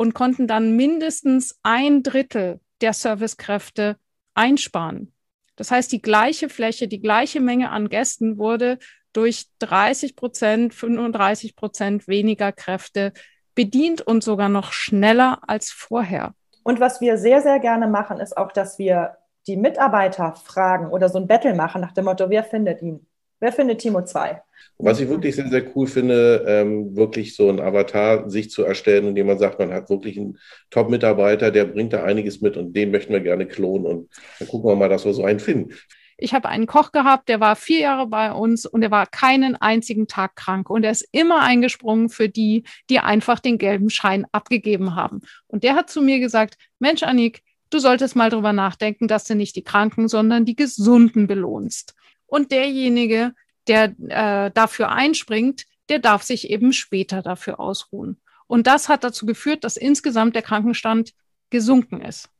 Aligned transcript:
und 0.00 0.14
konnten 0.14 0.46
dann 0.46 0.76
mindestens 0.76 1.60
ein 1.62 2.02
Drittel 2.02 2.58
der 2.80 2.94
Servicekräfte 2.94 3.98
einsparen. 4.32 5.12
Das 5.56 5.70
heißt, 5.70 5.92
die 5.92 6.00
gleiche 6.00 6.48
Fläche, 6.48 6.88
die 6.88 7.02
gleiche 7.02 7.38
Menge 7.38 7.70
an 7.70 7.90
Gästen 7.90 8.38
wurde 8.38 8.78
durch 9.12 9.48
30 9.58 10.16
Prozent, 10.16 10.72
35 10.72 11.54
Prozent 11.54 12.08
weniger 12.08 12.50
Kräfte 12.50 13.12
bedient 13.54 14.00
und 14.00 14.24
sogar 14.24 14.48
noch 14.48 14.72
schneller 14.72 15.40
als 15.46 15.70
vorher. 15.70 16.32
Und 16.62 16.80
was 16.80 17.02
wir 17.02 17.18
sehr, 17.18 17.42
sehr 17.42 17.58
gerne 17.58 17.86
machen, 17.86 18.20
ist 18.20 18.38
auch, 18.38 18.52
dass 18.52 18.78
wir 18.78 19.18
die 19.46 19.58
Mitarbeiter 19.58 20.34
fragen 20.34 20.88
oder 20.88 21.10
so 21.10 21.18
ein 21.18 21.26
Battle 21.26 21.54
machen 21.54 21.82
nach 21.82 21.92
dem 21.92 22.06
Motto, 22.06 22.30
wer 22.30 22.44
findet 22.44 22.80
ihn? 22.80 23.06
Wer 23.40 23.52
findet 23.52 23.78
Timo 23.80 24.04
2? 24.04 24.42
Was 24.78 25.00
ich 25.00 25.08
wirklich 25.08 25.34
sehr, 25.34 25.48
sehr 25.48 25.64
cool 25.74 25.86
finde, 25.86 26.44
ähm, 26.46 26.94
wirklich 26.94 27.34
so 27.34 27.48
ein 27.48 27.60
Avatar 27.60 28.28
sich 28.28 28.50
zu 28.50 28.64
erstellen, 28.64 29.08
indem 29.08 29.26
man 29.26 29.38
sagt, 29.38 29.58
man 29.58 29.72
hat 29.72 29.88
wirklich 29.90 30.18
einen 30.18 30.38
Top-Mitarbeiter, 30.70 31.50
der 31.50 31.64
bringt 31.64 31.92
da 31.92 32.04
einiges 32.04 32.40
mit 32.40 32.56
und 32.56 32.74
den 32.74 32.90
möchten 32.90 33.12
wir 33.12 33.20
gerne 33.20 33.46
klonen 33.46 33.86
und 33.86 34.10
dann 34.38 34.48
gucken 34.48 34.70
wir 34.70 34.76
mal, 34.76 34.88
dass 34.88 35.04
wir 35.04 35.14
so 35.14 35.24
einen 35.24 35.40
finden. 35.40 35.74
Ich 36.22 36.34
habe 36.34 36.50
einen 36.50 36.66
Koch 36.66 36.92
gehabt, 36.92 37.30
der 37.30 37.40
war 37.40 37.56
vier 37.56 37.80
Jahre 37.80 38.06
bei 38.06 38.30
uns 38.30 38.66
und 38.66 38.82
er 38.82 38.90
war 38.90 39.06
keinen 39.06 39.56
einzigen 39.56 40.06
Tag 40.06 40.36
krank. 40.36 40.68
Und 40.68 40.84
er 40.84 40.90
ist 40.90 41.08
immer 41.12 41.40
eingesprungen 41.40 42.10
für 42.10 42.28
die, 42.28 42.64
die 42.90 42.98
einfach 42.98 43.40
den 43.40 43.56
gelben 43.56 43.88
Schein 43.88 44.26
abgegeben 44.30 44.96
haben. 44.96 45.22
Und 45.46 45.64
der 45.64 45.74
hat 45.74 45.88
zu 45.88 46.02
mir 46.02 46.20
gesagt, 46.20 46.56
Mensch, 46.78 47.02
Annik, 47.02 47.40
du 47.70 47.78
solltest 47.78 48.16
mal 48.16 48.28
drüber 48.28 48.52
nachdenken, 48.52 49.08
dass 49.08 49.24
du 49.24 49.34
nicht 49.34 49.56
die 49.56 49.64
Kranken, 49.64 50.08
sondern 50.08 50.44
die 50.44 50.56
Gesunden 50.56 51.26
belohnst. 51.26 51.94
Und 52.30 52.52
derjenige, 52.52 53.34
der 53.66 53.94
äh, 54.08 54.52
dafür 54.52 54.90
einspringt, 54.90 55.64
der 55.88 55.98
darf 55.98 56.22
sich 56.22 56.48
eben 56.48 56.72
später 56.72 57.22
dafür 57.22 57.58
ausruhen. 57.58 58.20
Und 58.46 58.68
das 58.68 58.88
hat 58.88 59.02
dazu 59.02 59.26
geführt, 59.26 59.64
dass 59.64 59.76
insgesamt 59.76 60.36
der 60.36 60.42
Krankenstand 60.42 61.12
gesunken 61.50 62.00
ist. 62.00 62.30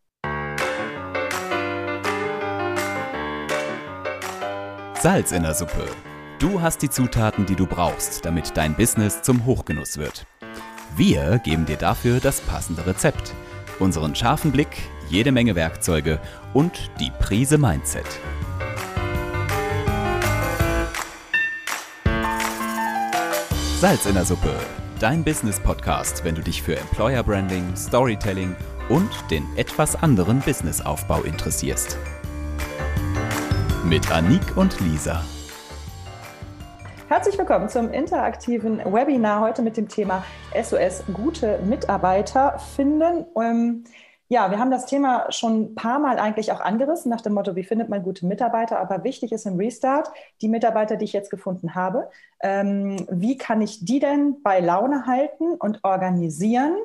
Salz 5.01 5.33
in 5.33 5.43
der 5.43 5.55
Suppe. 5.55 5.85
Du 6.39 6.61
hast 6.61 6.83
die 6.83 6.91
Zutaten, 6.91 7.45
die 7.47 7.57
du 7.57 7.67
brauchst, 7.67 8.25
damit 8.25 8.57
dein 8.57 8.77
Business 8.77 9.23
zum 9.23 9.45
Hochgenuss 9.45 9.99
wird. 9.99 10.25
Wir 10.97 11.41
geben 11.45 11.67
dir 11.67 11.77
dafür 11.77 12.21
das 12.21 12.41
passende 12.41 12.87
Rezept, 12.87 13.35
unseren 13.81 14.15
scharfen 14.15 14.53
Blick, 14.53 14.69
jede 15.09 15.33
Menge 15.33 15.57
Werkzeuge 15.57 16.21
und 16.55 16.91
die 17.01 17.11
Prise 17.19 17.59
Mindset. 17.59 18.07
Salz 23.81 24.05
in 24.05 24.13
der 24.13 24.27
Suppe, 24.27 24.55
dein 24.99 25.25
Business-Podcast, 25.25 26.23
wenn 26.23 26.35
du 26.35 26.43
dich 26.43 26.61
für 26.61 26.77
Employer 26.77 27.23
Branding, 27.23 27.75
Storytelling 27.75 28.55
und 28.91 29.09
den 29.31 29.43
etwas 29.57 29.97
anderen 30.03 30.41
Businessaufbau 30.41 31.23
interessierst. 31.23 31.97
Mit 33.83 34.13
Anik 34.13 34.55
und 34.59 34.79
Lisa. 34.81 35.25
Herzlich 37.09 37.39
willkommen 37.39 37.71
zum 37.71 37.91
interaktiven 37.91 38.81
Webinar 38.81 39.41
heute 39.41 39.63
mit 39.63 39.79
dem 39.79 39.89
Thema 39.89 40.27
SOS 40.53 41.03
gute 41.15 41.59
Mitarbeiter 41.65 42.59
finden. 42.59 43.25
Ähm, 43.41 43.85
ja, 44.33 44.53
wir 44.53 44.61
haben 44.61 44.71
das 44.71 44.87
Thema 44.87 45.27
schon 45.33 45.61
ein 45.61 45.75
paar 45.75 45.99
Mal 45.99 46.21
eigentlich 46.21 46.53
auch 46.53 46.61
angerissen 46.61 47.11
nach 47.11 47.21
dem 47.21 47.33
Motto, 47.33 47.57
wie 47.57 47.65
findet 47.65 47.89
man 47.89 48.05
gute 48.05 48.27
Mitarbeiter? 48.27 48.79
Aber 48.79 49.03
wichtig 49.03 49.33
ist 49.33 49.45
im 49.45 49.57
Restart, 49.57 50.09
die 50.41 50.49
Mitarbeiter, 50.49 50.95
die 50.95 51.05
ich 51.05 51.13
jetzt 51.13 51.31
gefunden 51.31 51.75
habe, 51.75 52.09
ähm, 52.41 53.05
wie 53.11 53.37
kann 53.37 53.61
ich 53.61 53.85
die 53.85 53.99
denn 53.99 54.41
bei 54.45 54.61
Laune 54.61 55.07
halten 55.07 55.55
und 55.55 55.81
organisieren? 55.83 56.77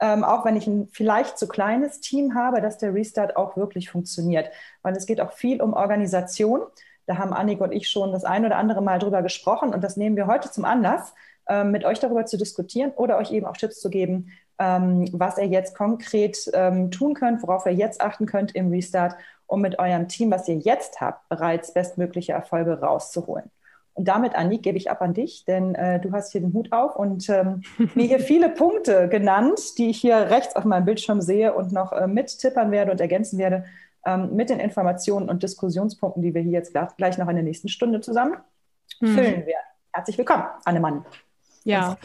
Ähm, 0.00 0.24
auch 0.24 0.46
wenn 0.46 0.56
ich 0.56 0.66
ein 0.66 0.88
vielleicht 0.92 1.36
zu 1.38 1.46
kleines 1.46 2.00
Team 2.00 2.34
habe, 2.34 2.62
dass 2.62 2.78
der 2.78 2.94
Restart 2.94 3.36
auch 3.36 3.54
wirklich 3.54 3.90
funktioniert. 3.90 4.48
Weil 4.80 4.96
es 4.96 5.04
geht 5.04 5.20
auch 5.20 5.32
viel 5.32 5.60
um 5.60 5.74
Organisation. 5.74 6.62
Da 7.04 7.18
haben 7.18 7.34
Annik 7.34 7.60
und 7.60 7.72
ich 7.72 7.90
schon 7.90 8.12
das 8.12 8.24
ein 8.24 8.46
oder 8.46 8.56
andere 8.56 8.80
Mal 8.80 8.98
drüber 8.98 9.20
gesprochen 9.20 9.74
und 9.74 9.84
das 9.84 9.98
nehmen 9.98 10.16
wir 10.16 10.26
heute 10.26 10.50
zum 10.50 10.64
Anlass, 10.64 11.12
ähm, 11.50 11.70
mit 11.70 11.84
euch 11.84 12.00
darüber 12.00 12.24
zu 12.24 12.38
diskutieren 12.38 12.92
oder 12.96 13.18
euch 13.18 13.30
eben 13.30 13.44
auch 13.44 13.58
Tipps 13.58 13.78
zu 13.78 13.90
geben, 13.90 14.30
ähm, 14.58 15.08
was 15.12 15.38
ihr 15.38 15.46
jetzt 15.46 15.76
konkret 15.76 16.50
ähm, 16.52 16.90
tun 16.90 17.14
könnt, 17.14 17.42
worauf 17.42 17.66
ihr 17.66 17.72
jetzt 17.72 18.00
achten 18.00 18.26
könnt 18.26 18.54
im 18.54 18.70
Restart, 18.70 19.16
um 19.46 19.60
mit 19.60 19.78
eurem 19.78 20.08
Team, 20.08 20.30
was 20.30 20.48
ihr 20.48 20.56
jetzt 20.56 21.00
habt, 21.00 21.28
bereits 21.28 21.72
bestmögliche 21.74 22.32
Erfolge 22.32 22.80
rauszuholen. 22.80 23.50
Und 23.94 24.08
damit, 24.08 24.34
Annik, 24.34 24.62
gebe 24.64 24.76
ich 24.76 24.90
ab 24.90 25.02
an 25.02 25.14
dich, 25.14 25.44
denn 25.44 25.76
äh, 25.76 26.00
du 26.00 26.10
hast 26.12 26.32
hier 26.32 26.40
den 26.40 26.52
Hut 26.52 26.72
auf 26.72 26.96
und 26.96 27.28
ähm, 27.28 27.62
mir 27.94 28.06
hier 28.06 28.20
viele 28.20 28.50
Punkte 28.50 29.08
genannt, 29.08 29.78
die 29.78 29.90
ich 29.90 30.00
hier 30.00 30.16
rechts 30.16 30.56
auf 30.56 30.64
meinem 30.64 30.84
Bildschirm 30.84 31.20
sehe 31.20 31.54
und 31.54 31.72
noch 31.72 31.92
äh, 31.92 32.08
mittippern 32.08 32.72
werde 32.72 32.90
und 32.90 33.00
ergänzen 33.00 33.38
werde 33.38 33.64
ähm, 34.04 34.34
mit 34.34 34.50
den 34.50 34.58
Informationen 34.58 35.28
und 35.28 35.42
Diskussionspunkten, 35.44 36.22
die 36.22 36.34
wir 36.34 36.42
hier 36.42 36.52
jetzt 36.52 36.74
gleich 36.96 37.18
noch 37.18 37.28
in 37.28 37.36
der 37.36 37.44
nächsten 37.44 37.68
Stunde 37.68 38.00
zusammen 38.00 38.36
hm. 38.98 39.14
füllen 39.14 39.46
werden. 39.46 39.66
Herzlich 39.92 40.18
willkommen, 40.18 40.44
Annemann. 40.64 41.06
Ja, 41.62 41.96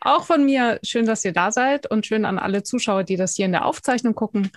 auch 0.00 0.24
von 0.24 0.44
mir 0.44 0.78
schön, 0.82 1.06
dass 1.06 1.24
ihr 1.24 1.32
da 1.32 1.50
seid 1.50 1.90
und 1.90 2.06
schön 2.06 2.24
an 2.24 2.38
alle 2.38 2.62
Zuschauer, 2.62 3.04
die 3.04 3.16
das 3.16 3.34
hier 3.34 3.46
in 3.46 3.52
der 3.52 3.64
Aufzeichnung 3.64 4.14
gucken. 4.14 4.50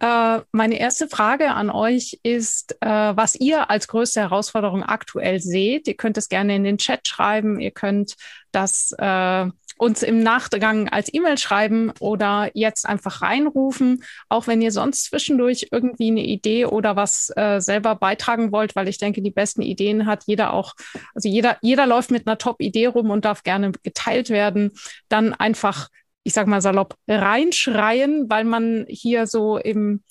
Äh, 0.00 0.40
meine 0.52 0.78
erste 0.78 1.08
Frage 1.08 1.52
an 1.52 1.70
euch 1.70 2.18
ist, 2.22 2.76
äh, 2.80 2.88
was 2.88 3.34
ihr 3.34 3.70
als 3.70 3.88
größte 3.88 4.20
Herausforderung 4.20 4.82
aktuell 4.82 5.40
seht. 5.40 5.88
Ihr 5.88 5.96
könnt 5.96 6.18
es 6.18 6.28
gerne 6.28 6.54
in 6.56 6.64
den 6.64 6.78
Chat 6.78 7.06
schreiben. 7.08 7.60
Ihr 7.60 7.70
könnt 7.72 8.16
das 8.52 8.92
äh, 8.98 9.46
uns 9.78 10.02
im 10.02 10.20
Nachgang 10.22 10.88
als 10.88 11.12
E-Mail 11.12 11.38
schreiben 11.38 11.92
oder 12.00 12.50
jetzt 12.54 12.86
einfach 12.86 13.22
reinrufen, 13.22 14.02
auch 14.28 14.46
wenn 14.46 14.62
ihr 14.62 14.72
sonst 14.72 15.04
zwischendurch 15.04 15.68
irgendwie 15.70 16.10
eine 16.10 16.24
Idee 16.24 16.66
oder 16.66 16.96
was 16.96 17.30
äh, 17.36 17.60
selber 17.60 17.94
beitragen 17.94 18.52
wollt, 18.52 18.74
weil 18.74 18.88
ich 18.88 18.98
denke, 18.98 19.22
die 19.22 19.30
besten 19.30 19.62
Ideen 19.62 20.06
hat 20.06 20.24
jeder 20.26 20.52
auch, 20.52 20.74
also 21.14 21.28
jeder, 21.28 21.58
jeder 21.60 21.86
läuft 21.86 22.10
mit 22.10 22.26
einer 22.26 22.38
Top-Idee 22.38 22.86
rum 22.86 23.10
und 23.10 23.24
darf 23.24 23.42
gerne 23.42 23.72
geteilt 23.82 24.30
werden, 24.30 24.72
dann 25.08 25.34
einfach, 25.34 25.88
ich 26.22 26.32
sag 26.32 26.46
mal 26.46 26.62
salopp, 26.62 26.96
reinschreien, 27.06 28.30
weil 28.30 28.44
man 28.44 28.86
hier 28.88 29.26
so 29.26 29.58
im 29.58 30.02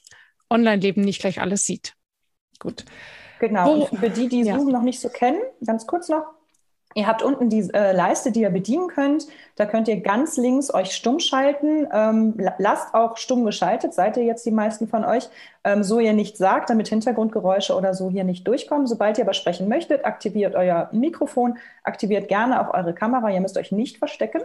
Online-Leben 0.49 1.01
nicht 1.01 1.21
gleich 1.21 1.41
alles 1.41 1.65
sieht. 1.65 1.93
Gut. 2.59 2.85
Genau. 3.39 3.89
Wo, 3.91 3.97
für 3.97 4.09
die, 4.09 4.29
die 4.29 4.43
Zoom 4.43 4.69
ja. 4.69 4.73
noch 4.73 4.83
nicht 4.83 4.99
so 4.99 5.09
kennen, 5.09 5.41
ganz 5.65 5.85
kurz 5.87 6.07
noch, 6.07 6.23
Ihr 6.97 7.07
habt 7.07 7.21
unten 7.21 7.49
die 7.49 7.69
äh, 7.73 7.91
Leiste, 7.91 8.31
die 8.31 8.41
ihr 8.41 8.49
bedienen 8.49 8.87
könnt. 8.87 9.27
Da 9.57 9.65
könnt 9.65 9.89
ihr 9.89 9.99
ganz 9.99 10.37
links 10.37 10.73
euch 10.73 10.93
stumm 10.93 11.19
schalten. 11.19 11.85
Ähm, 11.91 12.35
lasst 12.57 12.93
auch 12.93 13.17
stumm 13.17 13.43
geschaltet, 13.43 13.93
seid 13.93 14.15
ihr 14.15 14.23
jetzt 14.23 14.45
die 14.45 14.51
meisten 14.51 14.87
von 14.87 15.03
euch, 15.03 15.27
ähm, 15.65 15.83
so 15.83 15.99
ihr 15.99 16.13
nicht 16.13 16.37
sagt, 16.37 16.69
damit 16.69 16.87
Hintergrundgeräusche 16.87 17.75
oder 17.75 17.93
so 17.93 18.09
hier 18.09 18.23
nicht 18.23 18.47
durchkommen. 18.47 18.87
Sobald 18.87 19.17
ihr 19.17 19.25
aber 19.25 19.33
sprechen 19.33 19.67
möchtet, 19.67 20.05
aktiviert 20.05 20.55
euer 20.55 20.87
Mikrofon, 20.93 21.57
aktiviert 21.83 22.29
gerne 22.29 22.61
auch 22.61 22.73
eure 22.73 22.93
Kamera. 22.93 23.29
Ihr 23.29 23.41
müsst 23.41 23.57
euch 23.57 23.73
nicht 23.73 23.97
verstecken. 23.97 24.41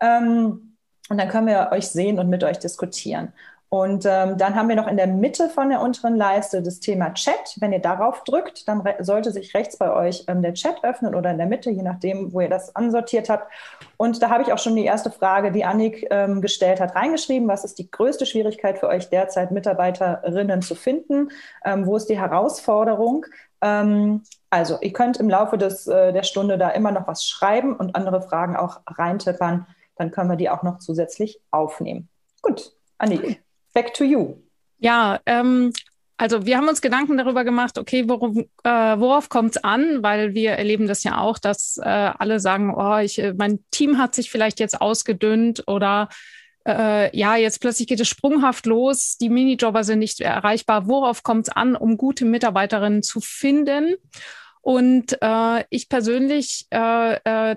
Ähm, 0.00 0.76
und 1.10 1.18
dann 1.18 1.28
können 1.28 1.48
wir 1.48 1.68
euch 1.70 1.88
sehen 1.88 2.18
und 2.18 2.30
mit 2.30 2.44
euch 2.44 2.58
diskutieren. 2.58 3.34
Und 3.72 4.04
ähm, 4.04 4.36
dann 4.36 4.56
haben 4.56 4.68
wir 4.68 4.74
noch 4.74 4.88
in 4.88 4.96
der 4.96 5.06
Mitte 5.06 5.48
von 5.48 5.70
der 5.70 5.80
unteren 5.80 6.16
Leiste 6.16 6.60
das 6.60 6.80
Thema 6.80 7.14
Chat. 7.14 7.54
Wenn 7.60 7.72
ihr 7.72 7.78
darauf 7.78 8.24
drückt, 8.24 8.66
dann 8.66 8.82
sollte 8.98 9.30
sich 9.30 9.54
rechts 9.54 9.78
bei 9.78 9.94
euch 9.94 10.24
ähm, 10.26 10.42
der 10.42 10.54
Chat 10.54 10.82
öffnen 10.82 11.14
oder 11.14 11.30
in 11.30 11.38
der 11.38 11.46
Mitte, 11.46 11.70
je 11.70 11.82
nachdem, 11.82 12.32
wo 12.32 12.40
ihr 12.40 12.48
das 12.48 12.74
ansortiert 12.74 13.30
habt. 13.30 13.48
Und 13.96 14.22
da 14.22 14.28
habe 14.28 14.42
ich 14.42 14.52
auch 14.52 14.58
schon 14.58 14.74
die 14.74 14.84
erste 14.84 15.12
Frage, 15.12 15.52
die 15.52 15.64
Annik 15.64 16.04
ähm, 16.10 16.40
gestellt 16.40 16.80
hat, 16.80 16.96
reingeschrieben. 16.96 17.46
Was 17.46 17.64
ist 17.64 17.78
die 17.78 17.88
größte 17.88 18.26
Schwierigkeit 18.26 18.76
für 18.76 18.88
euch 18.88 19.08
derzeit, 19.08 19.52
Mitarbeiterinnen 19.52 20.62
zu 20.62 20.74
finden? 20.74 21.28
Ähm, 21.64 21.86
wo 21.86 21.96
ist 21.96 22.06
die 22.06 22.18
Herausforderung? 22.18 23.24
Ähm, 23.62 24.24
also, 24.50 24.78
ihr 24.80 24.92
könnt 24.92 25.18
im 25.18 25.30
Laufe 25.30 25.58
des, 25.58 25.86
äh, 25.86 26.12
der 26.12 26.24
Stunde 26.24 26.58
da 26.58 26.70
immer 26.70 26.90
noch 26.90 27.06
was 27.06 27.24
schreiben 27.24 27.76
und 27.76 27.94
andere 27.94 28.20
Fragen 28.20 28.56
auch 28.56 28.80
reintippern. 28.88 29.68
Dann 29.94 30.10
können 30.10 30.28
wir 30.28 30.36
die 30.36 30.50
auch 30.50 30.64
noch 30.64 30.78
zusätzlich 30.78 31.40
aufnehmen. 31.52 32.08
Gut, 32.42 32.72
Annik. 32.98 33.40
Back 33.72 33.94
to 33.94 34.04
you. 34.04 34.36
Ja, 34.78 35.20
ähm, 35.26 35.72
also 36.20 36.44
wir 36.44 36.58
haben 36.58 36.68
uns 36.68 36.82
Gedanken 36.82 37.16
darüber 37.16 37.44
gemacht, 37.44 37.78
okay, 37.78 38.06
worauf, 38.06 38.36
äh, 38.36 39.00
worauf 39.00 39.30
kommt 39.30 39.56
es 39.56 39.64
an? 39.64 40.02
Weil 40.02 40.34
wir 40.34 40.50
erleben 40.50 40.86
das 40.86 41.02
ja 41.02 41.18
auch, 41.18 41.38
dass 41.38 41.78
äh, 41.78 41.88
alle 41.88 42.40
sagen, 42.40 42.74
oh, 42.74 42.98
ich, 42.98 43.18
äh, 43.18 43.32
mein 43.32 43.60
Team 43.70 43.96
hat 43.96 44.14
sich 44.14 44.30
vielleicht 44.30 44.60
jetzt 44.60 44.82
ausgedünnt 44.82 45.64
oder 45.66 46.10
äh, 46.66 47.16
ja, 47.16 47.36
jetzt 47.36 47.62
plötzlich 47.62 47.88
geht 47.88 48.00
es 48.00 48.08
sprunghaft 48.08 48.66
los, 48.66 49.16
die 49.16 49.30
Minijobber 49.30 49.82
sind 49.82 50.00
nicht 50.00 50.20
erreichbar. 50.20 50.86
Worauf 50.88 51.22
kommt 51.22 51.48
es 51.48 51.56
an, 51.56 51.74
um 51.74 51.96
gute 51.96 52.26
Mitarbeiterinnen 52.26 53.02
zu 53.02 53.22
finden? 53.22 53.94
Und 54.60 55.16
äh, 55.22 55.64
ich 55.70 55.88
persönlich 55.88 56.66
äh, 56.70 57.14
äh, 57.14 57.56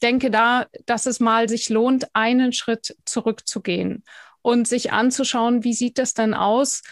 denke 0.00 0.30
da, 0.30 0.64
dass 0.86 1.04
es 1.04 1.20
mal 1.20 1.46
sich 1.50 1.68
lohnt, 1.68 2.06
einen 2.14 2.54
Schritt 2.54 2.96
zurückzugehen 3.04 4.02
und 4.46 4.68
sich 4.68 4.92
anzuschauen, 4.92 5.64
wie 5.64 5.72
sieht 5.72 5.98
das 5.98 6.14
denn 6.14 6.32
aus? 6.32 6.82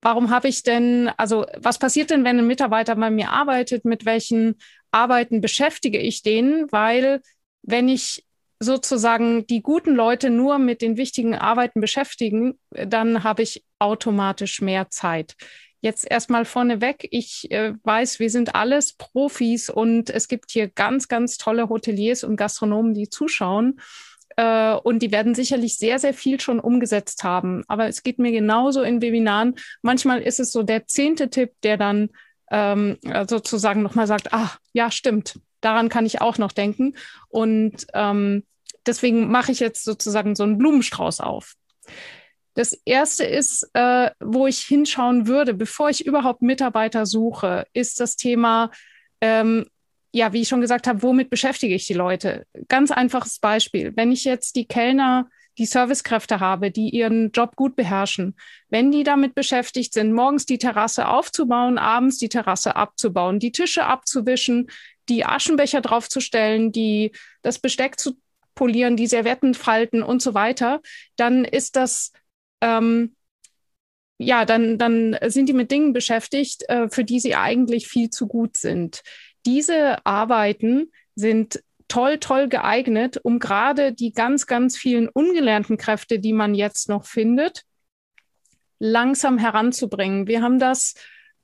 Warum 0.00 0.30
habe 0.30 0.48
ich 0.48 0.62
denn, 0.62 1.10
also 1.18 1.44
was 1.58 1.78
passiert 1.78 2.08
denn, 2.08 2.24
wenn 2.24 2.38
ein 2.38 2.46
Mitarbeiter 2.46 2.96
bei 2.96 3.10
mir 3.10 3.32
arbeitet? 3.32 3.84
Mit 3.84 4.06
welchen 4.06 4.54
Arbeiten 4.92 5.42
beschäftige 5.42 5.98
ich 5.98 6.22
den? 6.22 6.72
Weil 6.72 7.20
wenn 7.60 7.90
ich 7.90 8.24
sozusagen 8.60 9.46
die 9.46 9.60
guten 9.60 9.94
Leute 9.94 10.30
nur 10.30 10.56
mit 10.56 10.80
den 10.80 10.96
wichtigen 10.96 11.34
Arbeiten 11.34 11.82
beschäftigen, 11.82 12.58
dann 12.70 13.22
habe 13.24 13.42
ich 13.42 13.62
automatisch 13.78 14.62
mehr 14.62 14.88
Zeit. 14.88 15.34
Jetzt 15.82 16.10
erstmal 16.10 16.46
vorneweg, 16.46 17.06
ich 17.10 17.50
äh, 17.50 17.74
weiß, 17.82 18.20
wir 18.20 18.30
sind 18.30 18.54
alles 18.54 18.94
Profis 18.94 19.68
und 19.68 20.08
es 20.08 20.28
gibt 20.28 20.50
hier 20.50 20.68
ganz, 20.68 21.08
ganz 21.08 21.36
tolle 21.36 21.68
Hoteliers 21.68 22.24
und 22.24 22.36
Gastronomen, 22.36 22.94
die 22.94 23.10
zuschauen. 23.10 23.80
Äh, 24.36 24.74
und 24.74 25.00
die 25.00 25.12
werden 25.12 25.34
sicherlich 25.34 25.78
sehr, 25.78 25.98
sehr 25.98 26.14
viel 26.14 26.40
schon 26.40 26.60
umgesetzt 26.60 27.24
haben. 27.24 27.64
Aber 27.68 27.88
es 27.88 28.02
geht 28.02 28.18
mir 28.18 28.32
genauso 28.32 28.82
in 28.82 29.02
Webinaren. 29.02 29.54
Manchmal 29.82 30.22
ist 30.22 30.40
es 30.40 30.52
so 30.52 30.62
der 30.62 30.86
zehnte 30.86 31.30
Tipp, 31.30 31.52
der 31.62 31.76
dann 31.76 32.10
ähm, 32.50 32.98
sozusagen 33.28 33.82
nochmal 33.82 34.06
sagt, 34.06 34.32
ach, 34.32 34.58
ja, 34.72 34.90
stimmt, 34.90 35.40
daran 35.60 35.88
kann 35.88 36.06
ich 36.06 36.20
auch 36.20 36.38
noch 36.38 36.52
denken. 36.52 36.94
Und 37.28 37.86
ähm, 37.94 38.44
deswegen 38.86 39.30
mache 39.30 39.52
ich 39.52 39.60
jetzt 39.60 39.84
sozusagen 39.84 40.34
so 40.34 40.44
einen 40.44 40.58
Blumenstrauß 40.58 41.20
auf. 41.20 41.54
Das 42.54 42.72
erste 42.84 43.24
ist, 43.24 43.68
äh, 43.74 44.10
wo 44.18 44.46
ich 44.46 44.60
hinschauen 44.60 45.26
würde, 45.26 45.52
bevor 45.52 45.90
ich 45.90 46.06
überhaupt 46.06 46.40
Mitarbeiter 46.40 47.04
suche, 47.04 47.66
ist 47.74 48.00
das 48.00 48.16
Thema, 48.16 48.70
ähm, 49.20 49.66
ja, 50.12 50.32
wie 50.32 50.42
ich 50.42 50.48
schon 50.48 50.60
gesagt 50.60 50.86
habe, 50.86 51.02
womit 51.02 51.30
beschäftige 51.30 51.74
ich 51.74 51.86
die 51.86 51.94
Leute? 51.94 52.46
Ganz 52.68 52.90
einfaches 52.90 53.38
Beispiel. 53.38 53.92
Wenn 53.96 54.12
ich 54.12 54.24
jetzt 54.24 54.56
die 54.56 54.66
Kellner, 54.66 55.28
die 55.58 55.66
Servicekräfte 55.66 56.40
habe, 56.40 56.70
die 56.70 56.90
ihren 56.90 57.30
Job 57.30 57.56
gut 57.56 57.76
beherrschen, 57.76 58.36
wenn 58.68 58.90
die 58.90 59.04
damit 59.04 59.34
beschäftigt 59.34 59.92
sind, 59.92 60.12
morgens 60.12 60.46
die 60.46 60.58
Terrasse 60.58 61.08
aufzubauen, 61.08 61.78
abends 61.78 62.18
die 62.18 62.28
Terrasse 62.28 62.76
abzubauen, 62.76 63.38
die 63.38 63.52
Tische 63.52 63.86
abzuwischen, 63.86 64.68
die 65.08 65.24
Aschenbecher 65.24 65.80
draufzustellen, 65.80 66.72
die 66.72 67.12
das 67.42 67.58
Besteck 67.58 67.98
zu 67.98 68.16
polieren, 68.54 68.96
die 68.96 69.06
Servietten 69.06 69.54
falten 69.54 70.02
und 70.02 70.20
so 70.22 70.34
weiter, 70.34 70.80
dann 71.16 71.44
ist 71.44 71.76
das 71.76 72.12
ähm, 72.60 73.16
ja, 74.18 74.44
dann, 74.46 74.78
dann 74.78 75.16
sind 75.26 75.48
die 75.48 75.52
mit 75.52 75.70
Dingen 75.70 75.92
beschäftigt, 75.92 76.68
äh, 76.68 76.88
für 76.88 77.04
die 77.04 77.20
sie 77.20 77.34
eigentlich 77.34 77.86
viel 77.86 78.10
zu 78.10 78.26
gut 78.26 78.56
sind. 78.56 79.02
Diese 79.46 80.04
Arbeiten 80.04 80.92
sind 81.14 81.62
toll, 81.88 82.18
toll 82.18 82.48
geeignet, 82.48 83.18
um 83.22 83.38
gerade 83.38 83.92
die 83.92 84.12
ganz, 84.12 84.46
ganz 84.46 84.76
vielen 84.76 85.08
ungelernten 85.08 85.76
Kräfte, 85.76 86.18
die 86.18 86.32
man 86.32 86.54
jetzt 86.54 86.88
noch 86.88 87.06
findet, 87.06 87.62
langsam 88.78 89.38
heranzubringen. 89.38 90.26
Wir 90.26 90.42
haben 90.42 90.58
das 90.58 90.94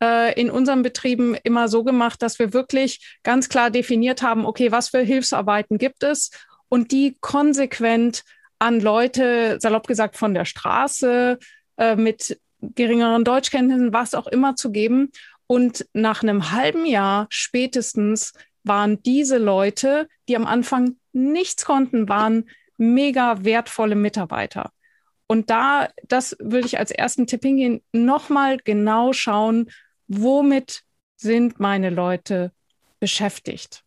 äh, 0.02 0.38
in 0.38 0.50
unseren 0.50 0.82
Betrieben 0.82 1.36
immer 1.44 1.68
so 1.68 1.84
gemacht, 1.84 2.22
dass 2.22 2.38
wir 2.38 2.52
wirklich 2.52 3.18
ganz 3.22 3.48
klar 3.48 3.70
definiert 3.70 4.22
haben, 4.22 4.44
okay, 4.44 4.72
was 4.72 4.88
für 4.90 5.00
Hilfsarbeiten 5.00 5.78
gibt 5.78 6.02
es 6.02 6.30
und 6.68 6.90
die 6.90 7.16
konsequent 7.20 8.24
an 8.58 8.80
Leute, 8.80 9.58
salopp 9.60 9.86
gesagt, 9.86 10.16
von 10.16 10.34
der 10.34 10.44
Straße 10.44 11.38
äh, 11.76 11.96
mit 11.96 12.38
geringeren 12.60 13.24
Deutschkenntnissen, 13.24 13.92
was 13.92 14.14
auch 14.14 14.26
immer 14.26 14.54
zu 14.54 14.70
geben. 14.70 15.10
Und 15.46 15.86
nach 15.92 16.22
einem 16.22 16.50
halben 16.52 16.86
Jahr 16.86 17.26
spätestens 17.30 18.32
waren 18.64 19.02
diese 19.02 19.38
Leute, 19.38 20.08
die 20.28 20.36
am 20.36 20.46
Anfang 20.46 20.96
nichts 21.12 21.64
konnten, 21.64 22.08
waren 22.08 22.48
mega 22.78 23.44
wertvolle 23.44 23.94
Mitarbeiter. 23.94 24.72
Und 25.26 25.50
da, 25.50 25.88
das 26.08 26.36
würde 26.40 26.66
ich 26.66 26.78
als 26.78 26.90
ersten 26.90 27.26
Tipp 27.26 27.42
hingehen, 27.42 27.82
nochmal 27.92 28.58
genau 28.58 29.12
schauen, 29.12 29.70
womit 30.06 30.82
sind 31.16 31.58
meine 31.60 31.90
Leute 31.90 32.52
beschäftigt. 33.00 33.82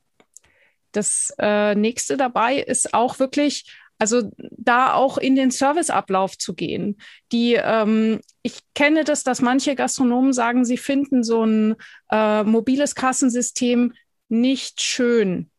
Das 0.92 1.34
äh, 1.38 1.76
nächste 1.76 2.18
dabei 2.18 2.56
ist 2.56 2.94
auch 2.94 3.20
wirklich 3.20 3.66
also 3.98 4.30
da 4.40 4.94
auch 4.94 5.18
in 5.18 5.36
den 5.36 5.52
Serviceablauf 5.52 6.38
zu 6.38 6.54
gehen. 6.54 6.98
Die, 7.32 7.54
ähm, 7.54 8.20
ich 8.42 8.60
kenne 8.74 9.04
das, 9.04 9.24
dass 9.24 9.42
manche 9.42 9.76
Gastronomen 9.76 10.34
sagen, 10.34 10.66
sie 10.66 10.78
finden 10.78 11.24
so 11.24 11.46
ein 11.46 11.76
äh, 12.12 12.44
mobiles 12.44 12.96
Kassensystem 12.96 13.94
nicht 14.28 14.82
schön. 14.82 15.50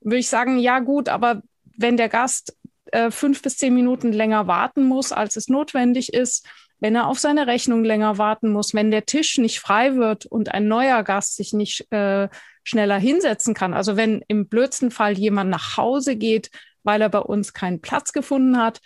Würde 0.00 0.18
ich 0.18 0.28
sagen, 0.28 0.58
ja 0.58 0.78
gut, 0.80 1.08
aber 1.08 1.42
wenn 1.76 1.96
der 1.96 2.08
Gast 2.08 2.56
äh, 2.92 3.10
fünf 3.10 3.42
bis 3.42 3.56
zehn 3.56 3.74
Minuten 3.74 4.12
länger 4.12 4.46
warten 4.46 4.84
muss, 4.84 5.12
als 5.12 5.36
es 5.36 5.48
notwendig 5.48 6.12
ist, 6.12 6.46
wenn 6.78 6.94
er 6.94 7.06
auf 7.06 7.18
seine 7.18 7.46
Rechnung 7.46 7.84
länger 7.84 8.18
warten 8.18 8.50
muss, 8.50 8.74
wenn 8.74 8.90
der 8.90 9.06
Tisch 9.06 9.38
nicht 9.38 9.60
frei 9.60 9.96
wird 9.96 10.26
und 10.26 10.52
ein 10.52 10.68
neuer 10.68 11.02
Gast 11.02 11.36
sich 11.36 11.52
nicht 11.52 11.90
äh, 11.90 12.28
schneller 12.64 12.98
hinsetzen 12.98 13.54
kann, 13.54 13.74
also 13.74 13.96
wenn 13.96 14.22
im 14.28 14.48
blödsten 14.48 14.90
Fall 14.90 15.18
jemand 15.18 15.50
nach 15.50 15.76
Hause 15.76 16.16
geht, 16.16 16.50
weil 16.86 17.02
er 17.02 17.08
bei 17.08 17.18
uns 17.18 17.52
keinen 17.52 17.80
Platz 17.80 18.12
gefunden 18.12 18.56
hat. 18.56 18.80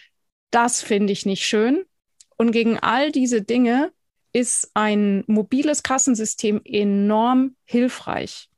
Das 0.51 0.83
finde 0.83 1.13
ich 1.13 1.27
nicht 1.27 1.47
schön. 1.47 1.85
Und 2.37 2.53
gegen 2.53 2.79
all 2.79 3.13
diese 3.13 3.43
Dinge 3.43 3.93
ist 4.33 4.71
ein 4.75 5.25
mobiles 5.27 5.83
Kassensystem 5.83 6.61
enorm 6.65 7.57
hilfreich. 7.65 8.49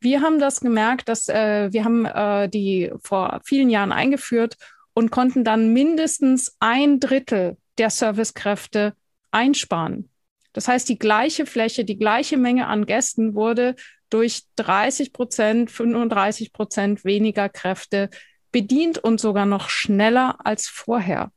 Wir 0.00 0.22
haben 0.22 0.38
das 0.38 0.60
gemerkt, 0.60 1.08
dass 1.08 1.28
äh, 1.28 1.72
wir 1.72 1.84
haben 1.84 2.04
äh, 2.04 2.48
die 2.48 2.92
vor 3.02 3.40
vielen 3.44 3.68
Jahren 3.68 3.90
eingeführt 3.90 4.56
und 4.94 5.10
konnten 5.10 5.44
dann 5.44 5.72
mindestens 5.72 6.56
ein 6.60 7.00
Drittel 7.00 7.56
der 7.78 7.90
Servicekräfte 7.90 8.94
einsparen. 9.30 10.08
Das 10.52 10.68
heißt, 10.68 10.88
die 10.88 10.98
gleiche 10.98 11.46
Fläche, 11.46 11.84
die 11.84 11.98
gleiche 11.98 12.36
Menge 12.36 12.66
an 12.66 12.86
Gästen 12.86 13.34
wurde 13.34 13.74
durch 14.10 14.42
30 14.56 15.12
Prozent, 15.12 15.70
35 15.70 16.52
Prozent 16.52 17.04
weniger 17.04 17.48
Kräfte 17.48 18.10
bedient 18.52 18.98
und 18.98 19.20
sogar 19.20 19.46
noch 19.46 19.68
schneller 19.68 20.36
als 20.44 20.68
vorher. 20.68 21.30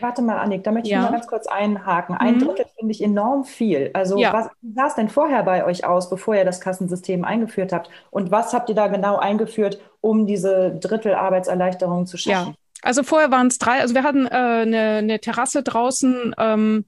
Warte 0.00 0.22
mal, 0.22 0.38
Annik, 0.38 0.64
da 0.64 0.72
möchte 0.72 0.88
ich 0.88 0.96
mal 0.96 1.10
ganz 1.10 1.26
kurz 1.26 1.46
einhaken. 1.46 2.16
Ein 2.16 2.34
mhm. 2.34 2.40
Drittel 2.40 2.66
finde 2.78 2.92
ich 2.92 3.02
enorm 3.02 3.44
viel. 3.44 3.90
Also 3.94 4.18
ja. 4.18 4.32
was 4.32 4.48
sah 4.74 4.86
es 4.86 4.94
denn 4.94 5.08
vorher 5.08 5.42
bei 5.42 5.64
euch 5.64 5.84
aus, 5.84 6.10
bevor 6.10 6.34
ihr 6.34 6.44
das 6.44 6.60
Kassensystem 6.60 7.24
eingeführt 7.24 7.72
habt? 7.72 7.90
Und 8.10 8.30
was 8.30 8.52
habt 8.52 8.68
ihr 8.68 8.74
da 8.74 8.88
genau 8.88 9.16
eingeführt, 9.16 9.80
um 10.00 10.26
diese 10.26 10.76
Drittel 10.80 11.14
Arbeitserleichterung 11.14 12.06
zu 12.06 12.16
schaffen? 12.16 12.50
Ja. 12.50 12.54
Also 12.82 13.02
vorher 13.02 13.30
waren 13.30 13.48
es 13.48 13.58
drei, 13.58 13.80
also 13.80 13.94
wir 13.94 14.04
hatten 14.04 14.26
äh, 14.26 14.28
eine, 14.30 14.80
eine 14.98 15.20
Terrasse 15.20 15.62
draußen, 15.62 16.34
ähm, 16.38 16.84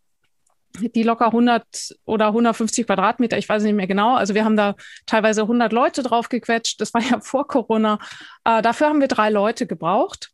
die 0.78 1.02
locker 1.02 1.26
100 1.26 1.96
oder 2.04 2.28
150 2.28 2.86
Quadratmeter, 2.86 3.38
ich 3.38 3.48
weiß 3.48 3.62
nicht 3.62 3.74
mehr 3.74 3.86
genau. 3.86 4.14
Also 4.14 4.34
wir 4.34 4.44
haben 4.44 4.56
da 4.56 4.74
teilweise 5.06 5.42
100 5.42 5.72
Leute 5.72 6.02
drauf 6.02 6.28
gequetscht. 6.28 6.80
Das 6.80 6.94
war 6.94 7.02
ja 7.10 7.20
vor 7.20 7.46
Corona. 7.46 7.98
Äh, 8.44 8.62
dafür 8.62 8.88
haben 8.88 9.00
wir 9.00 9.08
drei 9.08 9.30
Leute 9.30 9.66
gebraucht. 9.66 10.30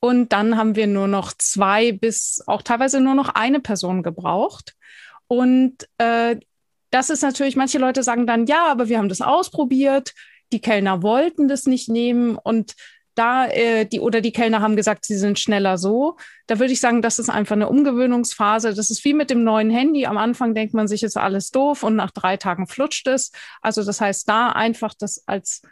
Und 0.00 0.32
dann 0.32 0.58
haben 0.58 0.76
wir 0.76 0.86
nur 0.86 1.08
noch 1.08 1.32
zwei 1.32 1.92
bis 1.92 2.42
auch 2.46 2.60
teilweise 2.60 3.00
nur 3.00 3.14
noch 3.14 3.30
eine 3.30 3.60
Person 3.60 4.02
gebraucht. 4.02 4.74
Und 5.28 5.88
äh, 5.98 6.36
das 6.90 7.10
ist 7.10 7.22
natürlich, 7.22 7.56
manche 7.56 7.78
Leute 7.78 8.02
sagen 8.02 8.26
dann, 8.26 8.46
ja, 8.46 8.66
aber 8.66 8.88
wir 8.88 8.98
haben 8.98 9.08
das 9.08 9.22
ausprobiert. 9.22 10.12
Die 10.52 10.60
Kellner 10.60 11.02
wollten 11.02 11.48
das 11.48 11.64
nicht 11.66 11.88
nehmen. 11.88 12.36
Und 12.36 12.74
da 13.14 13.46
äh, 13.46 13.86
die 13.86 14.00
oder 14.00 14.20
die 14.20 14.32
Kellner 14.32 14.60
haben 14.60 14.76
gesagt, 14.76 15.04
sie 15.04 15.16
sind 15.16 15.38
schneller 15.38 15.78
so. 15.78 16.16
Da 16.46 16.58
würde 16.58 16.72
ich 16.72 16.80
sagen, 16.80 17.02
das 17.02 17.18
ist 17.18 17.30
einfach 17.30 17.56
eine 17.56 17.68
Umgewöhnungsphase. 17.68 18.74
Das 18.74 18.90
ist 18.90 19.04
wie 19.04 19.14
mit 19.14 19.30
dem 19.30 19.44
neuen 19.44 19.70
Handy. 19.70 20.06
Am 20.06 20.18
Anfang 20.18 20.54
denkt 20.54 20.74
man 20.74 20.88
sich, 20.88 21.02
ist 21.02 21.16
alles 21.16 21.50
doof 21.50 21.82
und 21.82 21.96
nach 21.96 22.10
drei 22.10 22.36
Tagen 22.36 22.66
flutscht 22.66 23.06
es. 23.06 23.32
Also 23.62 23.84
das 23.84 24.00
heißt, 24.00 24.28
da 24.28 24.48
einfach 24.50 24.94
das 24.94 25.26
als 25.26 25.62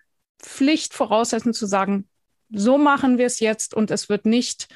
Pflicht 0.40 0.94
voraussetzen 0.94 1.52
zu 1.52 1.66
sagen, 1.66 2.08
so 2.50 2.78
machen 2.78 3.18
wir 3.18 3.26
es 3.26 3.40
jetzt 3.40 3.74
und 3.74 3.90
es 3.90 4.08
wird 4.08 4.26
nicht 4.26 4.68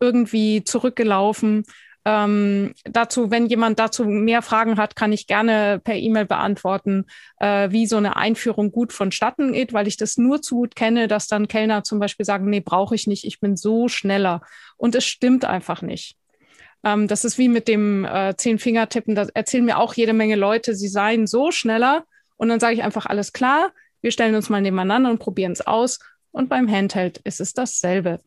irgendwie 0.00 0.64
zurückgelaufen. 0.64 1.64
Ähm, 2.06 2.74
dazu, 2.84 3.30
wenn 3.30 3.46
jemand 3.46 3.78
dazu 3.78 4.04
mehr 4.04 4.42
Fragen 4.42 4.76
hat, 4.76 4.94
kann 4.94 5.12
ich 5.12 5.26
gerne 5.26 5.80
per 5.82 5.96
E-Mail 5.96 6.26
beantworten, 6.26 7.06
äh, 7.40 7.70
wie 7.70 7.86
so 7.86 7.96
eine 7.96 8.16
Einführung 8.16 8.72
gut 8.72 8.92
vonstatten 8.92 9.52
geht, 9.52 9.72
weil 9.72 9.88
ich 9.88 9.96
das 9.96 10.18
nur 10.18 10.42
zu 10.42 10.56
gut 10.56 10.76
kenne, 10.76 11.08
dass 11.08 11.28
dann 11.28 11.48
Kellner 11.48 11.82
zum 11.82 12.00
Beispiel 12.00 12.26
sagen, 12.26 12.50
nee, 12.50 12.60
brauche 12.60 12.94
ich 12.94 13.06
nicht, 13.06 13.24
ich 13.24 13.40
bin 13.40 13.56
so 13.56 13.88
schneller. 13.88 14.42
Und 14.76 14.94
es 14.94 15.06
stimmt 15.06 15.46
einfach 15.46 15.80
nicht. 15.80 16.16
Ähm, 16.84 17.08
das 17.08 17.24
ist 17.24 17.38
wie 17.38 17.48
mit 17.48 17.68
dem 17.68 18.04
äh, 18.04 18.34
Zehn-Finger-Tippen, 18.36 19.14
da 19.14 19.26
erzählen 19.32 19.64
mir 19.64 19.78
auch 19.78 19.94
jede 19.94 20.12
Menge 20.12 20.36
Leute, 20.36 20.74
sie 20.74 20.88
seien 20.88 21.26
so 21.26 21.50
schneller. 21.50 22.04
Und 22.36 22.50
dann 22.50 22.60
sage 22.60 22.74
ich 22.74 22.82
einfach, 22.82 23.06
alles 23.06 23.32
klar, 23.32 23.72
wir 24.02 24.12
stellen 24.12 24.34
uns 24.34 24.50
mal 24.50 24.60
nebeneinander 24.60 25.10
und 25.10 25.20
probieren 25.20 25.52
es 25.52 25.66
aus. 25.66 26.00
Und 26.32 26.48
beim 26.50 26.70
Handheld 26.70 27.18
ist 27.18 27.40
es 27.40 27.54
dasselbe. 27.54 28.20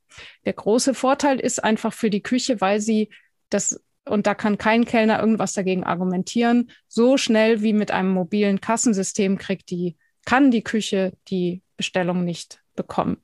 Der 0.45 0.53
große 0.53 0.93
Vorteil 0.93 1.39
ist 1.39 1.63
einfach 1.63 1.93
für 1.93 2.09
die 2.09 2.23
Küche, 2.23 2.61
weil 2.61 2.79
sie 2.79 3.09
das, 3.49 3.83
und 4.05 4.27
da 4.27 4.35
kann 4.35 4.57
kein 4.57 4.85
Kellner 4.85 5.19
irgendwas 5.19 5.53
dagegen 5.53 5.83
argumentieren, 5.83 6.71
so 6.87 7.17
schnell 7.17 7.61
wie 7.61 7.73
mit 7.73 7.91
einem 7.91 8.11
mobilen 8.11 8.61
Kassensystem 8.61 9.37
kriegt 9.37 9.69
die, 9.69 9.97
kann 10.25 10.51
die 10.51 10.63
Küche 10.63 11.13
die 11.27 11.61
Bestellung 11.77 12.23
nicht 12.23 12.61
bekommen. 12.75 13.17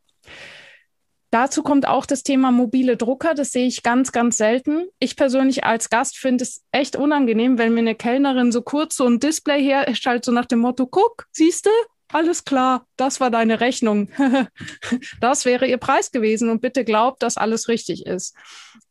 Dazu 1.34 1.64
kommt 1.64 1.88
auch 1.88 2.06
das 2.06 2.22
Thema 2.22 2.52
mobile 2.52 2.96
Drucker. 2.96 3.34
Das 3.34 3.52
sehe 3.52 3.66
ich 3.66 3.82
ganz, 3.82 4.12
ganz 4.12 4.38
selten. 4.38 4.86
Ich 5.00 5.16
persönlich 5.16 5.64
als 5.64 5.90
Gast 5.90 6.16
finde 6.20 6.44
es 6.44 6.64
echt 6.72 6.96
unangenehm, 6.96 7.58
wenn 7.58 7.74
mir 7.74 7.80
eine 7.80 7.96
Kellnerin 7.96 8.52
so 8.52 8.62
kurz 8.62 8.98
so 8.98 9.08
ein 9.08 9.20
Display 9.20 9.64
herstellt, 9.64 10.26
so 10.26 10.32
nach 10.32 10.46
dem 10.46 10.60
Motto, 10.60 10.86
guck, 10.86 11.26
siehst 11.32 11.66
du, 11.66 11.72
alles 12.14 12.46
klar, 12.46 12.86
das 12.96 13.20
war 13.20 13.32
deine 13.32 13.60
Rechnung. 13.60 14.10
das 15.20 15.46
wäre 15.46 15.68
ihr 15.68 15.78
Preis 15.78 16.12
gewesen 16.12 16.50
und 16.50 16.62
bitte 16.62 16.86
glaubt, 16.86 17.24
dass 17.24 17.38
alles 17.38 17.68
richtig 17.68 18.06
ist. 18.06 18.36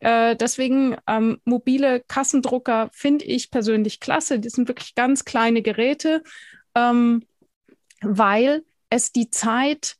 Äh, 0.00 0.36
deswegen 0.36 0.96
ähm, 1.06 1.40
mobile 1.44 2.00
Kassendrucker 2.08 2.90
finde 2.92 3.24
ich 3.24 3.50
persönlich 3.50 4.00
klasse. 4.00 4.38
Die 4.38 4.48
sind 4.48 4.68
wirklich 4.68 4.94
ganz 4.94 5.24
kleine 5.24 5.62
Geräte, 5.62 6.22
ähm, 6.74 7.24
weil 8.00 8.64
es 8.90 9.12
die 9.12 9.30
Zeit 9.30 9.96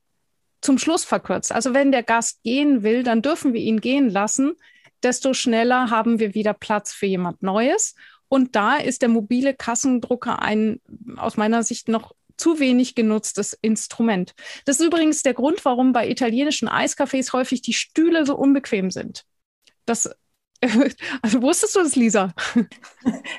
zum 0.61 0.79
Schluss 0.79 1.05
verkürzt. 1.05 1.53
Also 1.53 1.75
wenn 1.75 1.93
der 1.93 2.03
Gast 2.03 2.43
gehen 2.43 2.83
will, 2.83 3.03
dann 3.03 3.23
dürfen 3.23 3.53
wir 3.53 3.61
ihn 3.61 3.81
gehen 3.81 4.11
lassen. 4.11 4.55
Desto 5.03 5.35
schneller 5.35 5.91
haben 5.91 6.19
wir 6.19 6.35
wieder 6.35 6.55
Platz 6.55 6.93
für 6.93 7.07
jemand 7.07 7.43
Neues. 7.43 7.95
Und 8.29 8.57
da 8.57 8.77
ist 8.77 9.03
der 9.03 9.09
mobile 9.11 9.55
Kassendrucker 9.55 10.41
ein 10.41 10.81
aus 11.17 11.37
meiner 11.37 11.63
Sicht 11.63 11.89
noch 11.89 12.15
zu 12.43 12.59
wenig 12.59 12.97
genutztes 12.97 13.53
Instrument. 13.53 14.35
Das 14.65 14.81
ist 14.81 14.87
übrigens 14.87 15.23
der 15.23 15.33
Grund, 15.33 15.65
warum 15.65 15.93
bei 15.93 16.09
italienischen 16.09 16.69
Eiscafés 16.69 17.33
häufig 17.33 17.63
die 17.63 17.73
Stühle 17.73 18.27
so 18.27 18.37
unbequem 18.37 18.91
sind. 18.91 19.25
Das 19.87 20.11
also 21.23 21.43
wusstest 21.43 21.77
du 21.77 21.81
das, 21.81 21.97
Lisa? 21.97 22.33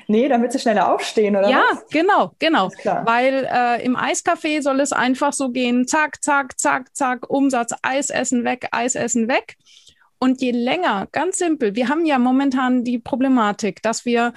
Nee, 0.08 0.28
damit 0.28 0.52
sie 0.52 0.58
schneller 0.58 0.92
aufstehen, 0.92 1.36
oder? 1.36 1.48
Ja, 1.48 1.64
was? 1.70 1.86
genau, 1.88 2.32
genau. 2.38 2.70
Weil 3.04 3.48
äh, 3.50 3.82
im 3.82 3.96
Eiscafé 3.96 4.60
soll 4.60 4.80
es 4.80 4.92
einfach 4.92 5.32
so 5.32 5.50
gehen, 5.50 5.86
zack, 5.88 6.22
zack, 6.22 6.58
zack, 6.58 6.94
zack, 6.94 7.30
Umsatz, 7.30 7.74
Eisessen 7.82 8.44
weg, 8.44 8.68
Eisessen 8.72 9.28
weg. 9.28 9.56
Und 10.18 10.42
je 10.42 10.50
länger, 10.50 11.08
ganz 11.12 11.38
simpel, 11.38 11.74
wir 11.74 11.88
haben 11.88 12.04
ja 12.04 12.18
momentan 12.18 12.84
die 12.84 12.98
Problematik, 12.98 13.82
dass 13.82 14.04
wir 14.04 14.34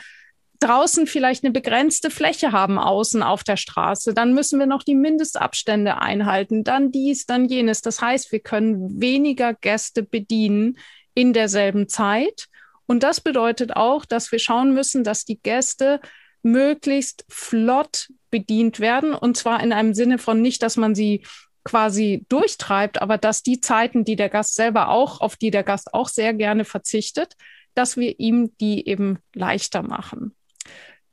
draußen 0.60 1.08
vielleicht 1.08 1.44
eine 1.44 1.52
begrenzte 1.52 2.10
Fläche 2.10 2.52
haben, 2.52 2.78
außen 2.80 3.24
auf 3.24 3.44
der 3.44 3.58
Straße, 3.58 4.14
dann 4.14 4.34
müssen 4.34 4.60
wir 4.60 4.66
noch 4.66 4.84
die 4.84 4.96
Mindestabstände 4.96 6.00
einhalten, 6.00 6.64
dann 6.64 6.92
dies, 6.92 7.26
dann 7.26 7.46
jenes. 7.46 7.82
Das 7.82 8.02
heißt, 8.02 8.32
wir 8.32 8.40
können 8.40 9.02
weniger 9.02 9.54
Gäste 9.54 10.04
bedienen 10.04 10.78
in 11.14 11.34
derselben 11.34 11.88
Zeit. 11.88 12.48
Und 12.86 13.04
das 13.04 13.22
bedeutet 13.22 13.76
auch, 13.76 14.06
dass 14.06 14.32
wir 14.32 14.40
schauen 14.40 14.74
müssen, 14.74 15.04
dass 15.04 15.26
die 15.26 15.40
Gäste 15.40 16.00
möglichst 16.44 17.26
flott 17.28 18.10
bedient 18.30 18.80
werden. 18.80 19.14
Und 19.14 19.38
zwar 19.38 19.62
in 19.62 19.74
einem 19.74 19.94
Sinne 19.94 20.18
von 20.18 20.42
nicht, 20.42 20.64
dass 20.64 20.78
man 20.78 20.96
sie 20.96 21.26
quasi 21.64 22.26
durchtreibt, 22.30 23.02
aber 23.02 23.18
dass 23.18 23.44
die 23.44 23.60
Zeiten, 23.60 24.06
die 24.06 24.16
der 24.16 24.30
Gast 24.30 24.56
selber 24.56 24.88
auch, 24.88 25.20
auf 25.20 25.36
die 25.36 25.52
der 25.52 25.64
Gast 25.64 25.94
auch 25.94 26.08
sehr 26.08 26.34
gerne 26.34 26.64
verzichtet, 26.64 27.34
dass 27.74 27.98
wir 27.98 28.20
ihm 28.20 28.56
die 28.62 28.88
eben 28.88 29.20
leichter 29.34 29.84
machen. 29.84 30.37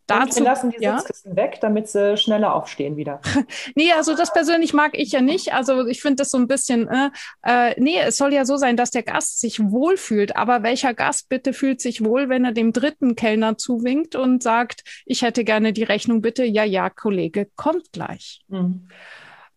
Dazu, 0.07 0.37
wir 0.37 0.45
lassen 0.45 0.71
die 0.71 0.83
ja? 0.83 0.99
Sitzkissen 0.99 1.35
weg, 1.35 1.59
damit 1.61 1.89
sie 1.89 2.17
schneller 2.17 2.55
aufstehen 2.55 2.97
wieder. 2.97 3.21
nee, 3.75 3.93
also 3.93 4.15
das 4.15 4.33
persönlich 4.33 4.75
mag 4.75 4.99
ich 4.99 5.13
ja 5.13 5.23
nicht. 5.23 5.55
Also 5.55 5.87
ich 5.87 6.03
finde 6.03 6.17
das 6.17 6.31
so 6.31 6.37
ein 6.37 6.47
bisschen, 6.47 6.89
äh, 6.89 7.11
äh, 7.43 7.75
nee, 7.81 7.99
es 7.99 8.19
soll 8.19 8.35
ja 8.35 8.45
so 8.45 8.57
sein, 8.57 8.77
dass 8.77 8.91
der 8.91 9.03
Gast 9.03 9.41
sich 9.41 9.61
wohlfühlt. 9.61 10.37
Aber 10.37 10.63
welcher 10.63 10.93
Gast 10.93 11.29
bitte 11.31 11.55
fühlt 11.55 11.81
sich 11.81 12.05
wohl, 12.05 12.29
wenn 12.29 12.45
er 12.45 12.53
dem 12.53 12.73
dritten 12.73 13.17
Kellner 13.17 13.57
zuwinkt 13.57 14.15
und 14.15 14.43
sagt, 14.43 14.83
ich 15.07 15.23
hätte 15.23 15.43
gerne 15.43 15.73
die 15.73 15.85
Rechnung 15.85 16.21
bitte? 16.21 16.45
Ja, 16.45 16.65
ja, 16.65 16.91
Kollege, 16.91 17.49
kommt 17.57 17.93
gleich. 17.93 18.43
Mhm. 18.49 18.89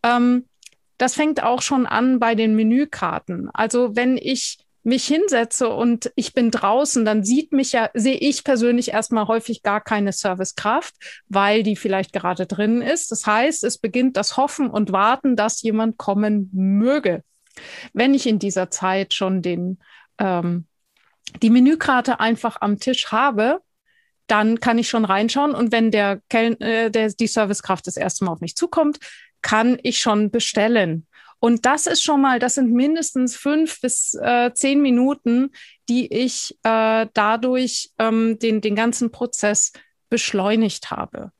Ähm, 0.04 0.46
das 0.98 1.16
fängt 1.16 1.44
auch 1.44 1.62
schon 1.62 1.86
an 1.86 2.20
bei 2.20 2.36
den 2.36 2.56
Menükarten. 2.56 3.50
Also 3.54 3.96
wenn 3.96 4.18
ich 4.18 4.60
mich 4.88 5.06
hinsetze 5.06 5.68
und 5.68 6.14
ich 6.16 6.34
bin 6.34 6.50
draußen, 6.50 7.04
dann 7.04 7.22
sieht 7.22 7.52
mich 7.52 7.74
ja, 7.74 7.90
sehe 7.94 8.16
ich 8.16 8.46
persönlich 8.46 8.92
erstmal 8.92 9.28
häufig 9.28 9.62
gar 9.62 9.82
keine 9.82 10.14
Servicekraft, 10.14 10.96
weil 11.28 11.62
die 11.62 11.76
vielleicht 11.76 12.14
gerade 12.14 12.46
drin 12.46 12.82
ist. 12.82 13.12
Das 13.12 13.26
heißt, 13.28 13.66
es 13.66 13.80
beginnt 13.80 14.16
das 14.16 14.38
Hoffen 14.38 14.70
und 14.70 14.94
Warten, 14.94 15.36
dass 15.36 15.62
jemand 15.62 15.98
kommen 15.98 16.50
möge. 16.54 17.24
Wenn 17.92 18.14
ich 18.14 18.28
in 18.28 18.40
dieser 18.40 18.72
Zeit 18.72 19.14
schon 19.14 19.42
den, 19.42 19.80
ähm, 20.20 20.68
die 21.42 21.50
Menükarte 21.50 22.22
einfach 22.22 22.62
am 22.62 22.80
Tisch 22.80 23.12
habe, 23.12 23.60
dann 24.28 24.62
kann 24.62 24.78
ich 24.78 24.88
schon 24.88 25.04
reinschauen. 25.04 25.54
Und 25.54 25.74
wenn 25.74 25.92
der, 25.92 26.22
äh, 26.30 26.90
der 26.90 27.10
die 27.10 27.28
Servicekraft 27.28 27.88
das 27.88 27.98
erste 27.98 28.24
Mal 28.24 28.32
auf 28.32 28.40
mich 28.40 28.56
zukommt, 28.56 29.00
kann 29.42 29.78
ich 29.84 30.00
schon 30.00 30.32
bestellen. 30.32 31.08
Und 31.40 31.66
das 31.66 31.88
ist 31.88 32.04
schon 32.04 32.22
mal, 32.22 32.40
das 32.40 32.56
sind 32.56 32.72
mindestens 32.72 33.36
fünf 33.36 33.80
bis 33.82 34.16
äh, 34.16 34.52
zehn 34.54 34.82
Minuten, 34.82 35.52
die 35.88 36.12
ich 36.12 36.58
äh, 36.64 37.08
dadurch 37.14 37.92
ähm, 38.00 38.40
den, 38.40 38.62
den 38.62 38.76
ganzen 38.76 39.12
Prozess 39.12 39.72
beschleunigt 40.10 40.90
habe. 40.90 41.32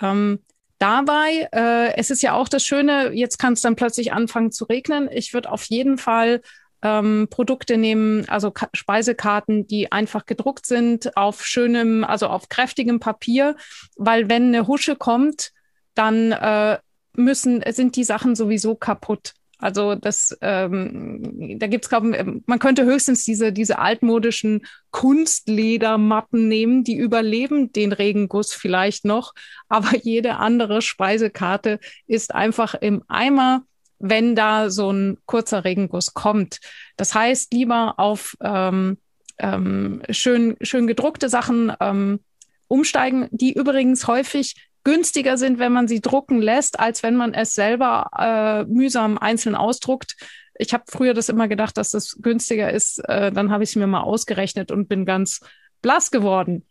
Ähm, 0.00 0.44
dabei, 0.78 1.48
äh, 1.52 1.96
es 1.96 2.10
ist 2.10 2.22
ja 2.22 2.34
auch 2.34 2.48
das 2.48 2.64
Schöne, 2.64 3.12
jetzt 3.12 3.38
kann 3.38 3.54
es 3.54 3.60
dann 3.60 3.76
plötzlich 3.76 4.12
anfangen 4.12 4.52
zu 4.52 4.64
regnen. 4.64 5.08
Ich 5.10 5.34
würde 5.34 5.50
auf 5.50 5.64
jeden 5.64 5.98
Fall 5.98 6.40
ähm, 6.82 7.26
Produkte 7.28 7.76
nehmen, 7.76 8.28
also 8.28 8.52
Ka 8.52 8.68
Speisekarten, 8.72 9.66
die 9.66 9.90
einfach 9.90 10.26
gedruckt 10.26 10.66
sind 10.66 11.16
auf 11.16 11.44
schönem, 11.44 12.04
also 12.04 12.28
auf 12.28 12.48
kräftigem 12.48 13.00
Papier, 13.00 13.56
weil 13.96 14.28
wenn 14.30 14.54
eine 14.54 14.68
Husche 14.68 14.94
kommt, 14.94 15.50
dann 15.94 16.30
äh, 16.30 16.78
müssen, 17.18 17.62
sind 17.72 17.96
die 17.96 18.04
Sachen 18.04 18.34
sowieso 18.34 18.74
kaputt. 18.74 19.34
Also 19.60 19.96
das, 19.96 20.36
ähm, 20.40 21.58
da 21.58 21.66
gibt's 21.66 21.88
glaube 21.88 22.16
ähm, 22.16 22.44
man 22.46 22.60
könnte 22.60 22.84
höchstens 22.84 23.24
diese 23.24 23.52
diese 23.52 23.80
altmodischen 23.80 24.64
Kunstledermatten 24.92 26.46
nehmen, 26.46 26.84
die 26.84 26.96
überleben 26.96 27.72
den 27.72 27.90
Regenguss 27.90 28.54
vielleicht 28.54 29.04
noch, 29.04 29.34
aber 29.68 29.96
jede 29.96 30.36
andere 30.36 30.80
Speisekarte 30.80 31.80
ist 32.06 32.34
einfach 32.34 32.74
im 32.74 33.02
Eimer, 33.08 33.64
wenn 33.98 34.36
da 34.36 34.70
so 34.70 34.92
ein 34.92 35.18
kurzer 35.26 35.64
Regenguss 35.64 36.14
kommt. 36.14 36.60
Das 36.96 37.14
heißt, 37.16 37.52
lieber 37.52 37.94
auf 37.98 38.36
ähm, 38.40 38.98
ähm, 39.38 40.02
schön 40.10 40.56
schön 40.60 40.86
gedruckte 40.86 41.28
Sachen 41.28 41.72
ähm, 41.80 42.20
umsteigen, 42.68 43.26
die 43.32 43.54
übrigens 43.54 44.06
häufig 44.06 44.54
günstiger 44.88 45.36
sind, 45.36 45.58
wenn 45.58 45.72
man 45.72 45.86
sie 45.86 46.00
drucken 46.00 46.40
lässt, 46.40 46.80
als 46.80 47.02
wenn 47.02 47.14
man 47.14 47.34
es 47.34 47.52
selber 47.52 48.08
äh, 48.18 48.64
mühsam 48.64 49.18
einzeln 49.18 49.54
ausdruckt. 49.54 50.16
Ich 50.54 50.72
habe 50.72 50.84
früher 50.88 51.12
das 51.12 51.28
immer 51.28 51.46
gedacht, 51.46 51.76
dass 51.76 51.90
das 51.90 52.16
günstiger 52.22 52.72
ist. 52.72 53.06
Äh, 53.06 53.30
dann 53.30 53.50
habe 53.50 53.64
ich 53.64 53.70
es 53.70 53.76
mir 53.76 53.86
mal 53.86 54.00
ausgerechnet 54.00 54.72
und 54.72 54.88
bin 54.88 55.04
ganz 55.04 55.40
blass 55.82 56.10
geworden. 56.10 56.66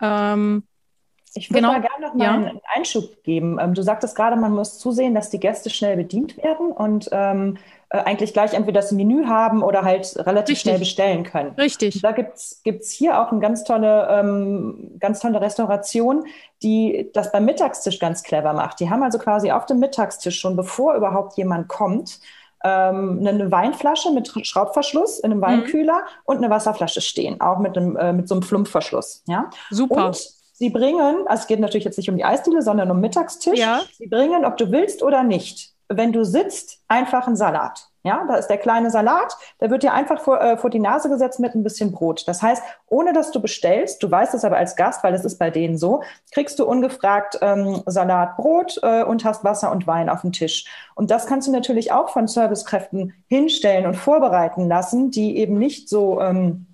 Ähm, 0.00 0.62
ich 1.34 1.50
würde 1.50 1.62
genau. 1.62 1.72
gerne 1.72 2.06
noch 2.06 2.14
mal 2.14 2.24
ja. 2.24 2.32
einen 2.32 2.60
Einschub 2.76 3.24
geben. 3.24 3.58
Ähm, 3.60 3.74
du 3.74 3.82
sagtest 3.82 4.14
gerade, 4.14 4.36
man 4.36 4.52
muss 4.52 4.78
zusehen, 4.78 5.16
dass 5.16 5.28
die 5.28 5.40
Gäste 5.40 5.68
schnell 5.68 5.96
bedient 5.96 6.36
werden 6.36 6.70
und 6.70 7.08
ähm, 7.10 7.56
äh, 7.56 7.81
eigentlich 7.98 8.32
gleich 8.32 8.54
entweder 8.54 8.80
das 8.80 8.92
Menü 8.92 9.26
haben 9.26 9.62
oder 9.62 9.82
halt 9.82 10.16
relativ 10.16 10.54
Richtig. 10.54 10.60
schnell 10.60 10.78
bestellen 10.78 11.24
können. 11.24 11.54
Richtig. 11.58 12.00
Da 12.00 12.12
gibt's 12.12 12.60
gibt's 12.64 12.90
hier 12.90 13.20
auch 13.20 13.30
eine 13.30 13.40
ganz 13.40 13.64
tolle, 13.64 14.08
ähm, 14.10 14.92
ganz 14.98 15.20
tolle 15.20 15.40
Restauration, 15.40 16.24
die 16.62 17.10
das 17.12 17.32
beim 17.32 17.44
Mittagstisch 17.44 17.98
ganz 17.98 18.22
clever 18.22 18.54
macht. 18.54 18.80
Die 18.80 18.88
haben 18.88 19.02
also 19.02 19.18
quasi 19.18 19.50
auf 19.50 19.66
dem 19.66 19.78
Mittagstisch 19.78 20.40
schon, 20.40 20.56
bevor 20.56 20.94
überhaupt 20.94 21.36
jemand 21.36 21.68
kommt, 21.68 22.20
ähm, 22.64 23.18
eine 23.26 23.50
Weinflasche 23.50 24.10
mit 24.12 24.32
Schraubverschluss 24.46 25.18
in 25.18 25.32
einem 25.32 25.38
mhm. 25.38 25.42
Weinkühler 25.42 25.98
mhm. 25.98 26.22
und 26.24 26.36
eine 26.38 26.50
Wasserflasche 26.50 27.00
stehen, 27.00 27.40
auch 27.40 27.58
mit, 27.58 27.76
einem, 27.76 27.96
äh, 27.96 28.12
mit 28.12 28.28
so 28.28 28.34
einem 28.34 28.42
Flumpfverschluss. 28.42 29.22
Ja? 29.26 29.50
Super. 29.70 30.06
Und 30.06 30.30
sie 30.52 30.70
bringen, 30.70 31.26
also 31.26 31.42
es 31.42 31.46
geht 31.46 31.60
natürlich 31.60 31.84
jetzt 31.84 31.98
nicht 31.98 32.08
um 32.08 32.16
die 32.16 32.24
Eisdiele, 32.24 32.62
sondern 32.62 32.90
um 32.90 33.00
Mittagstisch. 33.00 33.58
Ja. 33.58 33.82
Sie 33.98 34.06
bringen, 34.06 34.44
ob 34.44 34.56
du 34.56 34.70
willst 34.70 35.02
oder 35.02 35.24
nicht, 35.24 35.71
wenn 35.88 36.12
du 36.12 36.24
sitzt, 36.24 36.80
einfach 36.88 37.26
einen 37.26 37.36
Salat. 37.36 37.88
Ja, 38.04 38.24
da 38.26 38.34
ist 38.34 38.48
der 38.48 38.58
kleine 38.58 38.90
Salat, 38.90 39.36
der 39.60 39.70
wird 39.70 39.84
dir 39.84 39.92
einfach 39.92 40.20
vor, 40.20 40.40
äh, 40.40 40.56
vor 40.56 40.70
die 40.70 40.80
Nase 40.80 41.08
gesetzt 41.08 41.38
mit 41.38 41.54
ein 41.54 41.62
bisschen 41.62 41.92
Brot. 41.92 42.26
Das 42.26 42.42
heißt, 42.42 42.60
ohne 42.88 43.12
dass 43.12 43.30
du 43.30 43.40
bestellst, 43.40 44.02
du 44.02 44.10
weißt 44.10 44.34
es 44.34 44.44
aber 44.44 44.56
als 44.56 44.74
Gast, 44.74 45.04
weil 45.04 45.12
das 45.12 45.24
ist 45.24 45.38
bei 45.38 45.50
denen 45.50 45.78
so, 45.78 46.02
kriegst 46.32 46.58
du 46.58 46.66
ungefragt 46.66 47.38
ähm, 47.42 47.82
Salat, 47.86 48.36
Brot 48.36 48.80
äh, 48.82 49.04
und 49.04 49.24
hast 49.24 49.44
Wasser 49.44 49.70
und 49.70 49.86
Wein 49.86 50.08
auf 50.08 50.22
dem 50.22 50.32
Tisch. 50.32 50.64
Und 50.96 51.12
das 51.12 51.26
kannst 51.26 51.46
du 51.46 51.52
natürlich 51.52 51.92
auch 51.92 52.08
von 52.08 52.26
Servicekräften 52.26 53.14
hinstellen 53.28 53.86
und 53.86 53.94
vorbereiten 53.94 54.66
lassen, 54.66 55.12
die 55.12 55.36
eben 55.36 55.56
nicht 55.56 55.88
so, 55.88 56.20
ähm, 56.20 56.66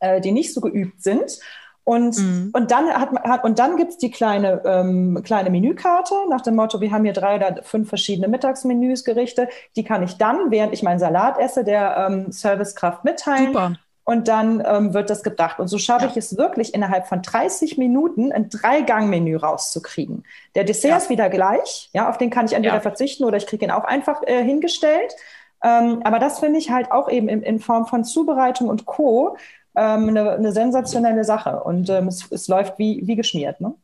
äh, 0.00 0.20
die 0.20 0.32
nicht 0.32 0.52
so 0.52 0.60
geübt 0.60 1.02
sind. 1.02 1.38
Und, 1.84 2.16
mhm. 2.16 2.50
und 2.54 2.70
dann 2.70 2.88
hat 2.88 3.10
hat, 3.24 3.44
und 3.44 3.58
dann 3.58 3.76
gibt's 3.76 3.98
die 3.98 4.10
kleine, 4.10 4.62
ähm, 4.64 5.20
kleine 5.22 5.50
Menükarte 5.50 6.14
nach 6.30 6.40
dem 6.40 6.56
Motto, 6.56 6.80
wir 6.80 6.90
haben 6.90 7.04
hier 7.04 7.12
drei 7.12 7.36
oder 7.36 7.62
fünf 7.62 7.90
verschiedene 7.90 8.26
Mittagsmenüs, 8.26 9.04
Gerichte. 9.04 9.48
Die 9.76 9.84
kann 9.84 10.02
ich 10.02 10.16
dann, 10.16 10.50
während 10.50 10.72
ich 10.72 10.82
meinen 10.82 10.98
Salat 10.98 11.38
esse, 11.38 11.62
der 11.62 12.08
ähm, 12.08 12.32
Servicekraft 12.32 13.04
mitteilen. 13.04 13.48
Super. 13.48 13.72
Und 14.06 14.28
dann 14.28 14.62
ähm, 14.66 14.92
wird 14.92 15.08
das 15.08 15.22
gebracht. 15.22 15.58
Und 15.58 15.68
so 15.68 15.78
schaffe 15.78 16.04
ja. 16.04 16.10
ich 16.10 16.16
es 16.16 16.36
wirklich 16.36 16.74
innerhalb 16.74 17.06
von 17.06 17.22
30 17.22 17.78
Minuten 17.78 18.32
ein 18.32 18.50
Drei-Gang-Menü 18.50 19.36
rauszukriegen. 19.36 20.24
Der 20.54 20.64
Dessert 20.64 20.90
ja. 20.90 20.96
ist 20.98 21.08
wieder 21.10 21.30
gleich. 21.30 21.88
Ja, 21.94 22.10
auf 22.10 22.18
den 22.18 22.28
kann 22.28 22.44
ich 22.44 22.52
entweder 22.52 22.74
ja. 22.74 22.80
verzichten 22.80 23.24
oder 23.24 23.38
ich 23.38 23.46
kriege 23.46 23.64
ihn 23.64 23.70
auch 23.70 23.84
einfach 23.84 24.22
äh, 24.26 24.42
hingestellt. 24.42 25.14
Ähm, 25.62 26.02
aber 26.04 26.18
das 26.18 26.40
finde 26.40 26.58
ich 26.58 26.70
halt 26.70 26.92
auch 26.92 27.10
eben 27.10 27.28
in, 27.28 27.42
in 27.42 27.60
Form 27.60 27.86
von 27.86 28.04
Zubereitung 28.04 28.68
und 28.68 28.84
Co 28.84 29.36
ähm, 29.76 30.08
eine, 30.08 30.32
eine, 30.32 30.52
sensationelle 30.52 31.24
Sache 31.24 31.62
und 31.62 31.88
ähm, 31.90 32.08
es, 32.08 32.30
es, 32.30 32.48
läuft 32.48 32.78
wie, 32.78 33.02
wie 33.04 33.16
geschmiert. 33.16 33.60
Ne? 33.60 33.74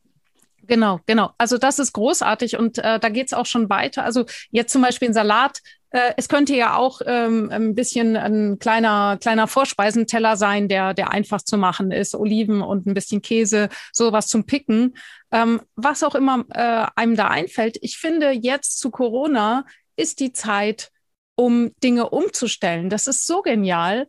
Genau, 0.66 1.00
genau. 1.06 1.30
Also 1.36 1.58
das 1.58 1.78
ist 1.80 1.92
großartig 1.92 2.56
und 2.56 2.78
äh, 2.78 3.00
da 3.00 3.08
geht's 3.08 3.32
auch 3.32 3.46
schon 3.46 3.68
weiter. 3.68 4.04
Also 4.04 4.24
jetzt 4.50 4.72
zum 4.72 4.82
Beispiel 4.82 5.08
ein 5.08 5.14
Salat. 5.14 5.62
Äh, 5.90 6.12
es 6.16 6.28
könnte 6.28 6.54
ja 6.54 6.76
auch 6.76 7.00
ähm, 7.04 7.50
ein 7.50 7.74
bisschen 7.74 8.16
ein 8.16 8.60
kleiner 8.60 9.18
kleiner 9.20 9.48
Vorspeisenteller 9.48 10.36
sein, 10.36 10.68
der 10.68 10.94
der 10.94 11.10
einfach 11.10 11.42
zu 11.42 11.58
machen 11.58 11.90
ist. 11.90 12.14
Oliven 12.14 12.62
und 12.62 12.86
ein 12.86 12.94
bisschen 12.94 13.20
Käse, 13.20 13.68
sowas 13.92 14.28
zum 14.28 14.46
Picken. 14.46 14.96
Ähm, 15.32 15.60
was 15.74 16.04
auch 16.04 16.14
immer 16.14 16.44
äh, 16.50 16.86
einem 16.94 17.16
da 17.16 17.26
einfällt. 17.26 17.78
Ich 17.80 17.98
finde 17.98 18.30
jetzt 18.30 18.78
zu 18.78 18.92
Corona 18.92 19.64
ist 19.96 20.20
die 20.20 20.32
Zeit, 20.32 20.92
um 21.34 21.72
Dinge 21.82 22.10
umzustellen. 22.10 22.90
Das 22.90 23.06
ist 23.06 23.26
so 23.26 23.42
genial 23.42 24.06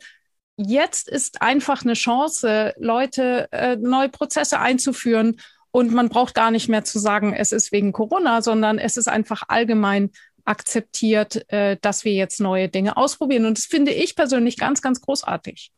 jetzt 0.68 1.10
ist 1.10 1.41
einfach 1.41 1.84
eine 1.84 1.94
Chance, 1.94 2.74
Leute 2.77 3.48
äh, 3.51 3.75
neue 3.75 4.10
Prozesse 4.10 4.60
einzuführen 4.60 5.39
und 5.72 5.91
man 5.91 6.10
braucht 6.10 6.36
gar 6.36 6.51
nicht 6.51 6.68
mehr 6.68 6.84
zu 6.84 7.00
sagen, 7.00 7.34
es 7.34 7.51
ist 7.51 7.72
wegen 7.72 7.94
Corona, 7.94 8.41
sondern 8.41 8.77
es 8.77 8.98
ist 8.98 9.08
einfach 9.08 9.44
allgemein 9.48 10.12
akzeptiert, 10.44 11.50
äh, 11.51 11.77
dass 11.82 12.03
wir 12.03 12.13
jetzt 12.13 12.39
neue 12.39 12.68
Dinge 12.68 12.98
ausprobieren. 12.98 13.46
Und 13.46 13.58
das 13.58 13.65
finde 13.65 13.91
ich 13.91 14.15
persönlich 14.15 14.58
ganz, 14.58 14.82
ganz 14.82 15.01
großartig. 15.01 15.72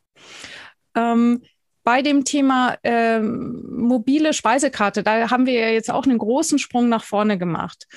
Ähm, 0.95 1.43
bei 1.83 2.01
dem 2.01 2.23
Thema 2.23 2.77
ähm, 2.83 3.61
mobile 3.67 4.33
Speisekarte, 4.33 5.03
da 5.03 5.29
haben 5.29 5.45
wir 5.45 5.53
ja 5.53 5.69
jetzt 5.69 5.91
auch 5.91 6.05
einen 6.05 6.17
großen 6.17 6.59
Sprung 6.59 6.87
nach 6.87 7.03
vorne 7.03 7.37
gemacht. 7.37 7.87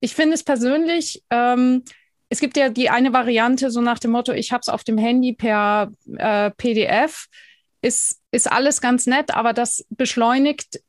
Ich 0.00 0.14
finde 0.14 0.34
es 0.34 0.44
persönlich, 0.44 1.22
ähm, 1.30 1.84
es 2.32 2.40
gibt 2.40 2.56
ja 2.56 2.70
die 2.70 2.88
eine 2.88 3.12
Variante 3.12 3.70
so 3.70 3.82
nach 3.82 3.98
dem 3.98 4.12
Motto, 4.12 4.32
ich 4.32 4.52
habe 4.52 4.62
es 4.62 4.70
auf 4.70 4.84
dem 4.84 4.96
Handy 4.96 5.34
per 5.34 5.92
äh, 6.16 6.50
PDF, 6.52 7.26
ist, 7.82 8.22
ist 8.30 8.50
alles 8.50 8.80
ganz 8.80 9.06
nett, 9.06 9.34
aber 9.34 9.52
das 9.52 9.84
beschleunigt 9.90 10.80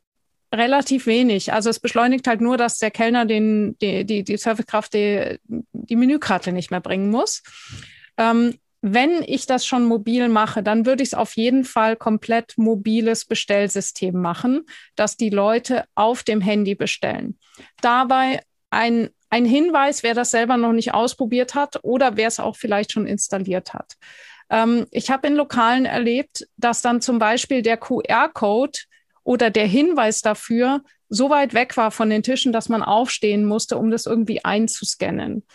relativ 0.53 1.05
wenig. 1.05 1.51
Also 1.51 1.69
es 1.69 1.81
beschleunigt 1.81 2.27
halt 2.27 2.39
nur, 2.39 2.55
dass 2.55 2.77
der 2.77 2.91
Kellner 2.91 3.25
den, 3.25 3.77
die, 3.79 4.05
die, 4.05 4.23
die 4.23 4.37
Servicekraft 4.37 4.93
die, 4.93 5.37
die 5.43 5.97
Menükarte 5.97 6.53
nicht 6.53 6.71
mehr 6.71 6.79
bringen 6.79 7.09
muss. 7.09 7.43
Ähm, 8.17 8.57
wenn 8.79 9.21
ich 9.23 9.45
das 9.45 9.65
schon 9.65 9.83
mobil 9.83 10.29
mache, 10.29 10.63
dann 10.63 10.85
würde 10.85 11.03
ich 11.03 11.09
es 11.09 11.13
auf 11.13 11.35
jeden 11.35 11.65
Fall 11.65 11.97
komplett 11.97 12.53
mobiles 12.57 13.25
Bestellsystem 13.25 14.15
machen, 14.15 14.65
dass 14.95 15.17
die 15.17 15.29
Leute 15.29 15.83
auf 15.93 16.23
dem 16.23 16.39
Handy 16.39 16.75
bestellen. 16.75 17.37
Dabei 17.81 18.39
ein, 18.69 19.09
ein 19.33 19.45
Hinweis, 19.45 20.03
wer 20.03 20.13
das 20.13 20.29
selber 20.29 20.57
noch 20.57 20.73
nicht 20.73 20.93
ausprobiert 20.93 21.55
hat 21.55 21.79
oder 21.81 22.17
wer 22.17 22.27
es 22.27 22.39
auch 22.39 22.55
vielleicht 22.55 22.91
schon 22.91 23.07
installiert 23.07 23.73
hat. 23.73 23.93
Ähm, 24.51 24.85
ich 24.91 25.09
habe 25.09 25.25
in 25.25 25.33
Lokalen 25.33 25.85
erlebt, 25.85 26.47
dass 26.55 26.83
dann 26.83 27.01
zum 27.01 27.17
Beispiel 27.17 27.63
der 27.63 27.77
QR-Code 27.77 28.77
oder 29.23 29.49
der 29.49 29.65
Hinweis 29.65 30.21
dafür 30.21 30.83
so 31.09 31.31
weit 31.31 31.55
weg 31.55 31.75
war 31.77 31.89
von 31.89 32.11
den 32.11 32.21
Tischen, 32.21 32.53
dass 32.53 32.69
man 32.69 32.83
aufstehen 32.83 33.45
musste, 33.45 33.79
um 33.79 33.89
das 33.89 34.05
irgendwie 34.05 34.45
einzuscannen. 34.45 35.47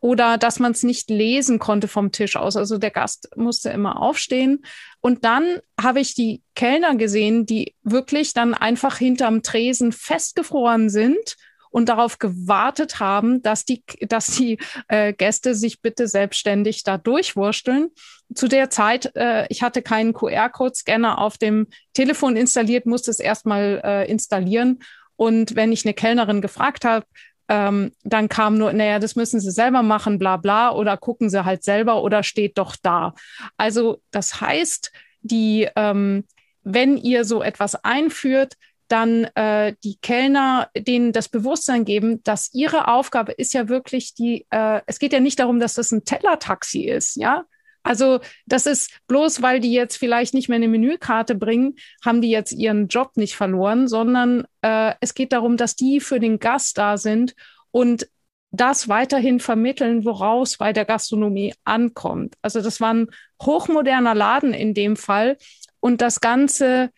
Oder 0.00 0.38
dass 0.38 0.58
man 0.58 0.72
es 0.72 0.82
nicht 0.82 1.10
lesen 1.10 1.58
konnte 1.58 1.88
vom 1.88 2.12
Tisch 2.12 2.36
aus. 2.36 2.56
Also 2.56 2.78
der 2.78 2.90
Gast 2.90 3.28
musste 3.36 3.68
immer 3.68 4.00
aufstehen. 4.00 4.62
Und 5.00 5.26
dann 5.26 5.58
habe 5.78 6.00
ich 6.00 6.14
die 6.14 6.42
Kellner 6.54 6.96
gesehen, 6.96 7.44
die 7.44 7.74
wirklich 7.82 8.32
dann 8.32 8.54
einfach 8.54 8.96
hinterm 8.96 9.42
Tresen 9.42 9.92
festgefroren 9.92 10.88
sind 10.88 11.36
und 11.76 11.90
darauf 11.90 12.18
gewartet 12.18 13.00
haben, 13.00 13.42
dass 13.42 13.66
die, 13.66 13.82
dass 14.08 14.28
die 14.28 14.56
äh, 14.88 15.12
Gäste 15.12 15.54
sich 15.54 15.82
bitte 15.82 16.08
selbstständig 16.08 16.84
da 16.84 16.96
durchwursteln. 16.96 17.90
Zu 18.34 18.48
der 18.48 18.70
Zeit, 18.70 19.14
äh, 19.14 19.46
ich 19.50 19.62
hatte 19.62 19.82
keinen 19.82 20.14
QR-Code-Scanner 20.14 21.18
auf 21.18 21.36
dem 21.36 21.66
Telefon 21.92 22.34
installiert, 22.34 22.86
musste 22.86 23.10
es 23.10 23.20
erstmal 23.20 23.82
äh, 23.84 24.10
installieren. 24.10 24.78
Und 25.16 25.54
wenn 25.54 25.70
ich 25.70 25.84
eine 25.84 25.92
Kellnerin 25.92 26.40
gefragt 26.40 26.86
habe, 26.86 27.04
ähm, 27.50 27.92
dann 28.04 28.30
kam 28.30 28.56
nur, 28.56 28.72
naja, 28.72 28.98
das 28.98 29.14
müssen 29.14 29.38
Sie 29.38 29.50
selber 29.50 29.82
machen, 29.82 30.18
bla 30.18 30.38
bla, 30.38 30.72
oder 30.72 30.96
gucken 30.96 31.28
Sie 31.28 31.44
halt 31.44 31.62
selber 31.62 32.02
oder 32.02 32.22
steht 32.22 32.56
doch 32.56 32.76
da. 32.82 33.12
Also 33.58 34.00
das 34.10 34.40
heißt, 34.40 34.92
die, 35.20 35.68
ähm, 35.76 36.24
wenn 36.62 36.96
ihr 36.96 37.26
so 37.26 37.42
etwas 37.42 37.74
einführt, 37.84 38.54
dann 38.88 39.24
äh, 39.34 39.74
die 39.84 39.96
Kellner 40.00 40.70
denen 40.76 41.12
das 41.12 41.28
Bewusstsein 41.28 41.84
geben, 41.84 42.22
dass 42.22 42.52
ihre 42.54 42.88
Aufgabe 42.88 43.32
ist 43.32 43.54
ja 43.54 43.68
wirklich 43.68 44.14
die, 44.14 44.46
äh, 44.50 44.80
es 44.86 44.98
geht 44.98 45.12
ja 45.12 45.20
nicht 45.20 45.38
darum, 45.38 45.60
dass 45.60 45.74
das 45.74 45.92
ein 45.92 46.04
Tellertaxi 46.04 46.82
ist, 46.84 47.16
ja. 47.16 47.44
Also 47.82 48.18
das 48.46 48.66
ist 48.66 48.90
bloß, 49.06 49.42
weil 49.42 49.60
die 49.60 49.72
jetzt 49.72 49.96
vielleicht 49.96 50.34
nicht 50.34 50.48
mehr 50.48 50.56
eine 50.56 50.66
Menükarte 50.66 51.36
bringen, 51.36 51.76
haben 52.04 52.20
die 52.20 52.30
jetzt 52.30 52.52
ihren 52.52 52.88
Job 52.88 53.12
nicht 53.14 53.36
verloren, 53.36 53.86
sondern 53.86 54.44
äh, 54.62 54.94
es 55.00 55.14
geht 55.14 55.32
darum, 55.32 55.56
dass 55.56 55.76
die 55.76 56.00
für 56.00 56.18
den 56.18 56.40
Gast 56.40 56.78
da 56.78 56.98
sind 56.98 57.36
und 57.70 58.08
das 58.50 58.88
weiterhin 58.88 59.38
vermitteln, 59.38 60.04
woraus 60.04 60.56
bei 60.56 60.72
der 60.72 60.84
Gastronomie 60.84 61.54
ankommt. 61.64 62.34
Also 62.42 62.60
das 62.60 62.80
war 62.80 62.92
ein 62.92 63.08
hochmoderner 63.40 64.14
Laden 64.14 64.52
in 64.52 64.74
dem 64.74 64.96
Fall 64.96 65.36
und 65.78 66.00
das 66.00 66.20
Ganze 66.20 66.90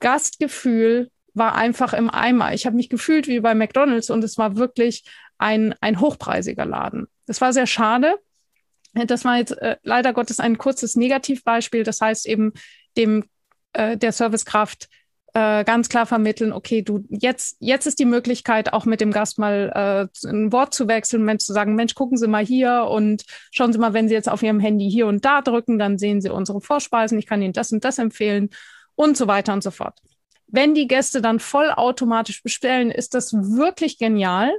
Gastgefühl 0.00 1.10
war 1.34 1.54
einfach 1.54 1.92
im 1.92 2.10
Eimer. 2.10 2.52
Ich 2.52 2.66
habe 2.66 2.76
mich 2.76 2.88
gefühlt 2.88 3.28
wie 3.28 3.40
bei 3.40 3.54
McDonald's 3.54 4.10
und 4.10 4.24
es 4.24 4.38
war 4.38 4.56
wirklich 4.56 5.04
ein, 5.38 5.74
ein 5.80 6.00
hochpreisiger 6.00 6.66
Laden. 6.66 7.06
Das 7.26 7.40
war 7.40 7.52
sehr 7.52 7.66
schade. 7.66 8.16
Das 8.94 9.24
war 9.24 9.38
jetzt 9.38 9.52
äh, 9.52 9.76
leider 9.82 10.12
Gottes 10.12 10.40
ein 10.40 10.58
kurzes 10.58 10.96
Negativbeispiel. 10.96 11.84
Das 11.84 12.00
heißt 12.00 12.26
eben 12.26 12.52
dem 12.96 13.24
äh, 13.72 13.96
der 13.96 14.12
Servicekraft 14.12 14.88
äh, 15.34 15.62
ganz 15.64 15.88
klar 15.88 16.06
vermitteln, 16.06 16.52
okay, 16.52 16.82
du 16.82 17.04
jetzt 17.10 17.56
jetzt 17.60 17.86
ist 17.86 17.98
die 17.98 18.06
Möglichkeit 18.06 18.72
auch 18.72 18.86
mit 18.86 19.00
dem 19.00 19.12
Gast 19.12 19.38
mal 19.38 20.08
äh, 20.24 20.28
ein 20.28 20.52
Wort 20.52 20.72
zu 20.74 20.88
wechseln, 20.88 21.22
Mensch 21.22 21.44
zu 21.44 21.52
sagen, 21.52 21.74
Mensch, 21.74 21.94
gucken 21.94 22.16
Sie 22.16 22.26
mal 22.26 22.44
hier 22.44 22.88
und 22.90 23.24
schauen 23.50 23.72
Sie 23.72 23.78
mal, 23.78 23.92
wenn 23.92 24.08
Sie 24.08 24.14
jetzt 24.14 24.28
auf 24.28 24.42
Ihrem 24.42 24.58
Handy 24.58 24.90
hier 24.90 25.06
und 25.06 25.24
da 25.24 25.42
drücken, 25.42 25.78
dann 25.78 25.98
sehen 25.98 26.20
Sie 26.20 26.30
unsere 26.30 26.60
Vorspeisen. 26.60 27.18
Ich 27.18 27.26
kann 27.26 27.42
Ihnen 27.42 27.52
das 27.52 27.70
und 27.72 27.84
das 27.84 27.98
empfehlen 27.98 28.50
und 28.98 29.16
so 29.16 29.28
weiter 29.28 29.52
und 29.52 29.62
so 29.62 29.70
fort. 29.70 30.00
Wenn 30.48 30.74
die 30.74 30.88
Gäste 30.88 31.22
dann 31.22 31.38
vollautomatisch 31.38 32.42
bestellen, 32.42 32.90
ist 32.90 33.14
das 33.14 33.32
wirklich 33.32 33.98
genial, 33.98 34.50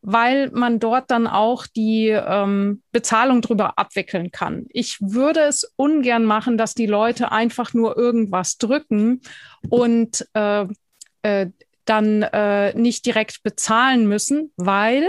weil 0.00 0.50
man 0.50 0.78
dort 0.78 1.10
dann 1.10 1.26
auch 1.26 1.66
die 1.66 2.08
ähm, 2.08 2.82
Bezahlung 2.92 3.42
drüber 3.42 3.76
abwickeln 3.76 4.30
kann. 4.30 4.66
Ich 4.68 5.00
würde 5.00 5.40
es 5.40 5.72
ungern 5.74 6.24
machen, 6.24 6.56
dass 6.56 6.74
die 6.74 6.86
Leute 6.86 7.32
einfach 7.32 7.74
nur 7.74 7.96
irgendwas 7.96 8.58
drücken 8.58 9.22
und 9.68 10.24
äh, 10.34 10.66
äh, 11.22 11.46
dann 11.84 12.22
äh, 12.22 12.74
nicht 12.74 13.06
direkt 13.06 13.42
bezahlen 13.42 14.06
müssen, 14.06 14.52
weil 14.56 15.04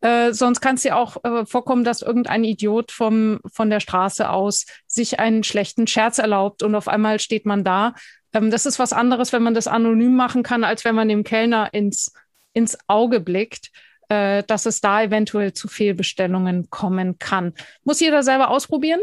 äh, 0.00 0.32
sonst 0.32 0.60
kann 0.60 0.76
es 0.76 0.84
ja 0.84 0.96
auch 0.96 1.22
äh, 1.24 1.44
vorkommen, 1.44 1.84
dass 1.84 2.02
irgendein 2.02 2.44
Idiot 2.44 2.92
vom, 2.92 3.40
von 3.52 3.68
der 3.68 3.80
Straße 3.80 4.30
aus 4.30 4.66
sich 4.86 5.18
einen 5.18 5.42
schlechten 5.42 5.86
Scherz 5.86 6.18
erlaubt 6.18 6.62
und 6.62 6.74
auf 6.74 6.88
einmal 6.88 7.18
steht 7.18 7.46
man 7.46 7.64
da. 7.64 7.94
Ähm, 8.32 8.50
das 8.50 8.66
ist 8.66 8.78
was 8.78 8.92
anderes, 8.92 9.32
wenn 9.32 9.42
man 9.42 9.54
das 9.54 9.66
anonym 9.66 10.14
machen 10.14 10.42
kann, 10.42 10.62
als 10.62 10.84
wenn 10.84 10.94
man 10.94 11.08
dem 11.08 11.24
Kellner 11.24 11.72
ins, 11.72 12.12
ins 12.52 12.78
Auge 12.86 13.20
blickt, 13.20 13.70
äh, 14.08 14.44
dass 14.44 14.66
es 14.66 14.80
da 14.80 15.02
eventuell 15.02 15.52
zu 15.52 15.66
Fehlbestellungen 15.66 16.70
kommen 16.70 17.18
kann. 17.18 17.54
Muss 17.82 18.00
jeder 18.00 18.22
selber 18.22 18.50
ausprobieren. 18.50 19.00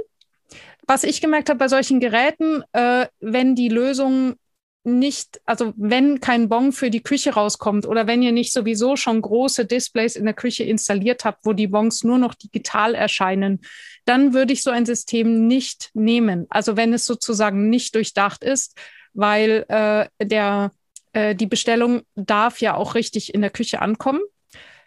Was 0.88 1.04
ich 1.04 1.20
gemerkt 1.20 1.50
habe 1.50 1.60
bei 1.60 1.68
solchen 1.68 2.00
Geräten, 2.00 2.64
äh, 2.72 3.08
wenn 3.20 3.56
die 3.56 3.70
Lösung 3.70 4.36
nicht, 4.86 5.42
also 5.46 5.74
wenn 5.76 6.20
kein 6.20 6.48
Bon 6.48 6.72
für 6.72 6.90
die 6.90 7.02
Küche 7.02 7.34
rauskommt 7.34 7.88
oder 7.88 8.08
wenn 8.08 8.22
ihr 8.22 8.32
nicht 8.32 8.54
sowieso 8.54 8.96
schon 8.96 9.22
große 9.22 9.66
Displays 9.66 10.16
in 10.16 10.26
der 10.26 10.34
Küche 10.34 10.64
installiert 10.64 11.26
habt, 11.26 11.46
wo 11.46 11.54
die 11.54 11.68
Bons 11.68 12.04
nur 12.04 12.18
noch 12.18 12.36
digital 12.36 12.94
erscheinen, 12.94 13.62
dann 14.06 14.34
würde 14.34 14.54
ich 14.54 14.62
so 14.62 14.70
ein 14.70 14.86
System 14.86 15.48
nicht 15.48 15.90
nehmen. 15.94 16.46
Also 16.50 16.78
wenn 16.78 16.94
es 16.94 17.06
sozusagen 17.06 17.70
nicht 17.70 17.96
durchdacht 17.96 18.44
ist, 18.44 18.78
weil 19.14 19.66
äh, 19.70 20.08
der, 20.24 20.72
äh, 21.14 21.34
die 21.34 21.48
Bestellung 21.48 22.04
darf 22.16 22.62
ja 22.62 22.76
auch 22.76 22.94
richtig 22.94 23.34
in 23.34 23.42
der 23.42 23.50
Küche 23.50 23.82
ankommen. 23.82 24.22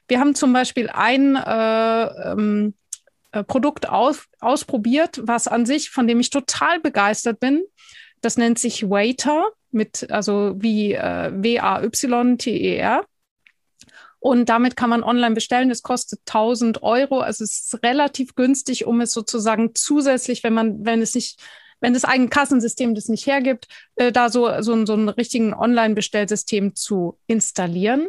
Wir 0.06 0.20
haben 0.20 0.34
zum 0.34 0.52
Beispiel 0.52 0.88
ein 0.88 1.34
äh, 1.34 2.32
ähm, 2.32 2.74
äh, 3.32 3.42
Produkt 3.42 3.88
aus, 3.88 4.26
ausprobiert, 4.40 5.20
was 5.24 5.48
an 5.48 5.66
sich, 5.66 5.90
von 5.90 6.06
dem 6.06 6.20
ich 6.20 6.30
total 6.30 6.80
begeistert 6.80 7.40
bin. 7.40 7.64
Das 8.20 8.36
nennt 8.36 8.58
sich 8.58 8.88
Waiter 8.88 9.48
mit, 9.70 10.10
also 10.10 10.54
wie 10.56 10.94
äh, 10.94 11.30
W-A-Y-T-E-R. 11.32 13.04
Und 14.20 14.48
damit 14.48 14.76
kann 14.76 14.90
man 14.90 15.04
online 15.04 15.34
bestellen. 15.34 15.70
Es 15.70 15.82
kostet 15.82 16.20
1000 16.26 16.82
Euro. 16.82 17.20
Also 17.20 17.44
es 17.44 17.60
ist 17.60 17.82
relativ 17.84 18.34
günstig, 18.34 18.86
um 18.86 19.00
es 19.00 19.12
sozusagen 19.12 19.74
zusätzlich, 19.74 20.42
wenn 20.42 20.54
man, 20.54 20.84
wenn 20.84 21.00
es 21.00 21.14
nicht, 21.14 21.40
wenn 21.80 21.94
das 21.94 22.04
eigene 22.04 22.28
Kassensystem 22.28 22.94
das 22.94 23.08
nicht 23.08 23.26
hergibt, 23.26 23.68
äh, 23.94 24.10
da 24.10 24.28
so, 24.28 24.50
so, 24.60 24.84
so 24.84 24.92
einen 24.94 25.08
richtigen 25.08 25.54
Online-Bestellsystem 25.54 26.74
zu 26.74 27.18
installieren. 27.26 28.08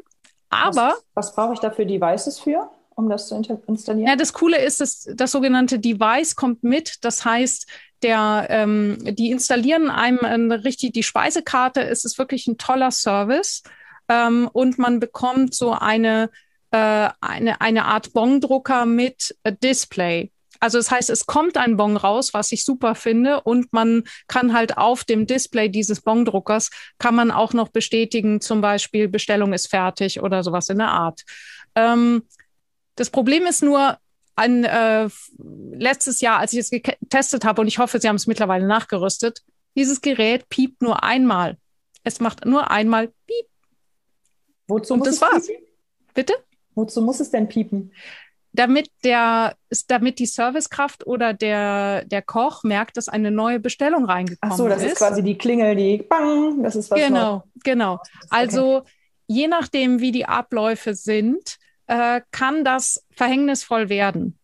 Aber. 0.50 0.96
Was, 0.96 1.06
was 1.14 1.36
brauche 1.36 1.54
ich 1.54 1.60
da 1.60 1.70
für 1.70 1.86
Devices 1.86 2.40
für? 2.40 2.70
um 3.00 3.10
das 3.10 3.28
zu 3.28 3.36
installieren? 3.68 4.08
Ja, 4.08 4.16
das 4.16 4.34
Coole 4.34 4.62
ist, 4.64 4.82
dass 4.82 5.10
das 5.16 5.32
sogenannte 5.32 5.80
Device 5.80 6.36
kommt 6.36 6.64
mit. 6.64 6.98
Das 7.02 7.26
heißt, 7.26 7.66
der, 8.04 8.48
ähm, 8.50 8.98
die 9.16 9.32
installieren 9.32 9.90
einem 9.90 10.52
richtig 10.52 10.94
die 10.94 11.04
Speisekarte. 11.04 11.82
Es 11.82 12.06
ist 12.06 12.18
wirklich 12.18 12.48
ein 12.48 12.58
toller 12.58 12.92
Service. 12.92 13.64
ähm, 14.10 14.50
und 14.52 14.78
man 14.80 15.00
bekommt 15.00 15.54
so 15.54 15.72
eine, 15.72 16.30
äh, 16.72 17.10
eine, 17.22 17.62
eine 17.62 17.86
Art 17.86 18.14
Bongdrucker 18.14 18.86
mit 18.86 19.36
äh, 19.44 19.54
Display. 19.54 20.32
Also 20.60 20.78
das 20.78 20.92
heißt, 20.92 21.10
es 21.10 21.26
kommt 21.26 21.56
ein 21.58 21.78
Bon 21.78 21.96
raus, 21.96 22.34
was 22.34 22.52
ich 22.52 22.66
super 22.66 22.96
finde, 22.96 23.42
und 23.42 23.72
man 23.72 24.04
kann 24.28 24.54
halt 24.54 24.78
auf 24.78 25.06
dem 25.06 25.26
Display 25.26 25.70
dieses 25.70 26.02
Bongdruckers 26.02 26.70
kann 26.98 27.16
man 27.16 27.32
auch 27.32 27.54
noch 27.54 27.70
bestätigen, 27.70 28.42
zum 28.42 28.60
Beispiel 28.60 29.08
Bestellung 29.08 29.54
ist 29.54 29.70
fertig 29.70 30.22
oder 30.22 30.44
sowas 30.44 30.68
in 30.70 30.80
der 30.80 30.90
Art. 30.90 31.22
Ähm, 31.76 32.24
das 32.96 33.10
Problem 33.10 33.46
ist 33.46 33.64
nur, 33.64 33.98
ein, 34.40 34.64
äh, 34.64 35.10
letztes 35.74 36.22
Jahr, 36.22 36.40
als 36.40 36.54
ich 36.54 36.60
es 36.60 36.70
getestet 36.72 37.46
habe, 37.46 37.62
und 37.62 37.68
ich 37.68 37.78
hoffe, 37.78 38.00
Sie 38.00 38.08
haben 38.08 38.16
es 38.16 38.28
mittlerweile 38.28 38.66
nachgerüstet, 38.66 39.42
dieses 39.76 40.02
Gerät 40.02 40.50
piept 40.50 40.82
nur 40.82 41.04
einmal. 41.04 41.58
Es 42.04 42.20
macht 42.20 42.46
nur 42.46 42.72
einmal 42.72 43.08
piep. 43.28 43.46
Wozu 44.68 44.94
und 44.94 45.00
muss 45.00 45.08
das 45.08 45.16
es 45.16 45.22
war's. 45.22 45.48
Piepen? 45.48 45.64
Bitte? 46.14 46.34
Wozu 46.76 47.02
muss 47.02 47.20
es 47.20 47.30
denn 47.32 47.48
piepen? 47.48 47.92
Damit 48.52 48.90
der, 49.04 49.56
damit 49.88 50.18
die 50.18 50.26
Servicekraft 50.26 51.06
oder 51.06 51.34
der, 51.34 52.06
der 52.06 52.22
Koch 52.22 52.64
merkt, 52.64 52.98
dass 52.98 53.08
eine 53.08 53.30
neue 53.32 53.60
Bestellung 53.60 54.06
reingekommen 54.06 54.52
ist. 54.52 54.54
Ach 54.54 54.58
so, 54.58 54.68
das 54.68 54.82
ist, 54.84 54.94
ist 54.94 54.98
quasi 54.98 55.22
die 55.22 55.38
Klingel, 55.38 55.76
die 55.76 55.98
Bang, 55.98 56.64
das 56.64 56.76
ist 56.76 56.90
was 56.90 57.00
Genau, 57.00 57.36
noch. 57.36 57.44
genau. 57.64 58.00
Also 58.30 58.78
okay. 58.78 58.90
je 59.28 59.48
nachdem, 59.48 60.00
wie 60.00 60.12
die 60.12 60.26
Abläufe 60.26 60.96
sind, 60.96 61.58
äh, 61.90 62.22
kann 62.32 62.64
das 62.64 63.04
verhängnisvoll 63.16 63.90
werden. 63.90 64.38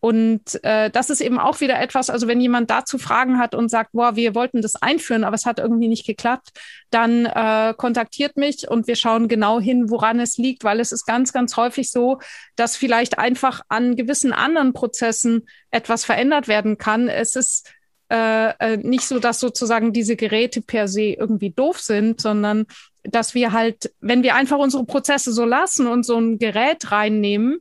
Und 0.00 0.62
äh, 0.62 0.90
das 0.90 1.10
ist 1.10 1.20
eben 1.20 1.40
auch 1.40 1.60
wieder 1.60 1.80
etwas, 1.80 2.08
also 2.08 2.28
wenn 2.28 2.40
jemand 2.40 2.70
dazu 2.70 2.98
Fragen 2.98 3.38
hat 3.38 3.54
und 3.54 3.68
sagt, 3.68 3.92
boah, 3.92 4.14
wir 4.14 4.36
wollten 4.36 4.62
das 4.62 4.76
einführen, 4.76 5.24
aber 5.24 5.34
es 5.34 5.44
hat 5.44 5.58
irgendwie 5.58 5.88
nicht 5.88 6.06
geklappt, 6.06 6.50
dann 6.90 7.26
äh, 7.26 7.74
kontaktiert 7.76 8.36
mich 8.36 8.68
und 8.68 8.86
wir 8.86 8.94
schauen 8.94 9.26
genau 9.26 9.58
hin, 9.58 9.90
woran 9.90 10.20
es 10.20 10.38
liegt, 10.38 10.62
weil 10.62 10.78
es 10.78 10.92
ist 10.92 11.04
ganz, 11.04 11.32
ganz 11.32 11.56
häufig 11.56 11.90
so, 11.90 12.20
dass 12.54 12.76
vielleicht 12.76 13.18
einfach 13.18 13.62
an 13.68 13.96
gewissen 13.96 14.32
anderen 14.32 14.72
Prozessen 14.72 15.48
etwas 15.72 16.04
verändert 16.04 16.46
werden 16.46 16.78
kann. 16.78 17.08
Es 17.08 17.34
ist 17.34 17.68
äh, 18.08 18.50
äh 18.58 18.76
nicht 18.76 19.04
so, 19.04 19.18
dass 19.18 19.40
sozusagen 19.40 19.92
diese 19.92 20.14
Geräte 20.14 20.62
per 20.62 20.86
se 20.86 21.14
irgendwie 21.14 21.50
doof 21.50 21.80
sind, 21.80 22.20
sondern 22.20 22.66
dass 23.04 23.34
wir 23.34 23.52
halt, 23.52 23.92
wenn 24.00 24.22
wir 24.22 24.34
einfach 24.34 24.58
unsere 24.58 24.84
Prozesse 24.84 25.32
so 25.32 25.44
lassen 25.44 25.86
und 25.86 26.04
so 26.04 26.16
ein 26.18 26.38
Gerät 26.38 26.90
reinnehmen, 26.90 27.60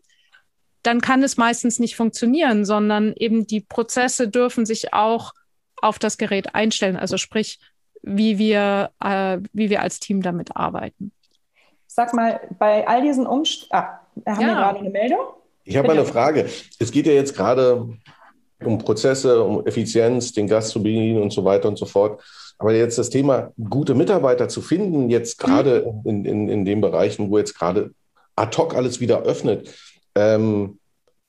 dann 0.83 1.01
kann 1.01 1.23
es 1.23 1.37
meistens 1.37 1.79
nicht 1.79 1.95
funktionieren, 1.95 2.65
sondern 2.65 3.13
eben 3.17 3.45
die 3.45 3.61
Prozesse 3.61 4.29
dürfen 4.29 4.65
sich 4.65 4.93
auch 4.93 5.33
auf 5.81 5.99
das 5.99 6.17
Gerät 6.17 6.55
einstellen. 6.55 6.95
Also 6.95 7.17
sprich, 7.17 7.59
wie 8.01 8.37
wir, 8.37 8.91
äh, 9.03 9.39
wie 9.53 9.69
wir 9.69 9.81
als 9.81 9.99
Team 9.99 10.21
damit 10.21 10.55
arbeiten. 10.55 11.11
Sag 11.87 12.13
mal, 12.13 12.39
bei 12.57 12.87
all 12.87 13.01
diesen 13.01 13.25
Umständen, 13.25 13.75
ah, 13.75 13.99
haben 14.25 14.41
ja. 14.41 14.47
wir 14.47 14.55
gerade 14.55 14.79
eine 14.79 14.89
Meldung? 14.89 15.19
Ich 15.63 15.75
habe 15.75 15.91
eine 15.91 16.05
Frage. 16.05 16.49
Es 16.79 16.91
geht 16.91 17.07
ja 17.07 17.13
jetzt 17.13 17.35
gerade 17.35 17.89
um 18.63 18.77
Prozesse, 18.77 19.43
um 19.43 19.65
Effizienz, 19.65 20.31
den 20.31 20.47
Gast 20.47 20.69
zu 20.69 20.81
bedienen 20.81 21.21
und 21.21 21.31
so 21.31 21.43
weiter 21.43 21.67
und 21.67 21.77
so 21.77 21.85
fort. 21.85 22.21
Aber 22.59 22.73
jetzt 22.73 22.97
das 22.97 23.09
Thema, 23.09 23.51
gute 23.69 23.93
Mitarbeiter 23.93 24.49
zu 24.49 24.61
finden, 24.61 25.09
jetzt 25.09 25.37
gerade 25.37 25.85
mhm. 26.03 26.09
in, 26.09 26.25
in, 26.25 26.49
in 26.49 26.65
den 26.65 26.81
Bereichen, 26.81 27.29
wo 27.29 27.37
jetzt 27.37 27.57
gerade 27.57 27.91
ad 28.35 28.57
hoc 28.57 28.75
alles 28.75 28.99
wieder 28.99 29.23
öffnet, 29.23 29.73
ähm, 30.15 30.79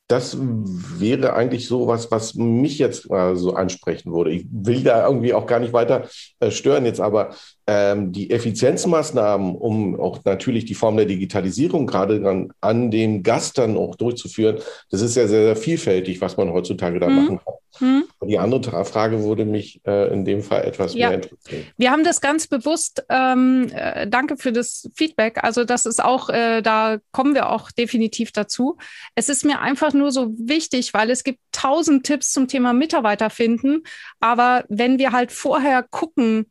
das 0.08 0.38
wäre 0.40 1.34
eigentlich 1.34 1.68
so 1.68 1.86
was, 1.86 2.10
was 2.10 2.34
mich 2.34 2.78
jetzt 2.78 3.10
äh, 3.10 3.36
so 3.36 3.52
ansprechen 3.52 4.10
würde. 4.10 4.30
Ich 4.30 4.46
will 4.50 4.82
da 4.82 5.06
irgendwie 5.06 5.34
auch 5.34 5.46
gar 5.46 5.60
nicht 5.60 5.74
weiter 5.74 6.08
äh, 6.40 6.50
stören 6.50 6.86
jetzt, 6.86 6.98
aber 6.98 7.34
ähm, 7.66 8.10
die 8.10 8.30
Effizienzmaßnahmen, 8.30 9.54
um 9.54 10.00
auch 10.00 10.24
natürlich 10.24 10.64
die 10.64 10.74
Form 10.74 10.96
der 10.96 11.04
Digitalisierung 11.04 11.86
gerade 11.86 12.26
an, 12.26 12.50
an 12.62 12.90
den 12.90 13.22
Gast 13.22 13.58
dann 13.58 13.76
auch 13.76 13.96
durchzuführen, 13.96 14.56
das 14.90 15.02
ist 15.02 15.14
ja 15.14 15.28
sehr, 15.28 15.42
sehr 15.42 15.56
vielfältig, 15.56 16.22
was 16.22 16.38
man 16.38 16.50
heutzutage 16.54 16.98
da 16.98 17.08
mhm. 17.10 17.16
machen 17.16 17.40
kann. 17.44 17.54
Mhm. 17.80 18.04
Die 18.22 18.38
andere 18.38 18.84
Frage 18.84 19.22
würde 19.24 19.44
mich 19.44 19.80
äh, 19.86 20.12
in 20.12 20.24
dem 20.24 20.42
Fall 20.42 20.64
etwas 20.64 20.94
ja. 20.94 21.08
mehr 21.08 21.16
interessieren. 21.22 21.66
Wir 21.76 21.90
haben 21.90 22.04
das 22.04 22.20
ganz 22.20 22.46
bewusst, 22.46 23.04
ähm, 23.08 23.70
äh, 23.72 24.06
danke 24.06 24.36
für 24.36 24.52
das 24.52 24.90
Feedback. 24.94 25.42
Also 25.42 25.64
das 25.64 25.86
ist 25.86 26.02
auch, 26.02 26.28
äh, 26.28 26.62
da 26.62 26.98
kommen 27.12 27.34
wir 27.34 27.50
auch 27.50 27.70
definitiv 27.70 28.32
dazu. 28.32 28.76
Es 29.14 29.28
ist 29.28 29.44
mir 29.44 29.60
einfach 29.60 29.92
nur 29.92 30.12
so 30.12 30.32
wichtig, 30.38 30.94
weil 30.94 31.10
es 31.10 31.24
gibt 31.24 31.40
tausend 31.52 32.04
Tipps 32.04 32.32
zum 32.32 32.48
Thema 32.48 32.72
Mitarbeiter 32.72 33.30
finden. 33.30 33.82
Aber 34.20 34.64
wenn 34.68 34.98
wir 34.98 35.12
halt 35.12 35.32
vorher 35.32 35.82
gucken, 35.82 36.46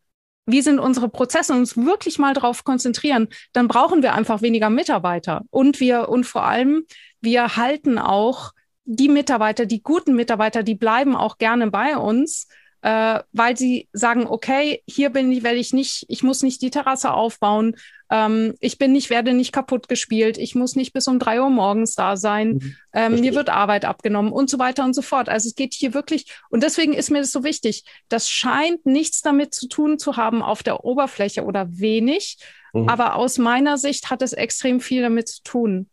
wie 0.48 0.62
sind 0.62 0.80
unsere 0.80 1.10
Prozesse 1.10 1.54
und 1.54 1.60
uns 1.60 1.78
wirklich 1.78 2.18
mal 2.18 2.34
darauf 2.34 2.64
konzentrieren, 2.64 3.28
dann 3.52 3.68
brauchen 3.68 4.02
wir 4.02 4.14
einfach 4.14 4.42
weniger 4.42 4.70
Mitarbeiter. 4.70 5.42
Und 5.50 5.80
wir, 5.80 6.10
und 6.10 6.26
vor 6.26 6.44
allem, 6.44 6.86
wir 7.20 7.58
halten 7.58 8.00
auch 8.00 8.52
die 8.88 9.10
Mitarbeiter, 9.10 9.66
die 9.66 9.84
guten 9.84 10.16
Mitarbeiter, 10.16 10.64
die 10.64 10.76
bleiben 10.76 11.16
auch 11.16 11.38
gerne 11.38 11.70
bei 11.70 11.98
uns 11.98 12.48
äh, 12.82 13.20
weil 13.34 13.58
sie 13.58 13.90
sagen, 13.92 14.28
okay, 14.28 14.84
hier 14.88 15.10
bin 15.10 15.32
ich, 15.32 15.44
werde 15.44 15.58
ich 15.58 15.74
nicht, 15.74 16.06
ich 16.10 16.24
muss 16.24 16.44
nicht 16.44 16.62
die 16.62 16.70
Terrasse 16.70 17.12
aufbauen, 17.12 17.76
ähm, 18.10 18.54
ich 18.60 18.78
bin 18.78 18.92
nicht, 18.92 19.10
werde 19.10 19.34
nicht 19.34 19.52
kaputt 19.52 19.90
gespielt, 19.90 20.38
ich 20.38 20.54
muss 20.54 20.76
nicht 20.76 20.94
bis 20.94 21.08
um 21.08 21.18
drei 21.18 21.42
Uhr 21.42 21.50
morgens 21.50 21.96
da 21.96 22.16
sein, 22.16 22.54
mhm. 22.54 22.76
ähm, 22.94 23.20
mir 23.20 23.34
wird 23.34 23.50
Arbeit 23.50 23.84
abgenommen 23.84 24.32
und 24.32 24.50
so 24.50 24.60
weiter 24.60 24.84
und 24.86 24.94
so 24.94 25.02
fort. 25.02 25.28
Also 25.28 25.50
es 25.50 25.56
geht 25.56 25.74
hier 25.74 25.94
wirklich, 25.94 26.32
und 26.50 26.62
deswegen 26.62 26.94
ist 26.94 27.10
mir 27.10 27.20
das 27.20 27.32
so 27.32 27.44
wichtig, 27.44 27.84
das 28.10 28.30
scheint 28.30 28.86
nichts 28.86 29.22
damit 29.22 29.54
zu 29.54 29.68
tun 29.68 29.98
zu 29.98 30.16
haben 30.16 30.44
auf 30.44 30.62
der 30.62 30.86
Oberfläche 30.86 31.44
oder 31.44 31.68
wenig, 31.80 32.38
mhm. 32.74 32.88
aber 32.88 33.16
aus 33.16 33.40
meiner 33.40 33.78
Sicht 33.78 34.12
hat 34.12 34.22
es 34.22 34.34
extrem 34.34 34.80
viel 34.80 35.02
damit 35.02 35.28
zu 35.28 35.42
tun. 35.44 35.90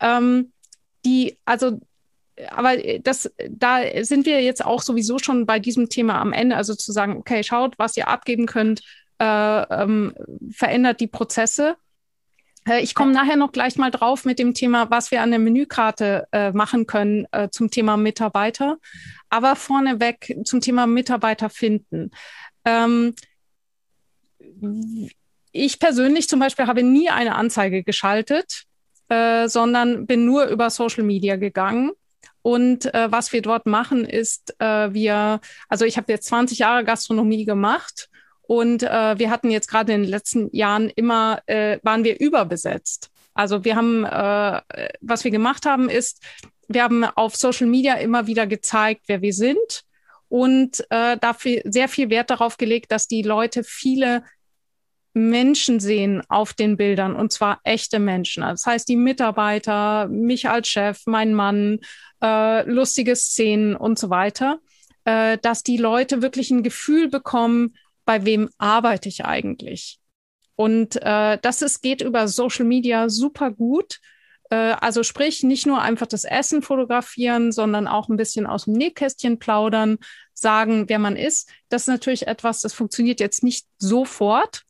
Ähm, 0.00 0.52
die, 1.04 1.38
also 1.44 1.78
aber 2.50 2.76
das, 3.00 3.32
da 3.48 3.80
sind 4.02 4.26
wir 4.26 4.42
jetzt 4.42 4.64
auch 4.64 4.82
sowieso 4.82 5.18
schon 5.18 5.46
bei 5.46 5.58
diesem 5.58 5.88
Thema 5.88 6.20
am 6.20 6.32
Ende, 6.32 6.56
also 6.56 6.74
zu 6.74 6.92
sagen, 6.92 7.16
okay, 7.16 7.42
schaut, 7.44 7.78
was 7.78 7.96
ihr 7.96 8.08
abgeben 8.08 8.46
könnt, 8.46 8.82
äh, 9.18 9.62
ähm, 9.62 10.14
verändert 10.50 11.00
die 11.00 11.06
Prozesse. 11.06 11.76
Äh, 12.68 12.82
ich 12.82 12.94
komme 12.94 13.12
nachher 13.12 13.36
noch 13.36 13.52
gleich 13.52 13.76
mal 13.76 13.90
drauf 13.90 14.24
mit 14.24 14.38
dem 14.38 14.54
Thema, 14.54 14.90
was 14.90 15.10
wir 15.10 15.22
an 15.22 15.30
der 15.30 15.38
Menükarte 15.38 16.26
äh, 16.32 16.50
machen 16.52 16.86
können 16.86 17.26
äh, 17.30 17.48
zum 17.50 17.70
Thema 17.70 17.96
Mitarbeiter. 17.96 18.78
Aber 19.30 19.54
vorneweg 19.54 20.36
zum 20.44 20.60
Thema 20.60 20.86
Mitarbeiter 20.86 21.50
finden. 21.50 22.10
Ähm, 22.64 23.14
ich 25.52 25.78
persönlich 25.78 26.28
zum 26.28 26.40
Beispiel 26.40 26.66
habe 26.66 26.82
nie 26.82 27.10
eine 27.10 27.36
Anzeige 27.36 27.84
geschaltet, 27.84 28.64
äh, 29.08 29.48
sondern 29.48 30.06
bin 30.06 30.24
nur 30.24 30.46
über 30.46 30.70
Social 30.70 31.04
Media 31.04 31.36
gegangen 31.36 31.92
und 32.44 32.92
äh, 32.92 33.10
was 33.10 33.32
wir 33.32 33.40
dort 33.40 33.64
machen, 33.64 34.04
ist, 34.04 34.54
äh, 34.60 34.92
wir, 34.92 35.40
also 35.70 35.86
ich 35.86 35.96
habe 35.96 36.12
jetzt 36.12 36.26
20 36.26 36.58
Jahre 36.58 36.84
Gastronomie 36.84 37.46
gemacht 37.46 38.10
und 38.42 38.82
äh, 38.82 39.18
wir 39.18 39.30
hatten 39.30 39.50
jetzt 39.50 39.66
gerade 39.66 39.94
in 39.94 40.02
den 40.02 40.10
letzten 40.10 40.54
Jahren 40.54 40.90
immer, 40.90 41.40
äh, 41.46 41.78
waren 41.82 42.04
wir 42.04 42.20
überbesetzt. 42.20 43.08
Also 43.32 43.64
wir 43.64 43.76
haben, 43.76 44.04
äh, 44.04 44.60
was 45.00 45.24
wir 45.24 45.30
gemacht 45.30 45.64
haben, 45.64 45.88
ist, 45.88 46.22
wir 46.68 46.82
haben 46.82 47.04
auf 47.04 47.34
Social 47.34 47.66
Media 47.66 47.94
immer 47.94 48.26
wieder 48.26 48.46
gezeigt, 48.46 49.04
wer 49.06 49.22
wir 49.22 49.32
sind 49.32 49.82
und 50.28 50.84
äh, 50.90 51.16
dafür 51.16 51.62
sehr 51.64 51.88
viel 51.88 52.10
Wert 52.10 52.28
darauf 52.28 52.58
gelegt, 52.58 52.92
dass 52.92 53.08
die 53.08 53.22
Leute 53.22 53.64
viele 53.64 54.22
Menschen 55.14 55.78
sehen 55.80 56.22
auf 56.28 56.52
den 56.52 56.76
Bildern 56.76 57.14
und 57.14 57.32
zwar 57.32 57.60
echte 57.62 58.00
Menschen. 58.00 58.42
Das 58.42 58.66
heißt, 58.66 58.88
die 58.88 58.96
Mitarbeiter, 58.96 60.08
mich 60.08 60.48
als 60.48 60.68
Chef, 60.68 61.02
mein 61.06 61.32
Mann, 61.32 61.78
äh, 62.24 62.62
lustige 62.62 63.14
Szenen 63.14 63.76
und 63.76 63.98
so 63.98 64.08
weiter, 64.08 64.58
äh, 65.04 65.36
dass 65.38 65.62
die 65.62 65.76
Leute 65.76 66.22
wirklich 66.22 66.50
ein 66.50 66.62
Gefühl 66.62 67.08
bekommen, 67.08 67.76
bei 68.06 68.24
wem 68.24 68.48
arbeite 68.56 69.08
ich 69.08 69.24
eigentlich. 69.24 69.98
Und 70.56 70.96
äh, 71.02 71.38
das 71.42 71.62
ist, 71.62 71.82
geht 71.82 72.00
über 72.00 72.26
Social 72.28 72.64
Media 72.64 73.08
super 73.08 73.50
gut. 73.50 74.00
Äh, 74.50 74.76
also 74.80 75.02
sprich, 75.02 75.42
nicht 75.42 75.66
nur 75.66 75.82
einfach 75.82 76.06
das 76.06 76.24
Essen 76.24 76.62
fotografieren, 76.62 77.52
sondern 77.52 77.86
auch 77.86 78.08
ein 78.08 78.16
bisschen 78.16 78.46
aus 78.46 78.64
dem 78.64 78.74
Nähkästchen 78.74 79.38
plaudern, 79.38 79.98
sagen, 80.32 80.88
wer 80.88 80.98
man 80.98 81.16
ist. 81.16 81.50
Das 81.68 81.82
ist 81.82 81.88
natürlich 81.88 82.26
etwas, 82.26 82.60
das 82.60 82.72
funktioniert 82.72 83.20
jetzt 83.20 83.42
nicht 83.42 83.66
sofort, 83.78 84.62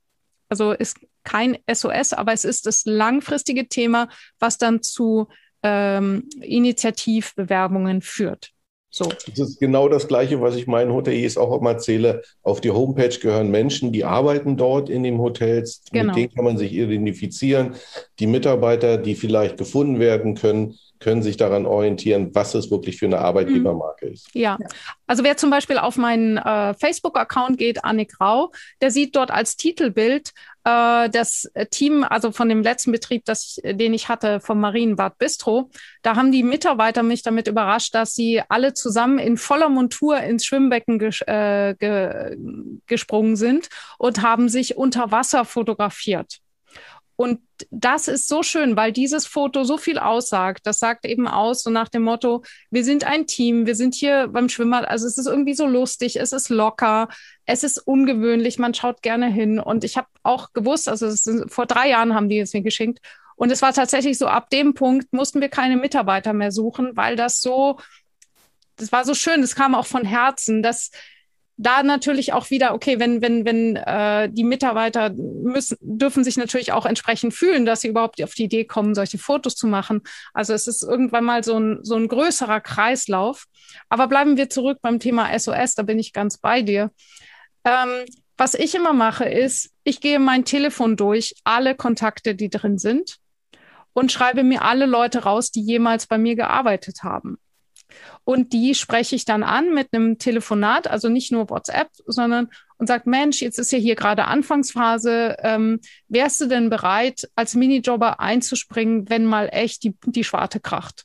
also 0.49 0.73
ist 0.73 0.99
kein 1.23 1.59
SOS, 1.73 2.13
aber 2.13 2.33
es 2.33 2.45
ist 2.45 2.67
das 2.67 2.85
langfristige 2.85 3.69
Thema, 3.69 4.09
was 4.39 4.59
dann 4.59 4.83
zu 4.83 5.29
ähm, 5.65 6.29
Initiativbewerbungen 6.41 8.03
führt. 8.03 8.53
So. 8.91 9.07
Das 9.07 9.41
ist 9.41 9.59
genau 9.59 9.89
das 9.89 10.07
Gleiche, 10.07 10.41
was 10.41 10.55
ich 10.55 10.69
meinen 10.69 10.93
Hoteliers 10.93 11.37
auch 11.37 11.59
immer 11.59 11.71
erzähle. 11.71 12.23
Auf 12.43 12.61
die 12.61 12.71
Homepage 12.71 13.19
gehören 13.19 13.51
Menschen, 13.51 13.91
die 13.91 14.05
arbeiten 14.05 14.57
dort 14.57 14.89
in 14.89 15.03
den 15.03 15.19
Hotels. 15.19 15.83
Genau. 15.91 16.13
Mit 16.13 16.17
denen 16.17 16.35
kann 16.35 16.45
man 16.45 16.59
sich 16.59 16.73
identifizieren. 16.73 17.75
Die 18.21 18.29
Mitarbeiter, 18.29 18.97
die 18.97 19.17
vielleicht 19.17 19.57
gefunden 19.57 19.99
werden 19.99 20.37
können, 20.37 20.77
können 21.01 21.23
sich 21.23 21.37
daran 21.37 21.67
orientieren, 21.67 22.35
was 22.35 22.55
es 22.55 22.71
wirklich 22.71 22.99
für 22.99 23.07
eine 23.07 23.19
Arbeitgebermarke 23.19 24.07
ist. 24.07 24.29
Ja, 24.33 24.59
also 25.07 25.23
wer 25.23 25.37
zum 25.37 25.51
Beispiel 25.51 25.79
auf 25.79 25.97
meinen 25.97 26.39
äh, 26.39 26.75
Facebook-Account 26.75 27.59
geht, 27.59 27.85
Annik 27.85 28.21
Rau, 28.21 28.53
der 28.81 28.91
sieht 28.91 29.15
dort 29.17 29.31
als 29.31 29.57
Titelbild 29.57 30.33
äh, 30.65 31.11
das 31.11 31.51
Team, 31.71 32.05
also 32.05 32.33
von 32.33 32.49
dem 32.49 32.63
letzten 32.63 32.91
Betrieb, 32.93 33.25
das 33.27 33.59
ich, 33.63 33.77
den 33.77 33.93
ich 33.93 34.09
hatte, 34.09 34.41
vom 34.41 34.61
Marienbad 34.61 35.19
Bistro. 35.19 35.71
Da 36.03 36.17
haben 36.17 36.33
die 36.33 36.43
Mitarbeiter 36.43 37.03
mich 37.03 37.23
damit 37.23 37.49
überrascht, 37.49 37.95
dass 37.95 38.15
sie 38.15 38.43
alle 38.49 38.73
zusammen 38.73 39.19
in 39.19 39.37
voller 39.37 39.69
Montur 39.69 40.19
ins 40.19 40.47
Schwimmbecken 40.47 40.99
ges 40.99 41.21
äh, 41.27 41.75
ge 41.79 42.37
gesprungen 42.87 43.37
sind 43.37 43.69
und 43.99 44.23
haben 44.23 44.49
sich 44.49 44.77
unter 44.77 45.11
Wasser 45.11 45.45
fotografiert. 45.45 46.41
Und 47.17 47.41
das 47.71 48.09
ist 48.09 48.27
so 48.27 48.43
schön, 48.43 48.77
weil 48.77 48.91
dieses 48.91 49.27
Foto 49.27 49.63
so 49.63 49.79
viel 49.79 49.99
aussagt. 49.99 50.67
Das 50.67 50.81
sagt 50.81 51.07
eben 51.07 51.29
aus, 51.29 51.63
so 51.63 51.71
nach 51.71 51.89
dem 51.89 52.03
Motto, 52.03 52.43
wir 52.71 52.85
sind 52.85 53.05
ein 53.05 53.27
Team, 53.27 53.67
wir 53.67 53.77
sind 53.77 53.95
hier 53.95 54.29
beim 54.29 54.49
Schwimmer. 54.49 54.89
Also 54.89 55.07
es 55.07 55.17
ist 55.17 55.27
irgendwie 55.27 55.55
so 55.55 55.67
lustig, 55.67 56.17
es 56.17 56.33
ist 56.33 56.49
locker, 56.49 57.09
es 57.47 57.63
ist 57.63 57.79
ungewöhnlich, 57.79 58.59
man 58.59 58.75
schaut 58.75 59.03
gerne 59.03 59.29
hin. 59.29 59.61
Und 59.61 59.85
ich 59.85 59.97
habe 59.97 60.09
auch 60.25 60.53
gewusst, 60.53 60.89
also 60.89 61.09
sind, 61.11 61.53
vor 61.53 61.67
drei 61.67 61.89
Jahren 61.91 62.15
haben 62.15 62.29
die 62.29 62.41
es 62.41 62.53
mir 62.53 62.63
geschenkt. 62.63 63.01
Und 63.37 63.51
es 63.51 63.63
war 63.63 63.73
tatsächlich 63.73 64.19
so, 64.19 64.27
ab 64.27 64.51
dem 64.51 64.75
Punkt 64.75 65.13
mussten 65.13 65.41
wir 65.41 65.49
keine 65.49 65.77
Mitarbeiter 65.77 66.33
mehr 66.33 66.51
suchen, 66.51 66.97
weil 66.97 67.17
das 67.17 67.41
so, 67.41 67.79
das 68.77 68.91
war 68.91 69.05
so 69.05 69.15
schön, 69.15 69.41
das 69.41 69.55
kam 69.55 69.75
auch 69.75 69.87
von 69.87 70.05
Herzen, 70.05 70.63
dass 70.63 70.91
da 71.57 71.83
natürlich 71.83 72.33
auch 72.33 72.51
wieder, 72.51 72.75
okay, 72.75 72.99
wenn, 72.99 73.23
wenn, 73.23 73.45
wenn 73.45 73.77
äh, 73.77 74.29
die 74.31 74.45
Mitarbeiter 74.45 75.11
müssen, 75.11 75.77
dürfen 75.81 76.25
sich 76.25 76.37
natürlich 76.37 76.73
auch 76.73 76.85
entsprechend 76.85 77.33
fühlen, 77.33 77.65
dass 77.65 77.81
sie 77.81 77.89
überhaupt 77.89 78.23
auf 78.23 78.35
die 78.35 78.45
Idee 78.45 78.65
kommen, 78.65 78.95
solche 78.95 79.19
Fotos 79.19 79.55
zu 79.55 79.67
machen. 79.67 80.03
Also 80.33 80.53
es 80.53 80.67
ist 80.67 80.83
irgendwann 80.83 81.25
mal 81.25 81.45
so 81.45 81.59
ein, 81.59 81.79
so 81.83 81.95
ein 81.95 82.09
größerer 82.09 82.61
Kreislauf. 82.61 83.45
Aber 83.89 84.09
bleiben 84.09 84.37
wir 84.37 84.51
zurück 84.51 84.79
beim 84.83 84.99
Thema 84.99 85.37
SOS, 85.39 85.75
da 85.75 85.83
bin 85.83 85.99
ich 85.99 86.13
ganz 86.13 86.39
bei 86.39 86.63
dir. 86.63 86.91
Ähm, 87.65 88.05
was 88.37 88.55
ich 88.55 88.75
immer 88.75 88.93
mache, 88.93 89.25
ist, 89.25 89.71
ich 89.85 90.01
gehe 90.01 90.19
mein 90.19 90.45
Telefon 90.45 90.97
durch, 90.97 91.35
alle 91.45 91.77
Kontakte, 91.77 92.35
die 92.35 92.51
drin 92.51 92.79
sind, 92.79 93.19
und 93.93 94.11
schreibe 94.11 94.43
mir 94.43 94.63
alle 94.63 94.87
Leute 94.87 95.23
raus, 95.23 95.53
die 95.53 95.63
jemals 95.63 96.09
bei 96.09 96.19
mir 96.19 96.35
gearbeitet 96.35 97.05
haben. 97.05 97.39
Und 98.25 98.53
die 98.55 98.75
spreche 98.75 99.15
ich 99.17 99.27
dann 99.27 99.43
an 99.43 99.75
mit 99.75 99.89
einem 99.93 100.19
Telefonat, 100.19 100.89
also 100.89 101.09
nicht 101.09 101.31
nur 101.31 101.51
WhatsApp, 101.51 101.91
sondern 102.07 102.49
und 102.79 102.87
sagt, 102.87 103.07
Mensch, 103.07 103.43
jetzt 103.43 103.59
ist 103.59 103.71
ja 103.71 103.79
hier 103.79 103.95
gerade 103.95 104.25
Anfangsphase. 104.25 105.37
Ähm, 105.41 105.81
wärst 106.09 106.41
du 106.41 106.47
denn 106.47 106.71
bereit, 106.71 107.29
als 107.35 107.55
Minijobber 107.55 108.21
einzuspringen, 108.21 109.09
wenn 109.11 109.27
mal 109.27 109.49
echt 109.53 109.85
die, 109.85 109.97
die 110.07 110.25
Schwarte 110.25 110.61
kracht? 110.61 111.05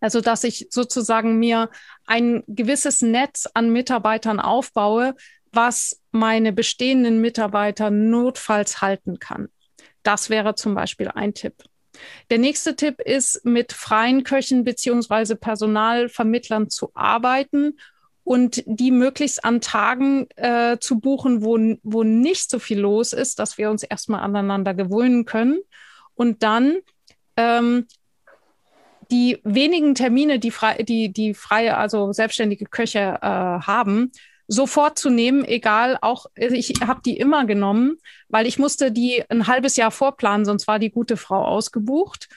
Also, 0.00 0.20
dass 0.20 0.42
ich 0.44 0.66
sozusagen 0.70 1.38
mir 1.38 1.70
ein 2.06 2.42
gewisses 2.48 3.02
Netz 3.02 3.48
an 3.54 3.70
Mitarbeitern 3.70 4.40
aufbaue, 4.40 5.14
was 5.52 6.00
meine 6.10 6.52
bestehenden 6.52 7.20
Mitarbeiter 7.20 7.90
notfalls 7.90 8.80
halten 8.80 9.18
kann. 9.18 9.48
Das 10.02 10.30
wäre 10.30 10.54
zum 10.54 10.74
Beispiel 10.74 11.08
ein 11.08 11.34
Tipp. 11.34 11.54
Der 12.30 12.38
nächste 12.38 12.76
Tipp 12.76 13.00
ist, 13.00 13.44
mit 13.44 13.72
freien 13.72 14.24
Köchen 14.24 14.64
beziehungsweise 14.64 15.36
Personalvermittlern 15.36 16.70
zu 16.70 16.90
arbeiten 16.94 17.78
und 18.24 18.62
die 18.66 18.90
möglichst 18.90 19.44
an 19.44 19.60
Tagen 19.60 20.28
äh, 20.36 20.78
zu 20.78 21.00
buchen, 21.00 21.42
wo, 21.42 21.58
wo 21.82 22.04
nicht 22.04 22.50
so 22.50 22.58
viel 22.58 22.80
los 22.80 23.12
ist, 23.12 23.38
dass 23.38 23.58
wir 23.58 23.70
uns 23.70 23.82
erstmal 23.82 24.20
aneinander 24.20 24.74
gewöhnen 24.74 25.24
können. 25.24 25.58
Und 26.14 26.42
dann 26.42 26.78
ähm, 27.36 27.86
die 29.10 29.40
wenigen 29.44 29.94
Termine, 29.94 30.38
die, 30.38 30.50
frei, 30.50 30.82
die, 30.82 31.12
die 31.12 31.34
freie, 31.34 31.76
also 31.76 32.12
selbstständige 32.12 32.66
Köche 32.66 33.18
äh, 33.20 33.26
haben, 33.26 34.12
sofort 34.48 34.98
zu 34.98 35.10
nehmen, 35.10 35.44
egal, 35.44 35.98
auch 36.00 36.26
ich 36.34 36.74
habe 36.84 37.00
die 37.04 37.16
immer 37.16 37.46
genommen, 37.46 37.96
weil 38.28 38.46
ich 38.46 38.58
musste 38.58 38.92
die 38.92 39.24
ein 39.28 39.46
halbes 39.46 39.76
Jahr 39.76 39.90
vorplanen, 39.90 40.44
sonst 40.44 40.66
war 40.66 40.78
die 40.78 40.90
gute 40.90 41.16
Frau 41.16 41.44
ausgebucht. 41.44 42.28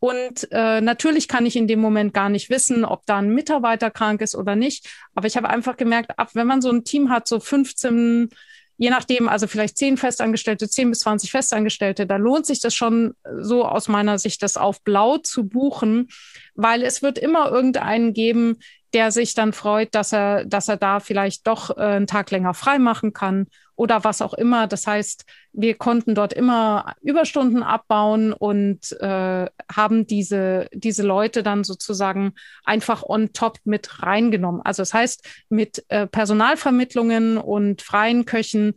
Und 0.00 0.48
äh, 0.50 0.80
natürlich 0.80 1.28
kann 1.28 1.44
ich 1.44 1.56
in 1.56 1.68
dem 1.68 1.78
Moment 1.80 2.14
gar 2.14 2.30
nicht 2.30 2.48
wissen, 2.48 2.86
ob 2.86 3.04
da 3.04 3.18
ein 3.18 3.34
Mitarbeiter 3.34 3.90
krank 3.90 4.22
ist 4.22 4.34
oder 4.34 4.56
nicht. 4.56 4.88
Aber 5.14 5.26
ich 5.26 5.36
habe 5.36 5.50
einfach 5.50 5.76
gemerkt, 5.76 6.18
ab 6.18 6.30
wenn 6.32 6.46
man 6.46 6.62
so 6.62 6.70
ein 6.70 6.84
Team 6.84 7.10
hat, 7.10 7.28
so 7.28 7.38
15, 7.38 8.30
je 8.78 8.88
nachdem, 8.88 9.28
also 9.28 9.46
vielleicht 9.46 9.76
10 9.76 9.98
Festangestellte, 9.98 10.70
10 10.70 10.88
bis 10.88 11.00
20 11.00 11.30
Festangestellte, 11.30 12.06
da 12.06 12.16
lohnt 12.16 12.46
sich 12.46 12.60
das 12.60 12.74
schon 12.74 13.12
so 13.40 13.66
aus 13.66 13.88
meiner 13.88 14.18
Sicht, 14.18 14.42
das 14.42 14.56
auf 14.56 14.82
blau 14.82 15.18
zu 15.18 15.46
buchen, 15.46 16.08
weil 16.54 16.82
es 16.82 17.02
wird 17.02 17.18
immer 17.18 17.50
irgendeinen 17.50 18.14
geben, 18.14 18.56
der 18.92 19.12
sich 19.12 19.34
dann 19.34 19.52
freut, 19.52 19.94
dass 19.94 20.12
er, 20.12 20.44
dass 20.44 20.68
er 20.68 20.76
da 20.76 21.00
vielleicht 21.00 21.46
doch 21.46 21.76
äh, 21.76 21.80
einen 21.80 22.06
Tag 22.06 22.30
länger 22.30 22.54
frei 22.54 22.78
machen 22.78 23.12
kann 23.12 23.46
oder 23.76 24.04
was 24.04 24.20
auch 24.20 24.34
immer. 24.34 24.66
Das 24.66 24.86
heißt, 24.86 25.24
wir 25.52 25.74
konnten 25.74 26.14
dort 26.14 26.32
immer 26.32 26.94
Überstunden 27.00 27.62
abbauen 27.62 28.32
und 28.32 28.92
äh, 29.00 29.46
haben 29.72 30.06
diese, 30.06 30.68
diese 30.72 31.02
Leute 31.02 31.42
dann 31.42 31.64
sozusagen 31.64 32.34
einfach 32.64 33.02
on 33.02 33.32
top 33.32 33.58
mit 33.64 34.02
reingenommen. 34.02 34.60
Also 34.62 34.82
das 34.82 34.92
heißt, 34.92 35.26
mit 35.48 35.84
äh, 35.88 36.06
Personalvermittlungen 36.06 37.38
und 37.38 37.82
freien 37.82 38.26
Köchen 38.26 38.74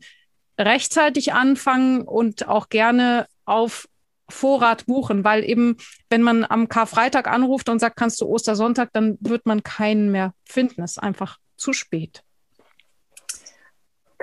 rechtzeitig 0.57 1.33
anfangen 1.33 2.03
und 2.03 2.47
auch 2.47 2.69
gerne 2.69 3.27
auf 3.45 3.87
Vorrat 4.29 4.85
buchen, 4.85 5.23
weil 5.23 5.43
eben, 5.43 5.77
wenn 6.09 6.21
man 6.21 6.45
am 6.45 6.69
Karfreitag 6.69 7.27
anruft 7.27 7.69
und 7.69 7.79
sagt, 7.79 7.97
kannst 7.97 8.21
du 8.21 8.27
Ostersonntag, 8.27 8.89
dann 8.93 9.17
wird 9.19 9.45
man 9.45 9.63
keinen 9.63 10.11
mehr 10.11 10.33
finden. 10.45 10.81
Das 10.81 10.91
ist 10.91 10.97
einfach 10.99 11.39
zu 11.57 11.73
spät. 11.73 12.23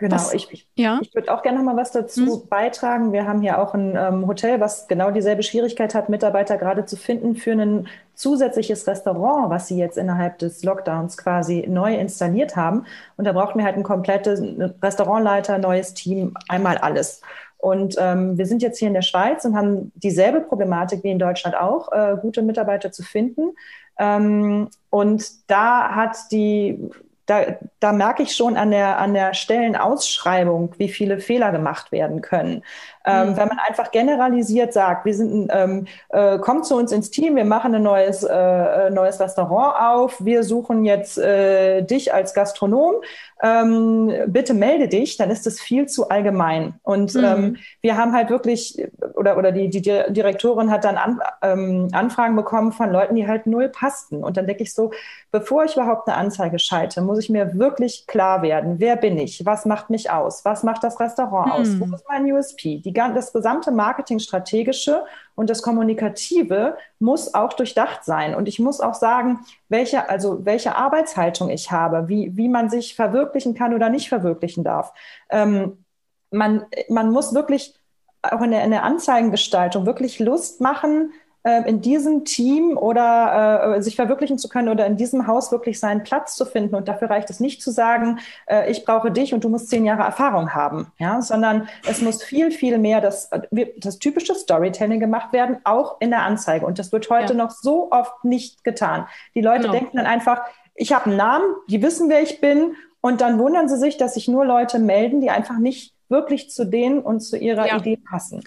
Genau, 0.01 0.17
was, 0.17 0.33
ich, 0.33 0.67
ja? 0.77 0.99
ich 1.03 1.15
würde 1.15 1.33
auch 1.33 1.43
gerne 1.43 1.59
noch 1.59 1.65
mal 1.65 1.77
was 1.77 1.93
dazu 1.93 2.43
hm. 2.43 2.49
beitragen. 2.49 3.13
Wir 3.13 3.27
haben 3.27 3.43
hier 3.43 3.59
auch 3.59 3.75
ein 3.75 3.97
ähm, 3.97 4.27
Hotel, 4.27 4.59
was 4.59 4.89
genau 4.89 5.11
dieselbe 5.11 5.43
Schwierigkeit 5.43 5.95
hat, 5.95 6.09
Mitarbeiter 6.09 6.57
gerade 6.57 6.87
zu 6.87 6.97
finden 6.97 7.37
für 7.37 7.53
ein 7.53 7.87
zusätzliches 8.15 8.87
Restaurant, 8.87 9.51
was 9.51 9.69
sie 9.69 9.77
jetzt 9.77 9.99
innerhalb 9.99 10.39
des 10.39 10.65
Lockdowns 10.65 11.19
quasi 11.19 11.67
neu 11.69 11.95
installiert 11.95 12.57
haben. 12.57 12.87
Und 13.19 13.27
da 13.27 13.33
braucht 13.33 13.57
man 13.57 13.65
halt 13.67 13.77
ein 13.77 13.83
komplettes 13.83 14.43
Restaurantleiter, 14.83 15.59
neues 15.59 15.93
Team, 15.93 16.35
einmal 16.49 16.79
alles. 16.79 17.21
Und 17.61 17.97
ähm, 17.99 18.39
wir 18.39 18.47
sind 18.47 18.63
jetzt 18.63 18.79
hier 18.79 18.89
in 18.89 18.95
der 18.95 19.03
Schweiz 19.03 19.45
und 19.45 19.57
haben 19.57 19.93
dieselbe 19.95 20.41
Problematik 20.41 21.05
wie 21.05 21.11
in 21.11 21.19
Deutschland 21.19 21.57
auch, 21.57 21.93
äh, 21.93 22.17
gute 22.21 22.43
Mitarbeiter 22.43 22.91
zu 22.91 23.03
finden. 23.03 23.55
Ähm, 23.99 24.69
und 24.89 25.51
da 25.51 25.95
hat 25.95 26.17
die 26.33 26.91
da, 27.31 27.43
da 27.79 27.93
merke 27.93 28.25
ich 28.25 28.35
schon 28.35 28.57
an 28.57 28.73
der, 28.73 28.99
an 28.99 29.15
der 29.15 29.35
Stellenausschreibung, 29.35 30.75
wie 30.79 30.89
viele 30.89 31.21
Fehler 31.21 31.53
gemacht 31.53 31.93
werden 31.93 32.23
können. 32.23 32.65
Ähm, 33.07 33.31
mhm. 33.31 33.37
Wenn 33.37 33.49
man 33.49 33.59
einfach 33.67 33.93
generalisiert 33.93 34.73
sagt, 34.73 35.07
wir 35.07 35.15
sind, 35.15 35.49
ähm, 35.55 35.87
äh, 36.11 36.39
kommt 36.39 36.67
zu 36.67 36.77
uns 36.77 36.91
ins 36.91 37.11
Team, 37.11 37.37
wir 37.37 37.45
machen 37.45 37.75
ein 37.75 37.83
neues, 37.83 38.25
äh, 38.25 38.35
äh, 38.35 38.91
neues 38.91 39.21
Restaurant 39.21 39.75
auf, 39.81 40.25
wir 40.25 40.43
suchen 40.43 40.85
jetzt 40.85 41.19
äh, 41.19 41.83
dich 41.83 42.13
als 42.13 42.35
Gastronom, 42.35 42.97
ähm, 43.43 44.13
bitte 44.27 44.53
melde 44.53 44.89
dich, 44.89 45.17
dann 45.17 45.31
ist 45.31 45.47
das 45.47 45.61
viel 45.61 45.87
zu 45.87 46.11
allgemein. 46.11 46.75
Und 46.83 47.15
mhm. 47.15 47.25
ähm, 47.25 47.57
wir 47.81 47.97
haben 47.97 48.13
halt 48.13 48.29
wirklich, 48.29 48.87
oder, 49.15 49.39
oder 49.39 49.53
die, 49.53 49.71
die 49.71 49.81
Direktorin 49.81 50.71
hat 50.71 50.85
dann 50.85 50.97
an, 50.97 51.21
ähm, 51.43 51.89
Anfragen 51.93 52.37
bekommen 52.37 52.73
von 52.73 52.91
Leuten, 52.91 53.15
die 53.15 53.27
halt 53.27 53.47
null 53.47 53.69
passten. 53.69 54.23
Und 54.23 54.37
dann 54.37 54.47
denke 54.47 54.65
ich 54.65 54.75
so, 54.75 54.91
bevor 55.33 55.65
ich 55.65 55.77
überhaupt 55.77 56.09
eine 56.09 56.17
Anzeige 56.17 56.59
schalte, 56.59 57.03
muss 57.03 57.19
ich 57.19 57.31
mir 57.31 57.59
wirklich 57.59 58.07
klar 58.07 58.43
werden, 58.43 58.81
wer 58.81 58.97
bin 58.97 59.17
ich, 59.19 59.47
was 59.47 59.65
macht 59.65 59.91
mich 59.91 60.11
aus, 60.11 60.45
was 60.45 60.63
macht 60.63 60.83
das 60.83 60.99
Restaurant 60.99 61.53
aus, 61.53 61.79
wo 61.79 61.95
ist 61.95 62.05
mein 62.09 62.31
USP, 62.33 62.79
die, 62.79 62.93
das 62.93 63.33
gesamte 63.33 63.71
Marketingstrategische 63.71 65.05
und 65.37 65.49
das 65.49 65.63
Kommunikative 65.63 66.77
muss 66.99 67.33
auch 67.33 67.53
durchdacht 67.53 68.05
sein. 68.05 68.35
Und 68.35 68.49
ich 68.49 68.59
muss 68.59 68.81
auch 68.81 68.95
sagen, 68.95 69.41
welche, 69.69 70.09
also 70.09 70.45
welche 70.45 70.77
Arbeitshaltung 70.77 71.49
ich 71.49 71.71
habe, 71.71 72.09
wie, 72.09 72.37
wie 72.37 72.49
man 72.49 72.69
sich 72.69 72.97
verwirklichen 72.97 73.55
kann 73.55 73.73
oder 73.73 73.89
nicht 73.89 74.09
verwirklichen 74.09 74.65
darf. 74.65 74.93
Ähm, 75.31 75.85
man, 76.31 76.67
man 76.89 77.11
muss 77.11 77.35
wirklich 77.35 77.75
auch 78.23 78.43
in 78.43 78.51
der, 78.51 78.65
in 78.65 78.71
der 78.71 78.83
Anzeigengestaltung 78.83 79.87
wirklich 79.87 80.19
Lust 80.19 80.61
machen, 80.61 81.13
in 81.43 81.81
diesem 81.81 82.25
Team 82.25 82.77
oder 82.77 83.77
äh, 83.77 83.83
sich 83.83 83.97
verwirklichen 83.97 84.39
zu 84.39 84.49
können 84.49 84.69
oder 84.69 84.87
in 84.87 84.97
diesem 84.97 85.27
Haus 85.27 85.51
wirklich 85.51 85.81
seinen 85.81 86.03
Platz 86.03 86.37
zu 86.37 86.45
finden. 86.45 86.75
Und 86.75 86.87
dafür 86.87 87.09
reicht 87.09 87.31
es 87.31 87.41
nicht 87.41 87.63
zu 87.63 87.71
sagen, 87.71 88.19
äh, 88.47 88.71
ich 88.71 88.85
brauche 88.85 89.11
dich 89.11 89.33
und 89.33 89.43
du 89.43 89.49
musst 89.49 89.71
zehn 89.71 89.87
Jahre 89.87 90.03
Erfahrung 90.03 90.55
haben, 90.55 90.93
ja, 90.99 91.23
sondern 91.23 91.69
es 91.89 92.03
muss 92.03 92.23
viel, 92.23 92.51
viel 92.51 92.77
mehr 92.79 93.01
das, 93.01 93.31
das 93.79 93.99
typische 93.99 94.35
Storytelling 94.35 95.01
gemacht 95.01 95.33
werden, 95.33 95.59
auch 95.65 96.01
in 96.01 96.11
der 96.11 96.23
Anzeige. 96.23 96.67
Und 96.67 96.79
das 96.79 96.93
wird 96.93 97.09
heute 97.09 97.33
ja. 97.33 97.39
noch 97.39 97.51
so 97.51 97.91
oft 97.91 98.25
nicht 98.25 98.63
getan. 98.63 99.07
Die 99.35 99.41
Leute 99.41 99.63
genau. 99.63 99.73
denken 99.73 99.97
dann 99.97 100.07
einfach, 100.07 100.43
ich 100.75 100.93
habe 100.93 101.07
einen 101.07 101.17
Namen, 101.17 101.55
die 101.69 101.83
wissen, 101.83 102.09
wer 102.11 102.23
ich 102.23 102.41
bin. 102.41 102.75
Und 103.01 103.23
dann 103.23 103.39
wundern 103.39 103.69
sie 103.69 103.79
sich, 103.79 103.97
dass 103.97 104.15
sich 104.15 104.29
nur 104.29 104.45
Leute 104.45 104.79
melden, 104.79 105.23
die 105.23 105.31
einfach 105.31 105.59
nicht 105.59 105.95
wirklich 106.11 106.51
zu 106.51 106.67
denen 106.67 107.01
und 107.01 107.21
zu 107.21 107.39
ihrer 107.39 107.67
ja. 107.67 107.79
Idee 107.79 107.97
passen. 107.97 108.43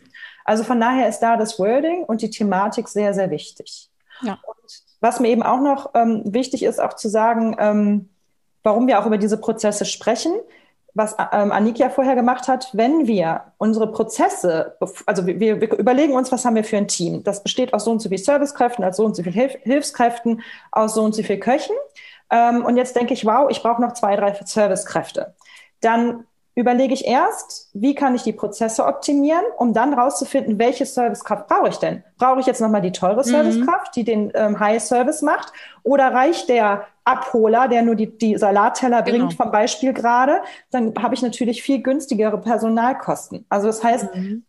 Also 0.46 0.64
von 0.64 0.80
daher 0.80 1.08
ist 1.08 1.20
da 1.20 1.38
das 1.38 1.60
Wording 1.60 2.04
und 2.04 2.22
die 2.22 2.30
Thematik 2.30 2.88
sehr, 2.88 3.14
sehr 3.14 3.30
wichtig. 3.30 3.90
Ja. 4.22 4.40
Und 4.46 4.84
was 5.02 5.20
mir 5.20 5.30
eben 5.30 5.44
auch 5.44 5.60
noch 5.60 5.92
ähm, 5.96 6.24
wichtig 6.26 6.64
ist, 6.64 6.80
auch 6.80 6.94
zu 6.94 7.10
sagen, 7.10 7.56
ähm, 7.60 8.10
warum 8.64 8.88
wir 8.88 9.00
auch 9.00 9.06
über 9.06 9.18
diese 9.18 9.38
Prozesse 9.38 9.86
sprechen, 9.86 10.34
was 10.96 11.16
ähm, 11.32 11.52
Annika 11.52 11.90
vorher 11.90 12.16
gemacht 12.16 12.48
hat, 12.48 12.70
wenn 12.74 13.08
wir 13.08 13.54
unsere 13.58 13.92
Prozesse, 13.92 14.78
also 15.06 15.26
wir, 15.26 15.40
wir, 15.40 15.80
überlegen 15.80 16.14
uns, 16.14 16.32
was 16.32 16.46
haben 16.46 16.56
wir 16.56 16.64
für 16.64 16.78
ein 16.78 16.88
Team. 16.88 17.24
Das 17.24 17.42
besteht 17.42 17.74
aus 17.74 17.86
so 17.86 17.92
und 17.92 18.00
so 18.00 18.10
viel 18.10 18.20
Servicekräften, 18.20 18.86
aus 18.86 18.98
so 18.98 19.06
und 19.06 19.16
so 19.16 19.24
viel 19.24 19.32
Hilf 19.32 19.58
Hilfskräften, 19.64 20.42
aus 20.72 20.94
so 20.94 21.04
und 21.04 21.16
so 21.16 21.24
viel 21.24 21.40
Köchen. 21.40 21.76
Ähm, 22.30 22.64
und 22.64 22.78
jetzt 22.78 22.96
denke 22.96 23.14
ich, 23.14 23.26
wow, 23.26 23.50
ich 23.50 23.64
brauche 23.64 23.82
noch 23.82 23.94
zwei, 23.94 24.16
drei 24.16 24.34
Servicekräfte. 24.46 25.34
Dann 25.82 26.26
überlege 26.56 26.94
ich 26.94 27.06
erst, 27.06 27.70
wie 27.74 27.96
kann 27.96 28.14
ich 28.14 28.24
die 28.24 28.34
Prozesse 28.34 28.86
optimieren, 28.86 29.44
um 29.58 29.74
dann 29.74 29.94
rauszufinden, 29.94 30.60
welche 30.60 30.86
Servicekraft 30.86 31.48
brauche 31.48 31.70
ich 31.70 31.78
denn? 31.78 32.04
Brauche 32.18 32.40
ich 32.40 32.46
jetzt 32.46 32.62
nochmal 32.62 32.82
die 32.82 32.92
teure 32.92 33.18
mhm. 33.18 33.30
Servicekraft, 33.30 33.96
die 33.96 34.04
den 34.04 34.32
ähm, 34.36 34.60
High 34.60 34.82
Service 34.82 35.22
macht? 35.22 35.52
Oder 35.82 36.14
reicht 36.14 36.50
der 36.50 36.86
Abholer, 37.06 37.68
der 37.68 37.82
nur 37.82 37.96
die, 37.96 38.18
die 38.18 38.38
Salatteller 38.38 39.02
genau. 39.02 39.18
bringt, 39.18 39.34
vom 39.34 39.52
Beispiel 39.52 39.94
gerade? 39.94 40.42
Dann 40.70 40.94
habe 41.02 41.16
ich 41.16 41.22
natürlich 41.24 41.64
viel 41.64 41.82
günstigere 41.82 42.40
Personalkosten. 42.40 43.46
Also 43.50 43.68
das 43.68 43.84
heißt, 43.84 44.14
mhm. 44.16 44.44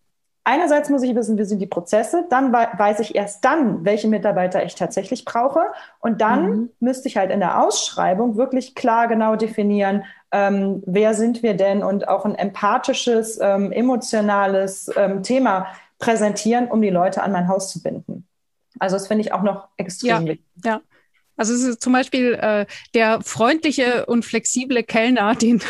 Einerseits 0.46 0.90
muss 0.90 1.02
ich 1.02 1.14
wissen, 1.14 1.38
wie 1.38 1.44
sind 1.44 1.58
die 1.58 1.66
Prozesse, 1.66 2.26
dann 2.28 2.52
weiß 2.52 3.00
ich 3.00 3.14
erst 3.14 3.42
dann, 3.46 3.82
welche 3.84 4.08
Mitarbeiter 4.08 4.62
ich 4.62 4.74
tatsächlich 4.74 5.24
brauche. 5.24 5.62
Und 6.00 6.20
dann 6.20 6.50
mhm. 6.50 6.70
müsste 6.80 7.08
ich 7.08 7.16
halt 7.16 7.30
in 7.30 7.40
der 7.40 7.62
Ausschreibung 7.62 8.36
wirklich 8.36 8.74
klar 8.74 9.08
genau 9.08 9.36
definieren, 9.36 10.04
ähm, 10.32 10.82
wer 10.84 11.14
sind 11.14 11.42
wir 11.42 11.54
denn 11.54 11.82
und 11.82 12.08
auch 12.08 12.26
ein 12.26 12.34
empathisches, 12.34 13.38
ähm, 13.40 13.72
emotionales 13.72 14.90
ähm, 14.96 15.22
Thema 15.22 15.66
präsentieren, 15.98 16.66
um 16.66 16.82
die 16.82 16.90
Leute 16.90 17.22
an 17.22 17.32
mein 17.32 17.48
Haus 17.48 17.70
zu 17.70 17.82
binden. 17.82 18.26
Also 18.78 18.96
das 18.96 19.06
finde 19.06 19.22
ich 19.22 19.32
auch 19.32 19.42
noch 19.42 19.68
extrem 19.78 20.08
ja, 20.08 20.24
wichtig. 20.24 20.46
Ja, 20.64 20.80
also 21.36 21.52
es 21.54 21.62
ist 21.62 21.82
zum 21.82 21.92
Beispiel 21.92 22.34
äh, 22.34 22.66
der 22.94 23.20
freundliche 23.22 24.06
und 24.06 24.24
flexible 24.24 24.82
Kellner, 24.82 25.34
den 25.40 25.60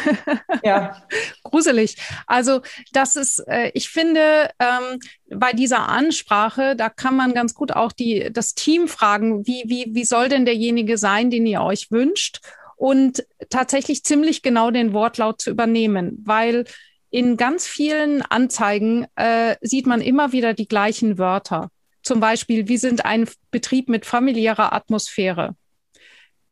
ja. 0.62 1.02
gruselig. 1.42 1.96
Also 2.26 2.60
das 2.92 3.16
ist, 3.16 3.40
äh, 3.48 3.70
ich 3.74 3.88
finde, 3.88 4.50
ähm, 4.58 4.98
bei 5.30 5.52
dieser 5.52 5.88
Ansprache, 5.88 6.76
da 6.76 6.88
kann 6.88 7.16
man 7.16 7.34
ganz 7.34 7.54
gut 7.54 7.72
auch 7.72 7.92
die, 7.92 8.30
das 8.32 8.54
Team 8.54 8.88
fragen, 8.88 9.46
wie, 9.46 9.64
wie, 9.66 9.94
wie 9.94 10.04
soll 10.04 10.28
denn 10.28 10.44
derjenige 10.44 10.98
sein, 10.98 11.30
den 11.30 11.46
ihr 11.46 11.62
euch 11.62 11.90
wünscht? 11.90 12.40
Und 12.76 13.24
tatsächlich 13.50 14.04
ziemlich 14.04 14.42
genau 14.42 14.70
den 14.70 14.92
Wortlaut 14.92 15.40
zu 15.40 15.50
übernehmen, 15.50 16.22
weil 16.24 16.64
in 17.10 17.36
ganz 17.36 17.66
vielen 17.66 18.22
Anzeigen 18.22 19.06
äh, 19.14 19.54
sieht 19.60 19.86
man 19.86 20.00
immer 20.00 20.32
wieder 20.32 20.52
die 20.52 20.66
gleichen 20.66 21.16
Wörter. 21.16 21.70
Zum 22.04 22.20
Beispiel, 22.20 22.68
wie 22.68 22.76
sind 22.76 23.04
ein 23.04 23.26
Betrieb 23.50 23.88
mit 23.88 24.06
familiärer 24.06 24.72
Atmosphäre? 24.72 25.56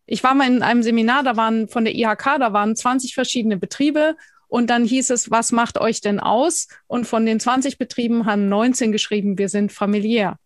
Ich 0.07 0.25
war 0.25 0.35
mal 0.35 0.49
in 0.49 0.62
einem 0.62 0.83
Seminar, 0.83 1.23
da 1.23 1.37
waren 1.37 1.69
von 1.69 1.85
der 1.85 1.95
IHK, 1.95 2.38
da 2.38 2.53
waren 2.53 2.75
20 2.75 3.15
verschiedene 3.15 3.57
Betriebe 3.57 4.17
und 4.49 4.69
dann 4.69 4.85
hieß 4.85 5.11
es, 5.11 5.31
was 5.31 5.53
macht 5.53 5.79
euch 5.79 6.01
denn 6.01 6.21
aus? 6.21 6.69
Und 6.87 7.07
von 7.07 7.25
den 7.25 7.38
20 7.38 7.79
Betrieben 7.79 8.27
haben 8.27 8.49
19 8.49 8.93
geschrieben, 8.93 9.38
wir 9.38 9.49
sind 9.49 9.73
familiär. 9.73 10.37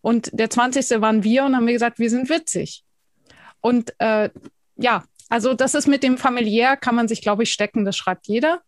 Und 0.00 0.30
der 0.32 0.50
20. 0.50 1.00
waren 1.00 1.24
wir 1.24 1.44
und 1.44 1.56
haben 1.56 1.66
wir 1.66 1.72
gesagt, 1.72 1.98
wir 1.98 2.10
sind 2.10 2.28
witzig. 2.28 2.84
Und 3.60 3.94
äh, 3.98 4.30
ja, 4.76 5.04
also 5.28 5.54
das 5.54 5.74
ist 5.74 5.88
mit 5.88 6.02
dem 6.02 6.18
familiär, 6.18 6.76
kann 6.76 6.94
man 6.94 7.08
sich, 7.08 7.22
glaube 7.22 7.42
ich, 7.44 7.52
stecken, 7.52 7.84
das 7.84 7.96
schreibt 7.96 8.26
jeder. 8.26 8.60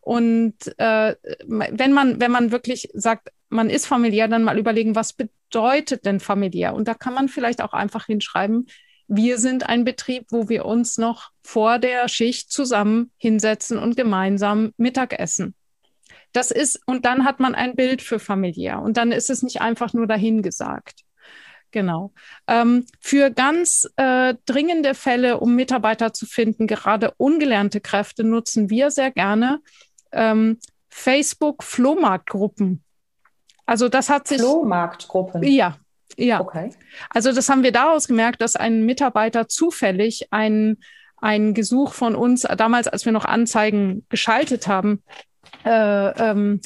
Und 0.00 0.56
äh, 0.78 1.14
wenn 1.46 1.92
man, 1.92 2.20
wenn 2.20 2.30
man 2.30 2.50
wirklich 2.50 2.88
sagt, 2.92 3.28
man 3.48 3.70
ist 3.70 3.86
familiär, 3.86 4.28
dann 4.28 4.44
mal 4.44 4.58
überlegen, 4.58 4.94
was 4.94 5.12
bedeutet 5.12 6.04
denn 6.04 6.20
familiär? 6.20 6.74
Und 6.74 6.88
da 6.88 6.94
kann 6.94 7.14
man 7.14 7.28
vielleicht 7.28 7.62
auch 7.62 7.72
einfach 7.72 8.06
hinschreiben, 8.06 8.66
wir 9.08 9.38
sind 9.38 9.68
ein 9.68 9.84
Betrieb, 9.84 10.26
wo 10.30 10.48
wir 10.48 10.64
uns 10.64 10.96
noch 10.96 11.30
vor 11.42 11.78
der 11.78 12.08
Schicht 12.08 12.50
zusammen 12.50 13.10
hinsetzen 13.18 13.78
und 13.78 13.96
gemeinsam 13.96 14.72
Mittag 14.76 15.18
essen. 15.18 15.54
Das 16.32 16.50
ist, 16.50 16.80
und 16.86 17.04
dann 17.04 17.24
hat 17.24 17.38
man 17.38 17.54
ein 17.54 17.74
Bild 17.74 18.00
für 18.00 18.18
familiär. 18.18 18.80
Und 18.80 18.96
dann 18.96 19.12
ist 19.12 19.28
es 19.28 19.42
nicht 19.42 19.60
einfach 19.60 19.92
nur 19.92 20.06
dahingesagt. 20.06 21.02
Genau. 21.72 22.12
Ähm, 22.46 22.86
für 23.00 23.30
ganz 23.30 23.90
äh, 23.96 24.34
dringende 24.46 24.94
Fälle, 24.94 25.40
um 25.40 25.56
Mitarbeiter 25.56 26.12
zu 26.12 26.26
finden, 26.26 26.66
gerade 26.66 27.12
ungelernte 27.16 27.80
Kräfte, 27.80 28.24
nutzen 28.24 28.70
wir 28.70 28.90
sehr 28.90 29.10
gerne 29.10 29.60
ähm, 30.12 30.58
Facebook-Flohmarktgruppen. 30.90 32.84
Also 33.64 33.88
das 33.88 34.10
hat 34.10 34.28
sich. 34.28 34.38
Flohmarktgruppen. 34.38 35.42
Ja, 35.42 35.78
ja. 36.16 36.40
Okay. 36.40 36.74
Also 37.08 37.32
das 37.32 37.48
haben 37.48 37.62
wir 37.62 37.72
daraus 37.72 38.06
gemerkt, 38.06 38.42
dass 38.42 38.54
ein 38.54 38.84
Mitarbeiter 38.84 39.48
zufällig 39.48 40.28
ein, 40.30 40.76
ein 41.16 41.54
Gesuch 41.54 41.94
von 41.94 42.14
uns, 42.14 42.42
damals, 42.42 42.86
als 42.86 43.06
wir 43.06 43.12
noch 43.12 43.24
Anzeigen 43.24 44.04
geschaltet 44.10 44.66
haben, 44.66 45.02
äh, 45.64 45.70
ähm, 45.70 46.60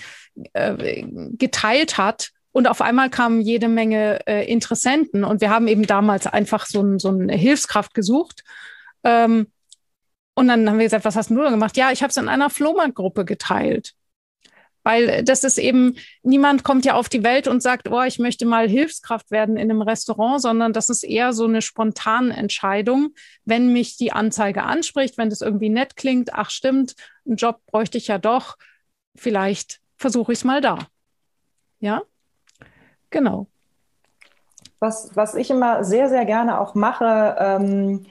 äh, 0.53 1.05
geteilt 1.39 1.97
hat. 1.97 2.31
Und 2.57 2.69
auf 2.69 2.81
einmal 2.81 3.11
kamen 3.11 3.43
jede 3.43 3.69
Menge 3.69 4.27
äh, 4.27 4.51
Interessenten. 4.51 5.25
Und 5.25 5.43
wir 5.43 5.51
haben 5.51 5.69
eben 5.69 5.87
damals 5.87 6.27
einfach 6.27 6.65
so, 6.65 6.81
ein, 6.81 6.99
so 6.99 7.11
eine 7.11 7.37
Hilfskraft 7.37 7.93
gesucht. 7.93 8.45
Ähm, 9.05 9.49
und 10.35 10.49
dann 10.49 10.67
haben 10.67 10.79
wir 10.79 10.87
gesagt, 10.87 11.05
was 11.05 11.17
hast 11.17 11.29
du 11.29 11.37
da 11.37 11.51
gemacht? 11.51 11.77
Ja, 11.77 11.93
ich 11.93 12.03
habe 12.03 12.13
es 12.13 12.17
in 12.17 12.31
einer 12.31 12.49
Flohmarktgruppe 12.49 13.27
geteilt. 13.27 13.93
Weil 14.85 15.23
das 15.23 15.45
ist 15.45 15.59
eben, 15.59 15.97
niemand 16.23 16.65
kommt 16.65 16.87
ja 16.87 16.95
auf 16.95 17.11
die 17.11 17.23
Welt 17.23 17.47
und 17.47 17.63
sagt, 17.63 17.91
oh, 17.91 18.03
ich 18.05 18.19
möchte 18.19 18.47
mal 18.47 18.71
Hilfskraft 18.71 19.31
werden 19.31 19.59
in 19.59 19.71
einem 19.71 19.83
Restaurant, 19.83 20.41
sondern 20.41 20.73
das 20.73 20.89
ist 20.89 21.03
eher 21.03 21.35
so 21.35 21.45
eine 21.45 21.61
spontane 21.61 22.35
Entscheidung, 22.35 23.11
wenn 23.45 23.71
mich 23.71 23.99
die 23.99 24.13
Anzeige 24.13 24.63
anspricht, 24.63 25.19
wenn 25.19 25.29
das 25.29 25.43
irgendwie 25.43 25.69
nett 25.69 25.95
klingt, 25.95 26.33
ach 26.33 26.49
stimmt, 26.49 26.95
einen 27.27 27.37
Job 27.37 27.61
bräuchte 27.67 27.99
ich 27.99 28.07
ja 28.07 28.17
doch, 28.17 28.57
vielleicht 29.15 29.81
versuche 29.99 30.33
ich 30.33 30.39
es 30.39 30.45
mal 30.45 30.63
da. 30.63 30.79
Ja, 31.81 32.01
genau. 33.11 33.47
Was, 34.79 35.15
was 35.15 35.35
ich 35.35 35.51
immer 35.51 35.85
sehr, 35.85 36.09
sehr 36.09 36.25
gerne 36.25 36.61
auch 36.61 36.75
mache, 36.75 37.37
ähm, 37.39 38.07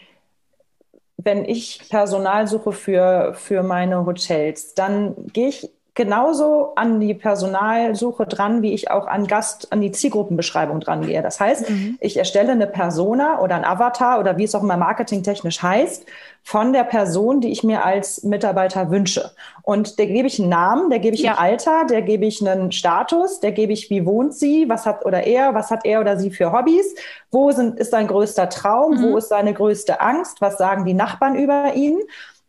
wenn 1.17 1.45
ich 1.45 1.89
Personal 1.89 2.47
suche 2.47 2.71
für, 2.71 3.33
für 3.35 3.63
meine 3.63 4.05
Hotels, 4.05 4.73
dann 4.73 5.27
gehe 5.27 5.49
ich 5.49 5.74
genauso 5.95 6.73
an 6.75 6.99
die 6.99 7.13
Personalsuche 7.13 8.27
dran, 8.27 8.61
wie 8.61 8.73
ich 8.73 8.91
auch 8.91 9.07
an 9.07 9.27
Gast, 9.27 9.71
an 9.71 9.79
die 9.79 9.91
Zielgruppenbeschreibung 9.91 10.81
dran 10.81 11.05
gehe. 11.05 11.21
Das 11.21 11.39
heißt, 11.39 11.69
mhm. 11.69 11.97
ich 12.01 12.17
erstelle 12.17 12.51
eine 12.51 12.67
Persona 12.67 13.39
oder 13.39 13.55
ein 13.55 13.63
Avatar 13.63 14.19
oder 14.19 14.37
wie 14.37 14.43
es 14.43 14.53
auch 14.53 14.61
immer 14.61 14.77
marketingtechnisch 14.77 15.63
heißt, 15.63 16.05
von 16.43 16.73
der 16.73 16.83
Person, 16.83 17.41
die 17.41 17.51
ich 17.51 17.63
mir 17.63 17.83
als 17.83 18.23
Mitarbeiter 18.23 18.91
wünsche. 18.91 19.31
Und 19.63 19.97
der 19.97 20.05
gebe 20.05 20.27
ich 20.27 20.39
einen 20.39 20.49
Namen, 20.49 20.89
der 20.91 20.99
gebe 20.99 21.15
ich 21.15 21.23
ja. 21.23 21.31
ein 21.31 21.37
Alter, 21.37 21.85
der 21.89 22.03
gebe 22.03 22.25
ich 22.25 22.45
einen 22.45 22.71
Status, 22.71 23.39
der 23.39 23.51
gebe 23.51 23.73
ich, 23.73 23.89
wie 23.89 24.05
wohnt 24.05 24.35
sie, 24.35 24.69
was 24.69 24.85
hat 24.85 25.05
oder 25.05 25.23
er, 25.23 25.55
was 25.55 25.71
hat 25.71 25.85
er 25.85 26.01
oder 26.01 26.19
sie 26.19 26.29
für 26.29 26.51
Hobbys, 26.51 26.93
wo 27.31 27.51
sind, 27.51 27.79
ist 27.79 27.89
sein 27.91 28.07
größter 28.07 28.49
Traum, 28.49 28.97
mhm. 28.97 29.03
wo 29.03 29.17
ist 29.17 29.29
seine 29.29 29.53
größte 29.53 30.01
Angst, 30.01 30.39
was 30.39 30.57
sagen 30.57 30.85
die 30.85 30.93
Nachbarn 30.93 31.35
über 31.35 31.73
ihn. 31.73 31.99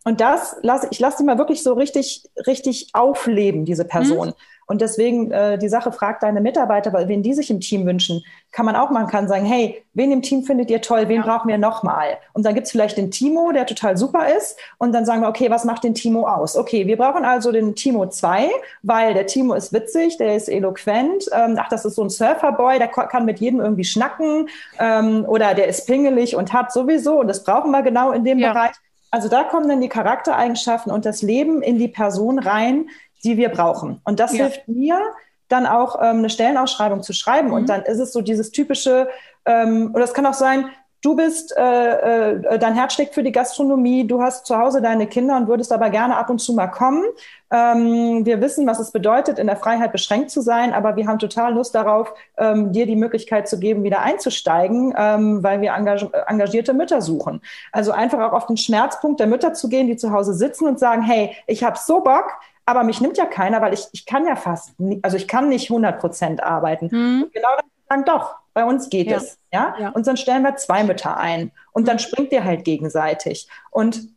Und 0.07 0.21
das 0.21 0.57
lasse 0.63 0.87
ich 0.93 1.01
lasse 1.01 1.17
die 1.19 1.25
mal 1.25 1.37
wirklich 1.37 1.65
so 1.65 1.73
richtig, 1.73 2.31
richtig 2.47 2.91
aufleben, 2.93 3.65
diese 3.65 3.85
Person. 3.85 4.29
Mhm. 4.29 4.35
Und 4.69 4.81
deswegen 4.81 5.33
äh, 5.33 5.59
die 5.59 5.69
Sache, 5.69 5.91
fragt 5.91 6.23
deine 6.23 6.41
Mitarbeiter, 6.41 6.93
wen 7.09 7.25
die 7.25 7.35
sich 7.35 7.51
im 7.51 7.59
Team 7.59 7.87
wünschen, 7.87 8.25
kann 8.53 8.67
man 8.67 8.77
auch 8.77 8.91
machen, 8.91 9.09
kann 9.09 9.27
sagen, 9.27 9.45
hey, 9.45 9.83
wen 9.95 10.13
im 10.13 10.23
Team 10.23 10.45
findet 10.45 10.71
ihr 10.71 10.81
toll, 10.81 11.09
wen 11.09 11.23
ja. 11.23 11.23
brauchen 11.23 11.49
wir 11.49 11.59
nochmal? 11.59 12.19
Und 12.35 12.47
dann 12.47 12.55
gibt's 12.55 12.71
vielleicht 12.71 12.97
den 12.97 13.11
Timo, 13.11 13.51
der 13.51 13.67
total 13.67 13.97
super 13.97 14.29
ist. 14.37 14.57
Und 14.79 14.93
dann 14.93 15.05
sagen 15.05 15.23
wir, 15.23 15.29
okay, 15.29 15.51
was 15.51 15.65
macht 15.65 15.83
den 15.83 15.95
Timo 15.95 16.29
aus? 16.29 16.57
Okay, 16.57 16.87
wir 16.87 16.97
brauchen 16.97 17.25
also 17.25 17.51
den 17.51 17.75
Timo 17.75 18.07
2, 18.07 18.49
weil 18.83 19.13
der 19.13 19.27
Timo 19.27 19.55
ist 19.55 19.73
witzig, 19.73 20.19
der 20.19 20.37
ist 20.37 20.49
eloquent. 20.49 21.27
Ähm, 21.33 21.57
ach, 21.59 21.69
das 21.69 21.85
ist 21.85 21.97
so 21.97 22.05
ein 22.05 22.11
Surferboy, 22.11 22.79
der 22.79 22.89
kann 22.89 23.25
mit 23.25 23.41
jedem 23.41 23.59
irgendwie 23.59 23.85
schnacken. 23.85 24.49
Ähm, 24.79 25.25
oder 25.27 25.55
der 25.55 25.67
ist 25.67 25.89
pingelig 25.89 26.37
und 26.37 26.53
hat 26.53 26.73
sowieso. 26.73 27.19
Und 27.21 27.27
das 27.27 27.43
brauchen 27.43 27.73
wir 27.73 27.83
genau 27.83 28.13
in 28.13 28.23
dem 28.23 28.39
ja. 28.39 28.53
Bereich. 28.53 28.73
Also 29.11 29.29
da 29.29 29.45
kommen 29.45 29.69
dann 29.69 29.81
die 29.81 29.89
Charaktereigenschaften 29.89 30.93
und 30.93 31.07
das 31.07 31.23
Leben 31.23 31.63
in 31.63 31.79
die 31.79 31.89
Person 31.89 32.39
rein, 32.39 32.89
die 33.25 33.37
wir 33.37 33.49
brauchen. 33.49 34.01
Und 34.05 34.21
das 34.21 34.33
ja. 34.33 34.45
hilft 34.45 34.69
mir, 34.69 35.01
dann 35.49 35.67
auch 35.67 35.97
ähm, 36.01 36.19
eine 36.19 36.31
Stellenausschreibung 36.31 37.03
zu 37.03 37.13
schreiben. 37.13 37.49
Mhm. 37.49 37.55
Und 37.55 37.69
dann 37.69 37.83
ist 37.83 37.99
es 37.99 38.13
so 38.13 38.21
dieses 38.21 38.51
typische, 38.51 39.09
ähm, 39.45 39.93
oder 39.95 40.05
es 40.05 40.15
kann 40.15 40.27
auch 40.27 40.35
sein, 40.35 40.67
du 41.03 41.17
bist, 41.17 41.57
äh, 41.57 42.33
äh, 42.33 42.59
dein 42.59 42.75
Herz 42.75 42.95
schlägt 42.95 43.15
für 43.15 43.23
die 43.23 43.33
Gastronomie, 43.33 44.07
du 44.07 44.23
hast 44.23 44.47
zu 44.47 44.57
Hause 44.57 44.83
deine 44.83 45.07
Kinder 45.07 45.37
und 45.37 45.49
würdest 45.49 45.73
aber 45.73 45.91
gerne 45.91 46.17
ab 46.17 46.31
und 46.31 46.39
zu 46.39 46.53
mal 46.55 46.67
kommen. 46.69 47.05
Ähm, 47.51 48.27
wir 48.27 48.41
wissen, 48.41 48.67
was 48.67 48.81
es 48.81 48.91
bedeutet, 48.91 49.39
in 49.39 49.47
der 49.47 49.57
Freiheit 49.57 49.93
beschränkt 49.93 50.31
zu 50.31 50.41
sein, 50.41 50.73
aber 50.73 50.97
wir 50.97 51.07
haben 51.07 51.19
total 51.19 51.55
Lust 51.55 51.75
darauf, 51.75 52.13
ähm, 52.39 52.73
dir 52.73 52.87
die 52.87 52.97
Möglichkeit 52.97 53.49
zu 53.49 53.59
geben, 53.59 53.85
wieder 53.85 54.01
einzusteigen, 54.01 54.95
ähm, 54.97 55.43
weil 55.43 55.61
wir 55.61 55.75
engag 55.75 56.11
engagierte 56.27 56.75
Mütter 56.75 57.01
suchen. 57.01 57.41
Also 57.73 57.93
einfach 57.93 58.21
auch 58.21 58.33
auf 58.33 58.47
den 58.47 58.57
Schmerzpunkt 58.57 59.21
der 59.21 59.27
Mütter 59.27 59.55
zu 59.55 59.69
gehen, 59.69 59.87
die 59.87 59.97
zu 59.97 60.11
Hause 60.11 60.35
sitzen 60.35 60.67
und 60.67 60.79
sagen, 60.79 61.03
hey, 61.03 61.37
ich 61.47 61.63
habe 61.63 61.79
so 61.79 62.01
Bock, 62.01 62.33
aber 62.65 62.83
mich 62.83 63.01
nimmt 63.01 63.17
ja 63.17 63.27
keiner, 63.27 63.63
weil 63.63 63.73
ich, 63.73 63.87
ich 63.93 64.07
kann 64.07 64.27
ja 64.27 64.35
fast, 64.35 64.79
nie, 64.81 64.99
also 65.03 65.17
ich 65.17 65.29
kann 65.29 65.49
nicht 65.49 65.71
100 65.71 66.01
Prozent 66.01 66.43
arbeiten. 66.43 66.89
Mhm. 66.91 67.31
Genau 67.33 67.49
das 67.57 67.65
sagen, 67.89 68.05
doch, 68.05 68.35
bei 68.57 68.65
uns 68.65 68.89
geht 68.89 69.09
ja. 69.09 69.19
es. 69.19 69.39
Ja? 69.53 69.75
ja? 69.79 69.89
Und 69.91 70.07
dann 70.07 70.17
stellen 70.17 70.43
wir 70.43 70.57
zwei 70.57 70.83
Mütter 70.83 71.19
ein. 71.19 71.53
Und 71.73 71.89
dann 71.89 71.99
springt 71.99 72.33
ihr 72.33 72.43
halt 72.43 72.65
gegenseitig. 72.65 73.49
Und 73.71 74.09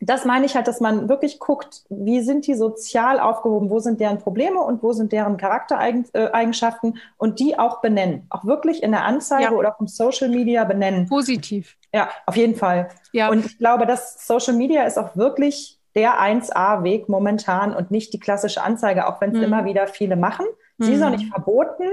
das 0.00 0.24
meine 0.24 0.44
ich 0.44 0.56
halt, 0.56 0.66
dass 0.66 0.80
man 0.80 1.08
wirklich 1.08 1.38
guckt, 1.38 1.84
wie 1.88 2.20
sind 2.20 2.48
die 2.48 2.56
sozial 2.56 3.20
aufgehoben, 3.20 3.70
wo 3.70 3.78
sind 3.78 4.00
deren 4.00 4.18
Probleme 4.18 4.58
und 4.60 4.82
wo 4.82 4.92
sind 4.92 5.12
deren 5.12 5.36
Charaktereigenschaften 5.36 6.98
und 7.16 7.38
die 7.38 7.56
auch 7.60 7.80
benennen. 7.80 8.26
Auch 8.28 8.44
wirklich 8.44 8.82
in 8.82 8.90
der 8.90 9.04
Anzeige 9.04 9.44
ja. 9.44 9.52
oder 9.52 9.72
auch 9.72 9.80
im 9.80 9.86
Social 9.86 10.30
Media 10.30 10.64
benennen. 10.64 11.06
Positiv. 11.06 11.76
Ja, 11.94 12.10
auf 12.26 12.36
jeden 12.36 12.56
Fall. 12.56 12.88
Ja. 13.12 13.28
Und 13.28 13.46
ich 13.46 13.56
glaube, 13.56 13.86
dass 13.86 14.26
Social 14.26 14.54
Media 14.54 14.82
ist 14.82 14.98
auch 14.98 15.14
wirklich 15.14 15.78
der 15.94 16.20
1A-Weg 16.20 17.08
momentan 17.08 17.72
und 17.72 17.92
nicht 17.92 18.12
die 18.12 18.18
klassische 18.18 18.64
Anzeige, 18.64 19.06
auch 19.06 19.20
wenn 19.20 19.30
es 19.30 19.36
mhm. 19.36 19.44
immer 19.44 19.64
wieder 19.64 19.86
viele 19.86 20.16
machen. 20.16 20.44
Sie 20.78 20.90
mhm. 20.90 20.96
ist 20.96 21.02
auch 21.04 21.10
nicht 21.10 21.28
verboten. 21.28 21.84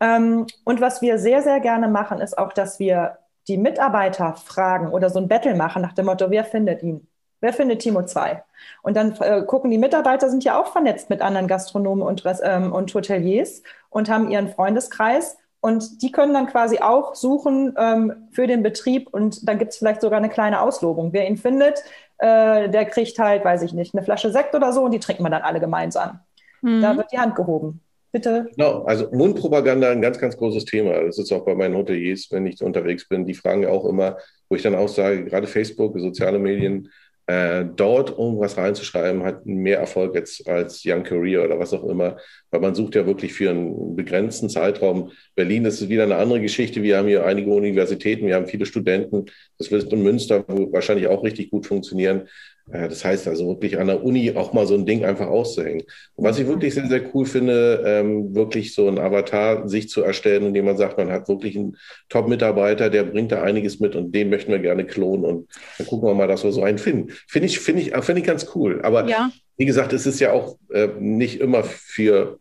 Ähm, 0.00 0.46
und 0.64 0.80
was 0.80 1.02
wir 1.02 1.18
sehr, 1.18 1.42
sehr 1.42 1.60
gerne 1.60 1.88
machen, 1.88 2.20
ist 2.20 2.36
auch, 2.36 2.52
dass 2.52 2.78
wir 2.78 3.18
die 3.48 3.58
Mitarbeiter 3.58 4.34
fragen 4.34 4.88
oder 4.92 5.10
so 5.10 5.18
ein 5.18 5.28
Battle 5.28 5.54
machen 5.54 5.82
nach 5.82 5.92
dem 5.92 6.06
Motto, 6.06 6.30
wer 6.30 6.44
findet 6.44 6.82
ihn? 6.82 7.06
Wer 7.40 7.52
findet 7.52 7.80
Timo 7.80 8.02
2? 8.02 8.42
Und 8.82 8.96
dann 8.96 9.12
äh, 9.20 9.42
gucken 9.42 9.70
die 9.70 9.78
Mitarbeiter, 9.78 10.30
sind 10.30 10.42
ja 10.42 10.60
auch 10.60 10.72
vernetzt 10.72 11.10
mit 11.10 11.20
anderen 11.20 11.46
Gastronomen 11.46 12.06
und, 12.06 12.24
ähm, 12.42 12.72
und 12.72 12.92
Hoteliers 12.94 13.62
und 13.90 14.08
haben 14.08 14.30
ihren 14.30 14.48
Freundeskreis. 14.48 15.36
Und 15.60 16.02
die 16.02 16.12
können 16.12 16.32
dann 16.32 16.46
quasi 16.46 16.78
auch 16.78 17.14
suchen 17.14 17.74
ähm, 17.76 18.28
für 18.30 18.46
den 18.46 18.62
Betrieb 18.62 19.12
und 19.12 19.48
dann 19.48 19.58
gibt 19.58 19.72
es 19.72 19.78
vielleicht 19.78 20.00
sogar 20.00 20.18
eine 20.18 20.28
kleine 20.28 20.60
Auslobung. 20.60 21.12
Wer 21.12 21.28
ihn 21.28 21.36
findet, 21.36 21.82
äh, 22.18 22.68
der 22.68 22.86
kriegt 22.86 23.18
halt, 23.18 23.44
weiß 23.44 23.62
ich 23.62 23.72
nicht, 23.72 23.94
eine 23.94 24.04
Flasche 24.04 24.30
Sekt 24.30 24.54
oder 24.54 24.72
so 24.72 24.84
und 24.84 24.92
die 24.92 25.00
trinken 25.00 25.24
wir 25.24 25.30
dann 25.30 25.42
alle 25.42 25.60
gemeinsam. 25.60 26.20
Mhm. 26.62 26.82
Da 26.82 26.96
wird 26.96 27.12
die 27.12 27.18
Hand 27.18 27.34
gehoben. 27.34 27.80
Bitte. 28.12 28.48
Genau, 28.56 28.82
also 28.84 29.10
Mundpropaganda 29.10 29.90
ein 29.90 30.00
ganz, 30.00 30.18
ganz 30.18 30.36
großes 30.36 30.64
Thema. 30.64 31.04
Das 31.04 31.18
ist 31.18 31.32
auch 31.32 31.44
bei 31.44 31.54
meinen 31.54 31.76
Hoteliers, 31.76 32.28
wenn 32.30 32.46
ich 32.46 32.62
unterwegs 32.62 33.08
bin. 33.08 33.26
Die 33.26 33.34
fragen 33.34 33.62
ja 33.62 33.68
auch 33.68 33.84
immer, 33.84 34.16
wo 34.48 34.56
ich 34.56 34.62
dann 34.62 34.74
auch 34.74 34.88
sage, 34.88 35.24
gerade 35.24 35.46
Facebook, 35.46 35.98
soziale 35.98 36.38
Medien, 36.38 36.88
äh, 37.28 37.64
dort 37.74 38.10
irgendwas 38.10 38.56
reinzuschreiben, 38.56 39.24
hat 39.24 39.44
mehr 39.46 39.78
Erfolg 39.78 40.14
jetzt 40.14 40.48
als 40.48 40.82
Young 40.84 41.02
Career 41.02 41.44
oder 41.44 41.58
was 41.58 41.72
auch 41.72 41.82
immer, 41.84 42.18
weil 42.50 42.60
man 42.60 42.76
sucht 42.76 42.94
ja 42.94 43.04
wirklich 43.04 43.32
für 43.32 43.50
einen 43.50 43.96
begrenzten 43.96 44.48
Zeitraum. 44.48 45.10
Berlin 45.34 45.64
ist 45.64 45.88
wieder 45.88 46.04
eine 46.04 46.16
andere 46.16 46.40
Geschichte. 46.40 46.84
Wir 46.84 46.98
haben 46.98 47.08
hier 47.08 47.26
einige 47.26 47.50
Universitäten, 47.50 48.28
wir 48.28 48.36
haben 48.36 48.46
viele 48.46 48.64
Studenten. 48.64 49.26
Das 49.58 49.72
wird 49.72 49.92
in 49.92 50.04
Münster 50.04 50.44
wahrscheinlich 50.46 51.08
auch 51.08 51.24
richtig 51.24 51.50
gut 51.50 51.66
funktionieren. 51.66 52.28
Äh, 52.70 52.88
das 52.88 53.04
heißt 53.04 53.28
also 53.28 53.48
wirklich 53.48 53.78
an 53.78 53.86
der 53.86 54.02
Uni 54.02 54.34
auch 54.34 54.52
mal 54.52 54.66
so 54.66 54.74
ein 54.74 54.86
Ding 54.86 55.04
einfach 55.04 55.28
auszuhängen. 55.28 55.82
Und 56.14 56.24
was 56.24 56.38
ich 56.38 56.46
wirklich 56.46 56.74
sehr, 56.74 56.88
sehr 56.88 57.02
cool 57.14 57.26
finde, 57.26 57.82
ähm, 57.86 58.34
wirklich 58.34 58.74
so 58.74 58.88
ein 58.88 58.98
Avatar 58.98 59.68
sich 59.68 59.88
zu 59.88 60.02
erstellen, 60.02 60.46
indem 60.46 60.64
man 60.64 60.76
sagt, 60.76 60.98
man 60.98 61.10
hat 61.10 61.28
wirklich 61.28 61.56
einen 61.56 61.76
Top-Mitarbeiter, 62.08 62.90
der 62.90 63.04
bringt 63.04 63.32
da 63.32 63.42
einiges 63.42 63.80
mit 63.80 63.96
und 63.96 64.12
den 64.12 64.30
möchten 64.30 64.52
wir 64.52 64.58
gerne 64.58 64.84
klonen 64.84 65.24
und 65.24 65.48
dann 65.78 65.86
gucken 65.86 66.08
wir 66.08 66.14
mal, 66.14 66.28
dass 66.28 66.44
wir 66.44 66.52
so 66.52 66.62
einen 66.62 66.78
finden. 66.78 67.12
Finde 67.28 67.46
ich, 67.46 67.58
finde 67.60 67.82
ich, 67.82 67.96
finde 68.04 68.20
ich 68.20 68.26
ganz 68.26 68.48
cool. 68.54 68.80
Aber 68.82 69.06
ja. 69.08 69.30
wie 69.56 69.66
gesagt, 69.66 69.92
es 69.92 70.06
ist 70.06 70.20
ja 70.20 70.32
auch 70.32 70.56
äh, 70.72 70.88
nicht 70.98 71.40
immer 71.40 71.64
für 71.64 72.38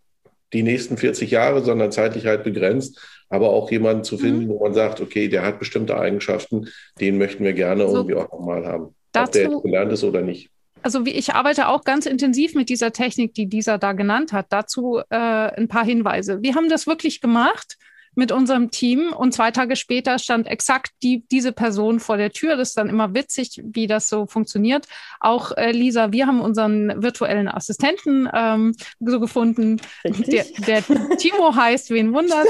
die 0.54 0.64
nächsten 0.64 0.98
40 0.98 1.32
Jahre, 1.32 1.64
sondern 1.64 1.92
zeitlich 1.92 2.26
halt 2.26 2.44
begrenzt. 2.44 3.00
Aber 3.28 3.50
auch 3.50 3.72
jemanden 3.72 4.04
zu 4.04 4.18
finden, 4.18 4.46
mhm. 4.46 4.50
wo 4.50 4.64
man 4.64 4.76
sagt, 4.76 5.02
okay, 5.02 5.28
der 5.28 5.44
hat 5.44 5.58
bestimmte 5.58 5.98
Eigenschaften, 5.98 6.68
den 7.00 7.18
möchten 7.18 7.44
wir 7.44 7.54
gerne 7.54 7.88
so. 7.88 7.96
irgendwie 7.96 8.16
auch 8.16 8.32
nochmal 8.32 8.66
haben. 8.66 8.96
Dazu, 9.16 9.28
ob 9.28 9.32
der 9.34 9.44
jetzt 9.44 9.64
gelernt 9.64 9.92
ist 9.92 10.04
oder 10.04 10.22
nicht. 10.22 10.50
Also 10.82 11.06
wie 11.06 11.12
ich 11.12 11.34
arbeite 11.34 11.68
auch 11.68 11.84
ganz 11.84 12.06
intensiv 12.06 12.54
mit 12.54 12.70
dieser 12.70 12.92
Technik, 12.92 13.34
die 13.34 13.48
dieser 13.48 13.80
da 13.80 13.94
genannt 13.94 14.34
hat. 14.34 14.48
Dazu 14.50 15.02
äh, 15.10 15.16
ein 15.16 15.68
paar 15.68 15.84
Hinweise. 15.84 16.44
Wir 16.44 16.54
haben 16.54 16.70
das 16.70 16.86
wirklich 16.86 17.22
gemacht 17.22 17.78
mit 18.16 18.32
unserem 18.32 18.72
Team 18.72 19.14
und 19.14 19.34
zwei 19.34 19.52
Tage 19.52 19.76
später 19.76 20.18
stand 20.20 20.48
exakt 20.48 20.92
die, 21.04 21.26
diese 21.32 21.52
Person 21.52 22.00
vor 22.00 22.18
der 22.18 22.32
Tür. 22.32 22.56
Das 22.56 22.70
ist 22.70 22.78
dann 22.78 22.90
immer 22.90 23.14
witzig, 23.14 23.62
wie 23.64 23.88
das 23.88 24.10
so 24.10 24.26
funktioniert. 24.26 24.88
Auch 25.20 25.52
äh, 25.58 25.72
Lisa, 25.72 26.12
wir 26.12 26.28
haben 26.28 26.42
unseren 26.42 27.02
virtuellen 27.04 27.48
Assistenten 27.48 28.30
ähm, 28.34 28.76
so 29.00 29.20
gefunden. 29.20 29.82
Der, 30.04 30.46
der, 30.66 30.84
Timo 31.18 31.56
heißt, 31.56 31.90
wen 31.90 32.14
wundert? 32.14 32.48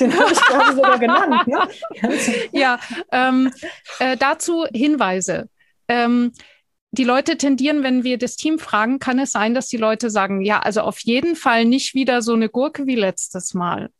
Den 0.00 0.16
habe 0.18 0.32
ich 0.32 0.40
gerade 0.40 0.76
sogar 0.76 0.98
genannt. 0.98 1.46
Ne? 1.46 1.68
ja, 2.52 2.78
ähm, 3.10 3.50
äh, 3.98 4.16
dazu 4.16 4.66
Hinweise. 4.72 5.48
Ähm, 5.90 6.32
die 6.92 7.04
Leute 7.04 7.36
tendieren, 7.36 7.82
wenn 7.82 8.04
wir 8.04 8.16
das 8.16 8.36
Team 8.36 8.58
fragen, 8.58 8.98
kann 8.98 9.18
es 9.18 9.32
sein, 9.32 9.54
dass 9.54 9.68
die 9.68 9.76
Leute 9.76 10.08
sagen, 10.08 10.40
ja, 10.40 10.60
also 10.60 10.80
auf 10.82 11.00
jeden 11.00 11.36
Fall 11.36 11.64
nicht 11.64 11.94
wieder 11.94 12.22
so 12.22 12.32
eine 12.32 12.48
Gurke 12.48 12.86
wie 12.86 12.94
letztes 12.94 13.54
Mal. 13.54 13.90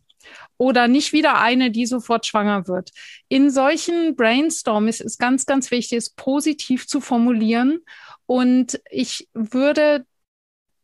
Oder 0.57 0.89
nicht 0.89 1.13
wieder 1.13 1.41
eine, 1.41 1.71
die 1.71 1.87
sofort 1.87 2.27
schwanger 2.27 2.69
wird. 2.69 2.91
In 3.29 3.51
solchen 3.51 4.15
Brainstorms 4.15 5.01
ist 5.01 5.19
ganz, 5.19 5.47
ganz 5.47 5.71
wichtig, 5.71 5.99
es 5.99 6.11
positiv 6.11 6.87
zu 6.87 7.01
formulieren. 7.01 7.81
Und 8.27 8.81
ich 8.91 9.29
würde 9.33 10.05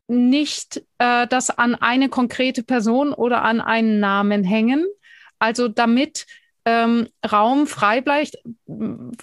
nicht 0.08 0.82
äh, 0.98 1.26
das 1.26 1.50
an 1.50 1.74
eine 1.74 2.08
konkrete 2.08 2.62
Person 2.62 3.12
oder 3.12 3.42
an 3.42 3.60
einen 3.60 4.00
Namen 4.00 4.44
hängen. 4.44 4.86
Also 5.38 5.68
damit 5.68 6.26
ähm, 6.66 7.08
Raum 7.24 7.66
frei 7.66 8.02
bleibt, 8.02 8.36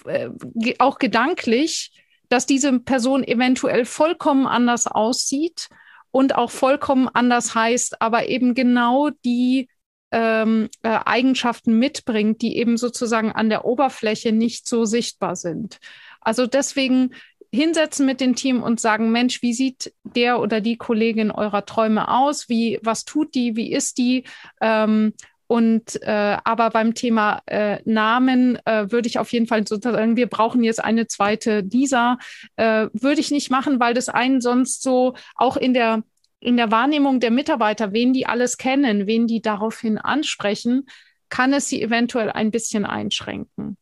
äh, 0.06 0.30
auch 0.78 0.98
gedanklich, 0.98 1.92
dass 2.30 2.46
diese 2.46 2.80
Person 2.80 3.22
eventuell 3.22 3.84
vollkommen 3.84 4.46
anders 4.46 4.86
aussieht 4.86 5.68
und 6.10 6.34
auch 6.34 6.50
vollkommen 6.50 7.08
anders 7.12 7.54
heißt, 7.54 8.00
aber 8.00 8.28
eben 8.28 8.54
genau 8.54 9.10
die 9.24 9.68
ähm, 10.10 10.70
äh, 10.82 10.98
Eigenschaften 11.04 11.78
mitbringt, 11.78 12.40
die 12.40 12.56
eben 12.56 12.78
sozusagen 12.78 13.30
an 13.30 13.50
der 13.50 13.66
Oberfläche 13.66 14.32
nicht 14.32 14.66
so 14.66 14.86
sichtbar 14.86 15.36
sind. 15.36 15.78
Also 16.20 16.46
deswegen 16.46 17.10
hinsetzen 17.52 18.06
mit 18.06 18.20
dem 18.20 18.34
Team 18.34 18.62
und 18.62 18.80
sagen, 18.80 19.12
Mensch, 19.12 19.42
wie 19.42 19.52
sieht 19.52 19.92
der 20.02 20.40
oder 20.40 20.60
die 20.60 20.76
Kollegin 20.76 21.30
eurer 21.30 21.66
Träume 21.66 22.08
aus? 22.08 22.48
Wie, 22.48 22.78
was 22.82 23.04
tut 23.04 23.34
die? 23.34 23.54
Wie 23.54 23.70
ist 23.70 23.98
die? 23.98 24.24
Ähm, 24.60 25.12
und 25.46 26.02
äh, 26.02 26.38
aber 26.44 26.70
beim 26.70 26.94
Thema 26.94 27.42
äh, 27.46 27.78
Namen 27.84 28.58
äh, 28.64 28.90
würde 28.90 29.08
ich 29.08 29.18
auf 29.18 29.32
jeden 29.32 29.46
Fall 29.46 29.66
sozusagen, 29.66 30.16
wir 30.16 30.28
brauchen 30.28 30.64
jetzt 30.64 30.82
eine 30.82 31.06
zweite 31.06 31.60
Lisa, 31.60 32.18
äh, 32.56 32.88
würde 32.92 33.20
ich 33.20 33.30
nicht 33.30 33.50
machen, 33.50 33.80
weil 33.80 33.94
das 33.94 34.08
einen 34.08 34.40
sonst 34.40 34.82
so 34.82 35.14
auch 35.34 35.56
in 35.56 35.74
der 35.74 36.02
in 36.40 36.58
der 36.58 36.70
Wahrnehmung 36.70 37.20
der 37.20 37.30
Mitarbeiter, 37.30 37.92
wen 37.92 38.12
die 38.12 38.26
alles 38.26 38.58
kennen, 38.58 39.06
wen 39.06 39.26
die 39.26 39.40
daraufhin 39.40 39.96
ansprechen, 39.96 40.86
kann 41.30 41.54
es 41.54 41.68
sie 41.68 41.82
eventuell 41.82 42.30
ein 42.30 42.50
bisschen 42.50 42.84
einschränken. 42.84 43.78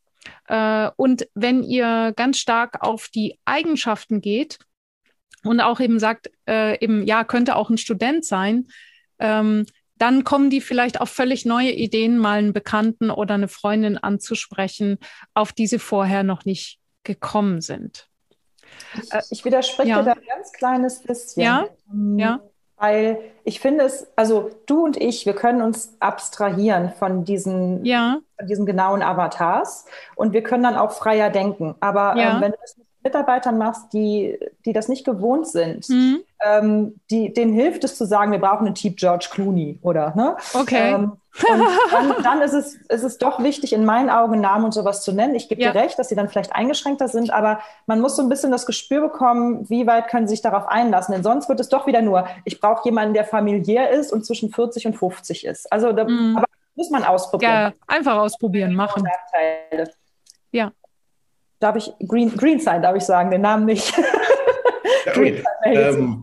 Äh, 0.47 0.91
und 0.97 1.27
wenn 1.35 1.65
ihr 1.65 2.13
ganz 2.17 2.39
stark 2.39 2.83
auf 2.83 3.09
die 3.09 3.39
Eigenschaften 3.45 4.21
geht 4.21 4.59
und 5.43 5.61
auch 5.61 5.81
eben 5.81 5.99
sagt, 5.99 6.31
äh, 6.49 6.79
eben 6.83 7.05
ja 7.05 7.25
könnte 7.25 7.57
auch 7.57 7.69
ein 7.69 7.79
Student 7.79 8.25
sein, 8.25 8.69
ähm, 9.19 9.67
dann 10.03 10.24
kommen 10.24 10.50
die 10.50 10.61
vielleicht 10.61 11.00
auf 11.00 11.11
völlig 11.11 11.46
neue 11.46 11.70
Ideen, 11.70 12.18
mal 12.18 12.38
einen 12.38 12.53
Bekannten 12.53 13.09
oder 13.09 13.34
eine 13.34 13.46
Freundin 13.46 13.96
anzusprechen, 13.96 14.98
auf 15.32 15.53
die 15.53 15.68
sie 15.68 15.78
vorher 15.78 16.24
noch 16.24 16.44
nicht 16.44 16.80
gekommen 17.05 17.61
sind. 17.61 18.09
Ich 19.30 19.44
widerspreche 19.44 19.90
ja. 19.90 20.03
da 20.03 20.12
ein 20.12 20.26
ganz 20.26 20.53
kleines 20.53 21.03
bisschen. 21.03 21.44
Ja, 21.44 21.66
ähm, 21.88 22.18
ja. 22.18 22.40
Weil 22.76 23.18
ich 23.44 23.61
finde 23.61 23.84
es, 23.84 24.09
also 24.16 24.50
du 24.66 24.82
und 24.84 24.96
ich, 24.96 25.24
wir 25.24 25.36
können 25.36 25.62
uns 25.62 25.94
abstrahieren 26.00 26.92
von 26.98 27.24
diesen, 27.24 27.84
ja. 27.84 28.18
von 28.36 28.48
diesen 28.48 28.66
genauen 28.66 29.03
Avatars 29.03 29.84
und 30.16 30.32
wir 30.32 30.42
können 30.42 30.64
dann 30.64 30.74
auch 30.74 30.90
freier 30.90 31.30
denken. 31.30 31.76
Aber 31.78 32.16
ja. 32.16 32.34
ähm, 32.34 32.40
wenn 32.40 32.50
du 32.50 32.59
das 32.61 32.76
mit 32.76 32.88
Mitarbeitern 33.03 33.59
machst, 33.59 33.92
die, 33.92 34.38
die 34.64 34.72
das 34.72 34.88
nicht 34.88 35.05
gewohnt 35.05 35.46
sind, 35.46 35.88
mhm 35.88 36.20
ähm, 36.44 37.00
die, 37.11 37.32
denen 37.32 37.53
hilft 37.53 37.84
es 37.84 37.96
zu 37.96 38.05
sagen, 38.05 38.32
wir 38.32 38.38
brauchen 38.38 38.66
einen 38.66 38.74
Typ 38.74 38.96
George 38.96 39.28
Clooney 39.30 39.78
oder 39.82 40.14
ne? 40.16 40.36
Okay. 40.55 40.94
Ähm, 40.94 41.12
und 41.50 41.61
dann, 41.90 42.22
dann 42.22 42.42
ist, 42.42 42.53
es, 42.53 42.74
ist 42.74 43.05
es 43.05 43.16
doch 43.16 43.42
wichtig, 43.42 43.72
in 43.72 43.86
meinen 43.86 44.11
Augen 44.11 44.40
Namen 44.40 44.66
und 44.66 44.72
sowas 44.72 45.03
zu 45.03 45.12
nennen. 45.12 45.34
Ich 45.34 45.48
gebe 45.48 45.62
ja. 45.62 45.72
dir 45.72 45.80
recht, 45.80 45.98
dass 45.98 46.11
sie 46.11 46.14
dann 46.14 46.28
vielleicht 46.28 46.55
eingeschränkter 46.55 47.09
sind, 47.09 47.32
aber 47.32 47.61
man 47.86 48.00
muss 48.00 48.16
so 48.16 48.22
ein 48.22 48.28
bisschen 48.28 48.50
das 48.50 48.66
Gespür 48.66 49.00
bekommen, 49.00 49.68
wie 49.70 49.86
weit 49.86 50.09
können 50.09 50.26
sie 50.26 50.34
sich 50.34 50.42
darauf 50.42 50.66
einlassen. 50.66 51.14
Denn 51.14 51.22
sonst 51.22 51.48
wird 51.48 51.61
es 51.61 51.70
doch 51.70 51.86
wieder 51.86 52.03
nur, 52.03 52.26
ich 52.44 52.61
brauche 52.61 52.84
jemanden, 52.84 53.14
der 53.14 53.24
familiär 53.24 53.90
ist 53.90 54.12
und 54.12 54.26
zwischen 54.26 54.50
40 54.50 54.86
und 54.88 54.94
50 54.94 55.46
ist. 55.46 55.72
Also 55.72 55.92
da 55.92 56.05
mm. 56.05 56.36
aber 56.36 56.46
muss 56.74 56.90
man 56.90 57.05
ausprobieren. 57.05 57.53
Ja, 57.53 57.72
einfach 57.86 58.16
ausprobieren, 58.16 58.74
machen. 58.74 59.05
Ja. 60.50 60.72
Darf 61.63 61.77
ich 61.77 61.93
Green, 62.09 62.35
Green 62.37 62.59
sein, 62.59 62.83
darf 62.83 62.97
ich 62.97 63.05
sagen, 63.05 63.31
den 63.31 63.43
Namen 63.43 63.67
nicht. 63.67 63.95
ähm, 65.65 66.21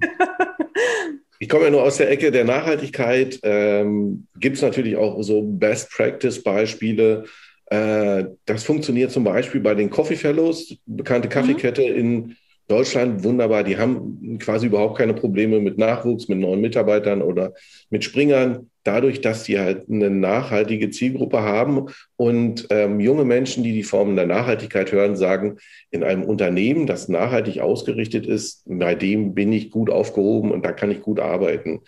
ich 1.39 1.47
komme 1.47 1.63
ja 1.63 1.69
nur 1.69 1.83
aus 1.83 1.95
der 1.95 2.11
Ecke 2.11 2.29
der 2.29 2.43
Nachhaltigkeit. 2.43 3.39
Ähm, 3.43 4.27
Gibt 4.35 4.57
es 4.57 4.61
natürlich 4.61 4.97
auch 4.97 5.21
so 5.23 5.41
Best-Practice-Beispiele. 5.41 7.23
Äh, 7.67 8.25
das 8.45 8.65
funktioniert 8.65 9.11
zum 9.11 9.23
Beispiel 9.23 9.61
bei 9.61 9.75
den 9.75 9.89
Coffee 9.89 10.17
Fellows, 10.17 10.75
bekannte 10.85 11.29
mhm. 11.29 11.31
Kaffeekette 11.31 11.83
mhm. 11.83 11.97
in 11.97 12.35
Deutschland, 12.69 13.23
wunderbar. 13.23 13.63
Die 13.63 13.79
haben 13.79 14.37
quasi 14.37 14.67
überhaupt 14.67 14.99
keine 14.99 15.15
Probleme 15.15 15.59
mit 15.59 15.79
Nachwuchs, 15.79 16.27
mit 16.27 16.37
neuen 16.37 16.61
Mitarbeitern 16.61 17.23
oder 17.23 17.53
mit 17.89 18.03
Springern. 18.03 18.69
dadurch, 18.83 19.21
dass 19.21 19.43
sie 19.43 19.59
halt 19.59 19.89
eine 19.89 20.09
nachhaltige 20.09 20.89
Zielgruppe 20.89 21.41
haben 21.41 21.87
und 22.15 22.67
ähm, 22.69 22.99
junge 22.99 23.25
Menschen, 23.25 23.63
die 23.63 23.73
die 23.73 23.83
Formen 23.83 24.15
der 24.15 24.25
Nachhaltigkeit 24.25 24.91
hören, 24.91 25.15
sagen, 25.15 25.57
in 25.91 26.03
einem 26.03 26.23
Unternehmen, 26.23 26.87
das 26.87 27.09
nachhaltig 27.09 27.59
ausgerichtet 27.59 28.25
ist, 28.25 28.63
bei 28.65 28.95
dem 28.95 29.33
bin 29.33 29.51
ich 29.51 29.71
gut 29.71 29.89
aufgehoben 29.89 30.51
und 30.51 30.63
da 30.63 30.71
kann 30.71 30.91
ich 30.91 31.01
gut 31.01 31.19
arbeiten. 31.19 31.81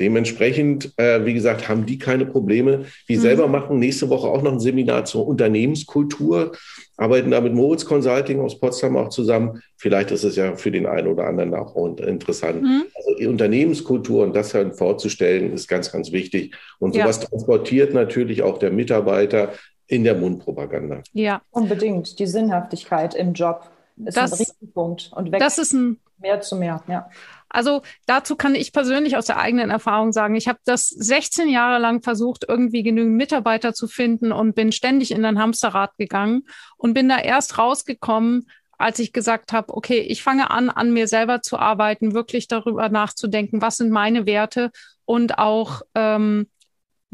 Dementsprechend, 0.00 0.92
äh, 0.96 1.24
wie 1.26 1.34
gesagt, 1.34 1.68
haben 1.68 1.86
die 1.86 1.98
keine 1.98 2.26
Probleme. 2.26 2.86
Wir 3.06 3.18
mhm. 3.18 3.22
selber 3.22 3.46
machen 3.48 3.78
nächste 3.78 4.08
Woche 4.08 4.26
auch 4.26 4.42
noch 4.42 4.52
ein 4.52 4.60
Seminar 4.60 5.04
zur 5.04 5.26
Unternehmenskultur, 5.26 6.52
arbeiten 6.96 7.30
da 7.30 7.40
mit 7.40 7.54
Moritz 7.54 7.84
Consulting 7.84 8.40
aus 8.40 8.58
Potsdam 8.58 8.96
auch 8.96 9.08
zusammen. 9.08 9.62
Vielleicht 9.76 10.10
ist 10.10 10.24
es 10.24 10.36
ja 10.36 10.56
für 10.56 10.70
den 10.70 10.86
einen 10.86 11.08
oder 11.08 11.26
anderen 11.26 11.54
auch 11.54 11.74
interessant. 11.98 12.62
Mhm. 12.62 12.84
Also 12.94 13.14
die 13.18 13.26
Unternehmenskultur 13.26 14.24
und 14.24 14.36
das 14.36 14.50
dann 14.50 14.72
vorzustellen, 14.72 15.52
ist 15.52 15.68
ganz, 15.68 15.90
ganz 15.90 16.12
wichtig. 16.12 16.54
Und 16.78 16.94
sowas 16.94 17.20
ja. 17.22 17.28
transportiert 17.28 17.94
natürlich 17.94 18.42
auch 18.42 18.58
der 18.58 18.70
Mitarbeiter 18.70 19.52
in 19.86 20.04
der 20.04 20.14
Mundpropaganda. 20.14 21.02
Ja, 21.12 21.42
unbedingt. 21.50 22.18
Die 22.18 22.26
Sinnhaftigkeit 22.26 23.14
im 23.14 23.32
Job 23.32 23.70
ist 24.04 24.16
das, 24.16 24.32
ein 24.32 24.38
Riesenpunkt 24.38 25.10
und 25.14 25.32
wächst 25.32 25.44
das 25.44 25.58
ist 25.58 25.72
ein, 25.72 25.98
mehr 26.18 26.40
zu 26.40 26.56
mehr. 26.56 26.82
Ja. 26.88 27.08
Also 27.48 27.82
dazu 28.06 28.34
kann 28.34 28.54
ich 28.54 28.72
persönlich 28.72 29.16
aus 29.16 29.26
der 29.26 29.38
eigenen 29.38 29.70
Erfahrung 29.70 30.12
sagen, 30.12 30.34
ich 30.34 30.48
habe 30.48 30.58
das 30.64 30.88
16 30.88 31.48
Jahre 31.48 31.78
lang 31.78 32.02
versucht, 32.02 32.44
irgendwie 32.48 32.82
genügend 32.82 33.16
Mitarbeiter 33.16 33.74
zu 33.74 33.88
finden 33.88 34.32
und 34.32 34.54
bin 34.54 34.72
ständig 34.72 35.10
in 35.10 35.24
ein 35.24 35.38
Hamsterrad 35.38 35.96
gegangen 35.98 36.44
und 36.78 36.94
bin 36.94 37.10
da 37.10 37.18
erst 37.18 37.58
rausgekommen, 37.58 38.48
als 38.78 38.98
ich 38.98 39.12
gesagt 39.12 39.52
habe, 39.52 39.74
okay, 39.76 40.00
ich 40.00 40.22
fange 40.22 40.50
an, 40.50 40.70
an 40.70 40.92
mir 40.92 41.06
selber 41.06 41.42
zu 41.42 41.58
arbeiten, 41.58 42.14
wirklich 42.14 42.48
darüber 42.48 42.88
nachzudenken, 42.88 43.60
was 43.60 43.76
sind 43.76 43.90
meine 43.90 44.24
Werte 44.24 44.70
und 45.04 45.38
auch 45.38 45.82
ähm, 45.94 46.46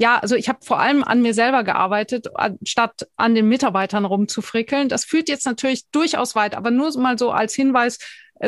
ja, 0.00 0.16
also 0.18 0.36
ich 0.36 0.48
habe 0.48 0.60
vor 0.62 0.78
allem 0.78 1.02
an 1.02 1.22
mir 1.22 1.34
selber 1.34 1.64
gearbeitet, 1.64 2.28
statt 2.62 3.08
an 3.16 3.34
den 3.34 3.48
Mitarbeitern 3.48 4.04
rumzufrickeln. 4.04 4.88
Das 4.88 5.04
führt 5.04 5.28
jetzt 5.28 5.44
natürlich 5.44 5.90
durchaus 5.90 6.36
weit, 6.36 6.54
aber 6.54 6.70
nur 6.70 6.96
mal 7.00 7.18
so 7.18 7.32
als 7.32 7.52
Hinweis, 7.52 7.98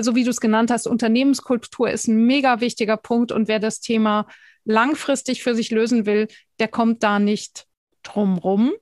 so 0.00 0.14
wie 0.14 0.24
du 0.24 0.30
es 0.30 0.40
genannt 0.40 0.70
hast, 0.70 0.86
Unternehmenskultur 0.86 1.90
ist 1.90 2.08
ein 2.08 2.26
mega 2.26 2.60
wichtiger 2.60 2.96
Punkt 2.96 3.32
und 3.32 3.48
wer 3.48 3.58
das 3.58 3.80
Thema 3.80 4.26
langfristig 4.64 5.42
für 5.42 5.54
sich 5.54 5.70
lösen 5.70 6.06
will, 6.06 6.28
der 6.58 6.68
kommt 6.68 7.02
da 7.02 7.18
nicht 7.18 7.66
drum 8.02 8.38
rum. 8.38 8.72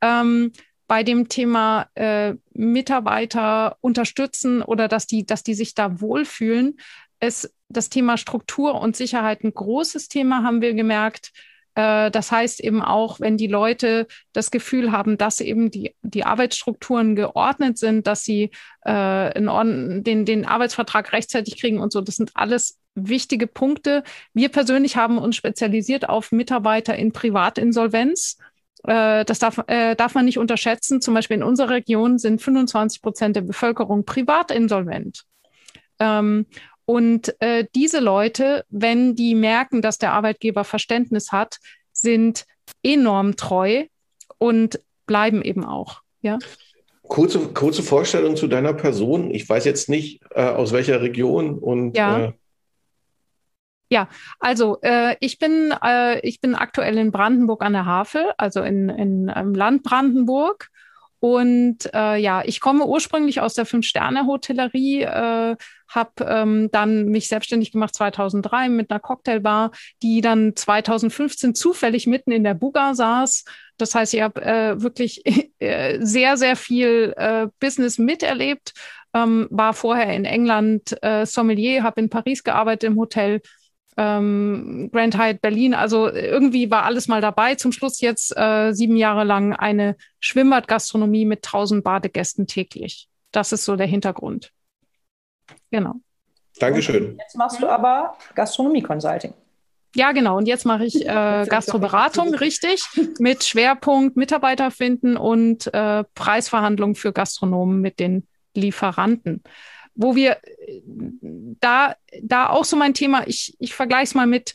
Ähm, 0.00 0.52
bei 0.88 1.02
dem 1.02 1.28
Thema 1.28 1.88
äh, 1.94 2.34
Mitarbeiter 2.52 3.76
unterstützen 3.80 4.62
oder 4.62 4.88
dass 4.88 5.06
die, 5.06 5.26
dass 5.26 5.42
die 5.42 5.54
sich 5.54 5.74
da 5.74 6.00
wohlfühlen, 6.00 6.78
ist 7.20 7.52
das 7.68 7.88
Thema 7.88 8.16
Struktur 8.16 8.80
und 8.80 8.96
Sicherheit 8.96 9.42
ein 9.42 9.52
großes 9.52 10.08
Thema, 10.08 10.42
haben 10.42 10.60
wir 10.60 10.74
gemerkt. 10.74 11.32
Äh, 11.76 12.10
das 12.10 12.32
heißt 12.32 12.60
eben 12.60 12.82
auch, 12.82 13.20
wenn 13.20 13.36
die 13.36 13.46
Leute 13.46 14.08
das 14.32 14.50
Gefühl 14.50 14.90
haben, 14.90 15.18
dass 15.18 15.40
eben 15.40 15.70
die, 15.70 15.94
die 16.02 16.24
Arbeitsstrukturen 16.24 17.14
geordnet 17.14 17.78
sind, 17.78 18.06
dass 18.06 18.24
sie 18.24 18.50
äh, 18.82 19.40
den, 19.40 20.24
den 20.24 20.44
Arbeitsvertrag 20.46 21.12
rechtzeitig 21.12 21.60
kriegen 21.60 21.78
und 21.78 21.92
so, 21.92 22.00
das 22.00 22.16
sind 22.16 22.32
alles 22.34 22.78
wichtige 22.94 23.46
Punkte. 23.46 24.02
Wir 24.32 24.48
persönlich 24.48 24.96
haben 24.96 25.18
uns 25.18 25.36
spezialisiert 25.36 26.08
auf 26.08 26.32
Mitarbeiter 26.32 26.96
in 26.96 27.12
Privatinsolvenz. 27.12 28.38
Äh, 28.84 29.26
das 29.26 29.38
darf, 29.38 29.62
äh, 29.66 29.94
darf 29.96 30.14
man 30.14 30.24
nicht 30.24 30.38
unterschätzen. 30.38 31.02
Zum 31.02 31.12
Beispiel 31.12 31.36
in 31.36 31.42
unserer 31.42 31.70
Region 31.70 32.18
sind 32.18 32.40
25 32.40 33.02
Prozent 33.02 33.36
der 33.36 33.42
Bevölkerung 33.42 34.06
privatinsolvent. 34.06 35.24
Ähm, 35.98 36.46
und 36.86 37.34
äh, 37.40 37.66
diese 37.74 37.98
Leute, 37.98 38.64
wenn 38.70 39.16
die 39.16 39.34
merken, 39.34 39.82
dass 39.82 39.98
der 39.98 40.12
Arbeitgeber 40.12 40.64
Verständnis 40.64 41.32
hat, 41.32 41.58
sind 41.92 42.46
enorm 42.82 43.36
treu 43.36 43.86
und 44.38 44.80
bleiben 45.06 45.42
eben 45.42 45.64
auch. 45.64 46.02
Ja. 46.22 46.38
Kurze, 47.02 47.40
kurze 47.48 47.82
Vorstellung 47.82 48.36
zu 48.36 48.46
deiner 48.46 48.72
Person. 48.72 49.32
Ich 49.32 49.48
weiß 49.48 49.64
jetzt 49.64 49.88
nicht, 49.88 50.22
äh, 50.30 50.42
aus 50.42 50.72
welcher 50.72 51.02
Region 51.02 51.58
und 51.58 51.96
ja. 51.96 52.26
Äh 52.26 52.32
ja, 53.88 54.08
also 54.40 54.78
äh, 54.82 55.14
ich 55.20 55.38
bin 55.38 55.72
äh, 55.80 56.18
ich 56.26 56.40
bin 56.40 56.56
aktuell 56.56 56.98
in 56.98 57.12
Brandenburg 57.12 57.62
an 57.62 57.72
der 57.72 57.86
Havel, 57.86 58.32
also 58.36 58.62
in, 58.62 58.88
in 58.88 59.28
im 59.28 59.54
Land 59.54 59.84
Brandenburg 59.84 60.70
und 61.20 61.92
äh, 61.94 62.16
ja, 62.16 62.42
ich 62.44 62.60
komme 62.60 62.86
ursprünglich 62.86 63.40
aus 63.40 63.54
der 63.54 63.66
Fünf-Sterne-Hotellerie, 63.66 65.02
äh, 65.02 65.56
habe 65.88 66.10
ähm, 66.20 66.68
dann 66.72 67.06
mich 67.06 67.28
selbstständig 67.28 67.72
gemacht 67.72 67.94
2003 67.94 68.68
mit 68.68 68.90
einer 68.90 69.00
Cocktailbar, 69.00 69.70
die 70.02 70.20
dann 70.20 70.54
2015 70.54 71.54
zufällig 71.54 72.06
mitten 72.06 72.32
in 72.32 72.44
der 72.44 72.54
Buga 72.54 72.94
saß. 72.94 73.44
Das 73.78 73.94
heißt, 73.94 74.14
ich 74.14 74.20
habe 74.20 74.42
äh, 74.42 74.82
wirklich 74.82 75.22
äh, 75.58 75.98
sehr, 76.00 76.36
sehr 76.36 76.56
viel 76.56 77.14
äh, 77.16 77.46
Business 77.60 77.98
miterlebt, 77.98 78.74
ähm, 79.14 79.46
war 79.50 79.74
vorher 79.74 80.14
in 80.14 80.24
England 80.24 80.96
äh, 81.02 81.24
Sommelier, 81.24 81.82
habe 81.82 82.00
in 82.00 82.10
Paris 82.10 82.44
gearbeitet 82.44 82.90
im 82.90 82.98
Hotel 82.98 83.40
ähm, 83.96 84.90
Grand 84.92 85.16
Hyatt 85.18 85.40
Berlin. 85.40 85.74
Also 85.74 86.08
irgendwie 86.08 86.70
war 86.70 86.84
alles 86.84 87.08
mal 87.08 87.20
dabei. 87.20 87.54
Zum 87.54 87.72
Schluss 87.72 88.00
jetzt 88.00 88.36
äh, 88.36 88.72
sieben 88.72 88.96
Jahre 88.96 89.24
lang 89.24 89.54
eine 89.54 89.96
Schwimmbadgastronomie 90.20 91.24
mit 91.24 91.42
tausend 91.42 91.84
Badegästen 91.84 92.46
täglich. 92.46 93.08
Das 93.32 93.52
ist 93.52 93.64
so 93.64 93.76
der 93.76 93.86
Hintergrund. 93.86 94.52
Genau. 95.70 95.94
Dankeschön. 96.58 97.18
Jetzt 97.20 97.36
machst 97.36 97.60
du 97.62 97.68
aber 97.68 98.16
Gastronomie-Consulting. 98.34 99.34
Ja, 99.94 100.12
genau. 100.12 100.36
Und 100.36 100.46
jetzt 100.46 100.66
mache 100.66 100.84
ich 100.84 101.06
äh, 101.06 101.46
Gastroberatung, 101.48 102.34
richtig, 102.34 102.84
mit 103.18 103.44
Schwerpunkt 103.44 104.16
Mitarbeiter 104.16 104.70
finden 104.70 105.16
und 105.16 105.72
äh, 105.72 106.04
Preisverhandlungen 106.14 106.94
für 106.94 107.12
Gastronomen 107.12 107.80
mit 107.80 108.00
den 108.00 108.26
Lieferanten 108.54 109.42
wo 109.96 110.14
wir 110.14 110.38
da, 111.60 111.96
da 112.22 112.48
auch 112.48 112.64
so 112.64 112.76
mein 112.76 112.94
Thema, 112.94 113.26
ich, 113.26 113.56
ich 113.58 113.74
vergleiche 113.74 114.04
es 114.04 114.14
mal 114.14 114.26
mit, 114.26 114.54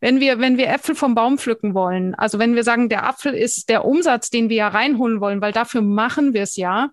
wenn 0.00 0.20
wir, 0.20 0.38
wenn 0.38 0.58
wir 0.58 0.68
Äpfel 0.68 0.94
vom 0.94 1.14
Baum 1.14 1.38
pflücken 1.38 1.74
wollen, 1.74 2.14
also 2.14 2.38
wenn 2.38 2.54
wir 2.54 2.64
sagen, 2.64 2.88
der 2.88 3.06
Apfel 3.06 3.34
ist 3.34 3.68
der 3.68 3.84
Umsatz, 3.84 4.30
den 4.30 4.48
wir 4.48 4.56
ja 4.56 4.68
reinholen 4.68 5.20
wollen, 5.20 5.40
weil 5.40 5.52
dafür 5.52 5.82
machen 5.82 6.34
wir 6.34 6.42
es 6.42 6.56
ja. 6.56 6.90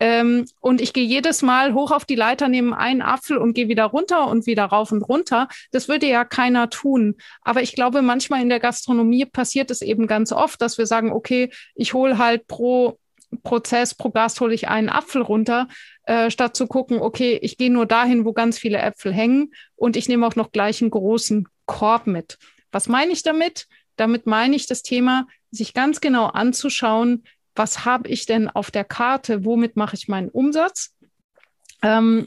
Ähm, 0.00 0.46
und 0.60 0.80
ich 0.80 0.92
gehe 0.92 1.04
jedes 1.04 1.42
Mal 1.42 1.74
hoch 1.74 1.92
auf 1.92 2.04
die 2.04 2.16
Leiter, 2.16 2.48
nehme 2.48 2.76
einen 2.76 3.02
Apfel 3.02 3.36
und 3.36 3.54
gehe 3.54 3.68
wieder 3.68 3.84
runter 3.84 4.26
und 4.26 4.46
wieder 4.46 4.64
rauf 4.64 4.90
und 4.90 5.02
runter. 5.02 5.48
Das 5.70 5.88
würde 5.88 6.08
ja 6.08 6.24
keiner 6.24 6.70
tun. 6.70 7.14
Aber 7.42 7.62
ich 7.62 7.74
glaube, 7.74 8.02
manchmal 8.02 8.42
in 8.42 8.48
der 8.48 8.58
Gastronomie 8.58 9.26
passiert 9.26 9.70
es 9.70 9.80
eben 9.80 10.08
ganz 10.08 10.32
oft, 10.32 10.60
dass 10.60 10.76
wir 10.76 10.86
sagen, 10.86 11.12
okay, 11.12 11.52
ich 11.76 11.94
hole 11.94 12.18
halt 12.18 12.48
pro 12.48 12.98
Prozess, 13.42 13.94
pro 13.94 14.10
Gast 14.10 14.40
hole 14.40 14.54
ich 14.54 14.68
einen 14.68 14.88
Apfel 14.88 15.22
runter, 15.22 15.68
äh, 16.04 16.30
statt 16.30 16.56
zu 16.56 16.66
gucken, 16.66 17.00
okay, 17.00 17.38
ich 17.42 17.56
gehe 17.56 17.70
nur 17.70 17.86
dahin, 17.86 18.24
wo 18.24 18.32
ganz 18.32 18.58
viele 18.58 18.78
Äpfel 18.78 19.12
hängen 19.12 19.52
und 19.76 19.96
ich 19.96 20.08
nehme 20.08 20.26
auch 20.26 20.36
noch 20.36 20.52
gleich 20.52 20.80
einen 20.80 20.90
großen 20.90 21.48
Korb 21.66 22.06
mit. 22.06 22.38
Was 22.70 22.88
meine 22.88 23.12
ich 23.12 23.22
damit? 23.22 23.66
Damit 23.96 24.26
meine 24.26 24.56
ich 24.56 24.66
das 24.66 24.82
Thema, 24.82 25.26
sich 25.50 25.74
ganz 25.74 26.00
genau 26.00 26.26
anzuschauen, 26.26 27.24
was 27.54 27.84
habe 27.84 28.08
ich 28.08 28.26
denn 28.26 28.48
auf 28.48 28.70
der 28.70 28.84
Karte, 28.84 29.44
womit 29.44 29.76
mache 29.76 29.94
ich 29.94 30.08
meinen 30.08 30.30
Umsatz 30.30 30.91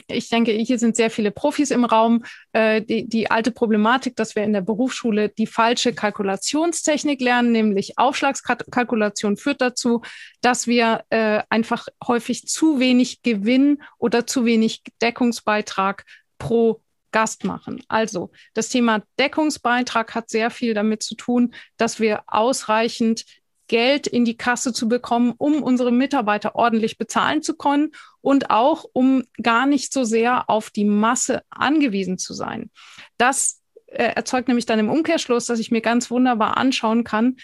ich 0.07 0.29
denke, 0.29 0.51
hier 0.51 0.77
sind 0.77 0.97
sehr 0.97 1.09
viele 1.09 1.31
Profis 1.31 1.71
im 1.71 1.85
Raum. 1.85 2.25
Äh, 2.51 2.81
die, 2.81 3.07
die 3.07 3.31
alte 3.31 3.51
Problematik, 3.51 4.15
dass 4.17 4.35
wir 4.35 4.43
in 4.43 4.51
der 4.51 4.61
Berufsschule 4.61 5.29
die 5.29 5.47
falsche 5.47 5.93
Kalkulationstechnik 5.93 7.21
lernen, 7.21 7.53
nämlich 7.53 7.97
Aufschlagskalkulation, 7.97 9.37
führt 9.37 9.61
dazu, 9.61 10.01
dass 10.41 10.67
wir 10.67 11.05
äh, 11.09 11.41
einfach 11.49 11.87
häufig 12.05 12.47
zu 12.47 12.79
wenig 12.79 13.21
Gewinn 13.21 13.81
oder 13.97 14.27
zu 14.27 14.43
wenig 14.43 14.83
Deckungsbeitrag 15.01 16.03
pro 16.37 16.81
Gast 17.13 17.45
machen. 17.45 17.81
Also 17.87 18.31
das 18.53 18.67
Thema 18.67 19.03
Deckungsbeitrag 19.17 20.15
hat 20.15 20.29
sehr 20.29 20.49
viel 20.49 20.73
damit 20.73 21.01
zu 21.01 21.15
tun, 21.15 21.53
dass 21.77 22.01
wir 22.01 22.23
ausreichend 22.27 23.23
Geld 23.67 24.05
in 24.05 24.25
die 24.25 24.37
Kasse 24.37 24.73
zu 24.73 24.87
bekommen, 24.87 25.33
um 25.37 25.63
unsere 25.63 25.91
Mitarbeiter 25.91 26.55
ordentlich 26.55 26.97
bezahlen 26.97 27.41
zu 27.41 27.55
können 27.55 27.91
und 28.25 28.49
auch 28.49 28.85
um 28.91 29.23
gar 29.43 29.67
nicht 29.67 29.93
so 29.93 30.03
sehr 30.03 30.49
auf 30.49 30.71
die 30.71 30.83
Masse 30.83 31.43
angewiesen 31.51 32.17
zu 32.17 32.33
sein. 32.33 32.71
Das 33.19 33.61
äh, 33.85 34.15
erzeugt 34.15 34.47
nämlich 34.47 34.65
dann 34.65 34.79
im 34.79 34.89
Umkehrschluss, 34.89 35.45
dass 35.45 35.59
ich 35.59 35.69
mir 35.69 35.81
ganz 35.81 36.09
wunderbar 36.09 36.57
anschauen 36.57 37.03
kann, 37.03 37.35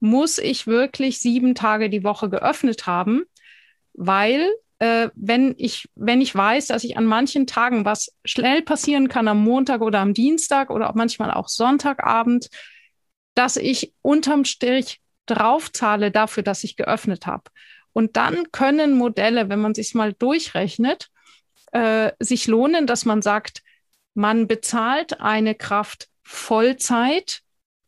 muss 0.00 0.38
ich 0.38 0.66
wirklich 0.66 1.20
sieben 1.20 1.54
Tage 1.54 1.88
die 1.88 2.02
Woche 2.02 2.28
geöffnet 2.30 2.88
haben, 2.88 3.22
weil 3.92 4.50
äh, 4.80 5.10
wenn 5.14 5.54
ich 5.56 5.88
wenn 5.94 6.20
ich 6.20 6.34
weiß, 6.34 6.66
dass 6.66 6.82
ich 6.82 6.96
an 6.96 7.06
manchen 7.06 7.46
Tagen 7.46 7.84
was 7.84 8.12
schnell 8.24 8.62
passieren 8.62 9.06
kann 9.06 9.28
am 9.28 9.38
Montag 9.38 9.82
oder 9.82 10.00
am 10.00 10.14
Dienstag 10.14 10.70
oder 10.70 10.90
auch 10.90 10.96
manchmal 10.96 11.30
auch 11.30 11.46
Sonntagabend, 11.46 12.48
dass 13.36 13.56
ich 13.56 13.94
unterm 14.02 14.44
Strich 14.44 15.00
draufzahle 15.26 16.10
dafür, 16.10 16.42
dass 16.42 16.64
ich 16.64 16.74
geöffnet 16.74 17.24
habe. 17.24 17.44
Und 17.94 18.16
dann 18.18 18.52
können 18.52 18.98
Modelle, 18.98 19.48
wenn 19.48 19.60
man 19.60 19.74
sich 19.74 19.94
mal 19.94 20.12
durchrechnet, 20.12 21.08
äh, 21.72 22.12
sich 22.18 22.46
lohnen, 22.46 22.86
dass 22.86 23.06
man 23.06 23.22
sagt, 23.22 23.62
man 24.12 24.46
bezahlt 24.46 25.22
eine 25.22 25.54
Kraft 25.54 26.08
Vollzeit 26.22 27.42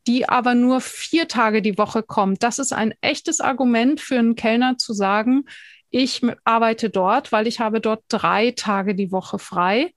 die 0.07 0.29
aber 0.29 0.55
nur 0.55 0.81
vier 0.81 1.29
Tage 1.29 1.63
die 1.63 1.79
Woche 1.79 2.03
kommt. 2.03 2.43
Das 2.43 2.59
ist 2.59 2.73
ein 2.73 2.95
echtes 3.01 3.41
Argument 3.41 4.01
für 4.01 4.19
einen 4.19 4.37
Kellner 4.37 4.79
zu 4.79 4.93
sagen, 4.93 5.45
ich 5.91 6.23
arbeite 6.45 6.91
dort, 6.91 7.33
weil 7.33 7.47
ich 7.47 7.61
habe 7.61 7.81
dort 7.81 8.05
drei 8.09 8.51
Tage 8.51 8.95
die 8.95 9.13
Woche 9.13 9.39
frei 9.39 9.95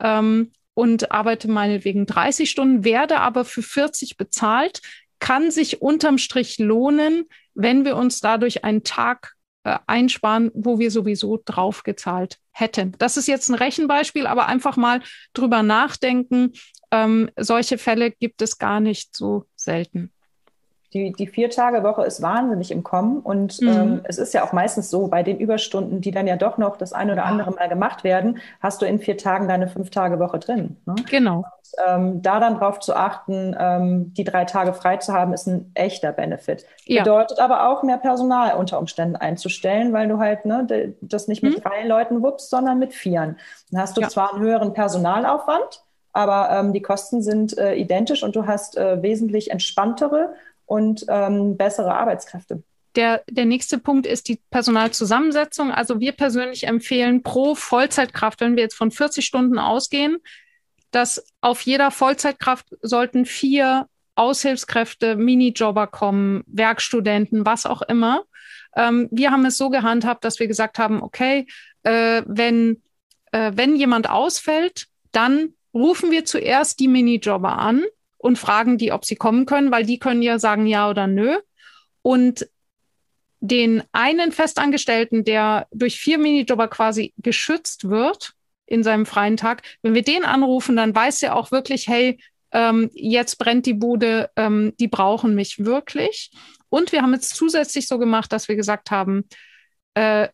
ähm, 0.00 0.52
und 0.74 1.12
arbeite 1.12 1.48
meinetwegen 1.48 2.06
30 2.06 2.50
Stunden, 2.50 2.84
werde 2.84 3.20
aber 3.20 3.44
für 3.44 3.62
40 3.62 4.16
bezahlt, 4.16 4.80
kann 5.18 5.50
sich 5.50 5.80
unterm 5.80 6.18
Strich 6.18 6.58
lohnen, 6.58 7.24
wenn 7.54 7.84
wir 7.84 7.96
uns 7.96 8.20
dadurch 8.20 8.64
einen 8.64 8.82
Tag 8.82 9.35
äh, 9.66 9.78
einsparen, 9.88 10.52
wo 10.54 10.78
wir 10.78 10.92
sowieso 10.92 11.42
draufgezahlt 11.44 12.38
hätten. 12.52 12.92
Das 12.98 13.16
ist 13.16 13.26
jetzt 13.26 13.48
ein 13.48 13.56
Rechenbeispiel, 13.56 14.26
aber 14.26 14.46
einfach 14.46 14.76
mal 14.76 15.00
drüber 15.34 15.64
nachdenken. 15.64 16.52
Ähm, 16.92 17.30
solche 17.36 17.76
Fälle 17.76 18.12
gibt 18.12 18.42
es 18.42 18.58
gar 18.58 18.78
nicht 18.78 19.16
so 19.16 19.46
selten 19.56 20.12
die, 20.92 21.12
die 21.12 21.26
Vier-Tage-Woche 21.26 22.04
ist 22.04 22.22
wahnsinnig 22.22 22.70
im 22.70 22.82
Kommen 22.82 23.20
und 23.20 23.60
mhm. 23.60 23.68
ähm, 23.68 24.00
es 24.04 24.18
ist 24.18 24.34
ja 24.34 24.44
auch 24.44 24.52
meistens 24.52 24.90
so, 24.90 25.08
bei 25.08 25.22
den 25.22 25.38
Überstunden, 25.38 26.00
die 26.00 26.10
dann 26.10 26.26
ja 26.26 26.36
doch 26.36 26.58
noch 26.58 26.76
das 26.76 26.92
ein 26.92 27.10
oder 27.10 27.24
andere 27.24 27.50
Mal 27.50 27.68
gemacht 27.68 28.04
werden, 28.04 28.38
hast 28.60 28.82
du 28.82 28.86
in 28.86 28.98
vier 28.98 29.18
Tagen 29.18 29.48
deine 29.48 29.68
Fünf-Tage-Woche 29.68 30.38
drin. 30.38 30.76
Ne? 30.86 30.94
Genau. 31.10 31.38
Und, 31.38 31.44
ähm, 31.86 32.22
da 32.22 32.40
dann 32.40 32.58
drauf 32.58 32.78
zu 32.80 32.94
achten, 32.94 33.56
ähm, 33.58 34.14
die 34.14 34.24
drei 34.24 34.44
Tage 34.44 34.72
frei 34.72 34.96
zu 34.98 35.12
haben, 35.12 35.32
ist 35.32 35.46
ein 35.46 35.70
echter 35.74 36.12
Benefit. 36.12 36.64
Ja. 36.84 37.02
Bedeutet 37.02 37.40
aber 37.40 37.68
auch 37.68 37.82
mehr 37.82 37.98
Personal 37.98 38.56
unter 38.56 38.78
Umständen 38.78 39.16
einzustellen, 39.16 39.92
weil 39.92 40.08
du 40.08 40.18
halt 40.18 40.44
ne, 40.44 40.94
das 41.00 41.28
nicht 41.28 41.42
mit 41.42 41.58
mhm. 41.58 41.62
drei 41.62 41.86
Leuten 41.86 42.22
wuppst, 42.22 42.50
sondern 42.50 42.78
mit 42.78 42.94
vieren. 42.94 43.36
Dann 43.70 43.80
hast 43.80 43.96
du 43.96 44.00
ja. 44.02 44.08
zwar 44.08 44.34
einen 44.34 44.42
höheren 44.42 44.72
Personalaufwand, 44.72 45.82
aber 46.12 46.48
ähm, 46.50 46.72
die 46.72 46.80
Kosten 46.80 47.20
sind 47.20 47.58
äh, 47.58 47.74
identisch 47.74 48.22
und 48.22 48.36
du 48.36 48.46
hast 48.46 48.76
äh, 48.76 49.02
wesentlich 49.02 49.50
entspanntere 49.50 50.34
und 50.66 51.04
ähm, 51.08 51.56
bessere 51.56 51.94
Arbeitskräfte. 51.94 52.62
Der, 52.96 53.22
der 53.30 53.44
nächste 53.44 53.78
Punkt 53.78 54.06
ist 54.06 54.28
die 54.28 54.40
Personalzusammensetzung. 54.50 55.70
Also 55.70 56.00
wir 56.00 56.12
persönlich 56.12 56.66
empfehlen 56.66 57.22
pro 57.22 57.54
Vollzeitkraft, 57.54 58.40
wenn 58.40 58.56
wir 58.56 58.62
jetzt 58.62 58.76
von 58.76 58.90
40 58.90 59.24
Stunden 59.24 59.58
ausgehen, 59.58 60.16
dass 60.92 61.26
auf 61.42 61.60
jeder 61.62 61.90
Vollzeitkraft 61.90 62.66
sollten 62.80 63.26
vier 63.26 63.86
Aushilfskräfte, 64.14 65.16
Minijobber 65.16 65.86
kommen, 65.86 66.42
Werkstudenten, 66.46 67.44
was 67.44 67.66
auch 67.66 67.82
immer. 67.82 68.24
Ähm, 68.74 69.08
wir 69.10 69.30
haben 69.30 69.44
es 69.44 69.58
so 69.58 69.68
gehandhabt, 69.68 70.24
dass 70.24 70.40
wir 70.40 70.48
gesagt 70.48 70.78
haben, 70.78 71.02
okay, 71.02 71.46
äh, 71.82 72.22
wenn, 72.26 72.82
äh, 73.32 73.52
wenn 73.54 73.76
jemand 73.76 74.08
ausfällt, 74.08 74.86
dann 75.12 75.50
rufen 75.74 76.10
wir 76.10 76.24
zuerst 76.24 76.80
die 76.80 76.88
Minijobber 76.88 77.58
an 77.58 77.84
und 78.26 78.40
fragen 78.40 78.76
die, 78.76 78.90
ob 78.90 79.04
sie 79.04 79.14
kommen 79.14 79.46
können, 79.46 79.70
weil 79.70 79.86
die 79.86 80.00
können 80.00 80.20
ja 80.20 80.40
sagen 80.40 80.66
ja 80.66 80.90
oder 80.90 81.06
nö. 81.06 81.38
Und 82.02 82.48
den 83.38 83.84
einen 83.92 84.32
Festangestellten, 84.32 85.22
der 85.22 85.68
durch 85.70 86.00
vier 86.00 86.18
Minijobber 86.18 86.66
quasi 86.66 87.14
geschützt 87.18 87.88
wird 87.88 88.32
in 88.66 88.82
seinem 88.82 89.06
freien 89.06 89.36
Tag, 89.36 89.62
wenn 89.82 89.94
wir 89.94 90.02
den 90.02 90.24
anrufen, 90.24 90.74
dann 90.74 90.92
weiß 90.92 91.22
er 91.22 91.36
auch 91.36 91.52
wirklich, 91.52 91.86
hey, 91.86 92.18
ähm, 92.50 92.90
jetzt 92.94 93.36
brennt 93.36 93.64
die 93.64 93.74
Bude, 93.74 94.28
ähm, 94.34 94.72
die 94.80 94.88
brauchen 94.88 95.36
mich 95.36 95.64
wirklich. 95.64 96.32
Und 96.68 96.90
wir 96.90 97.02
haben 97.02 97.14
es 97.14 97.28
zusätzlich 97.28 97.86
so 97.86 97.96
gemacht, 97.96 98.32
dass 98.32 98.48
wir 98.48 98.56
gesagt 98.56 98.90
haben, 98.90 99.28
äh, 99.94 100.26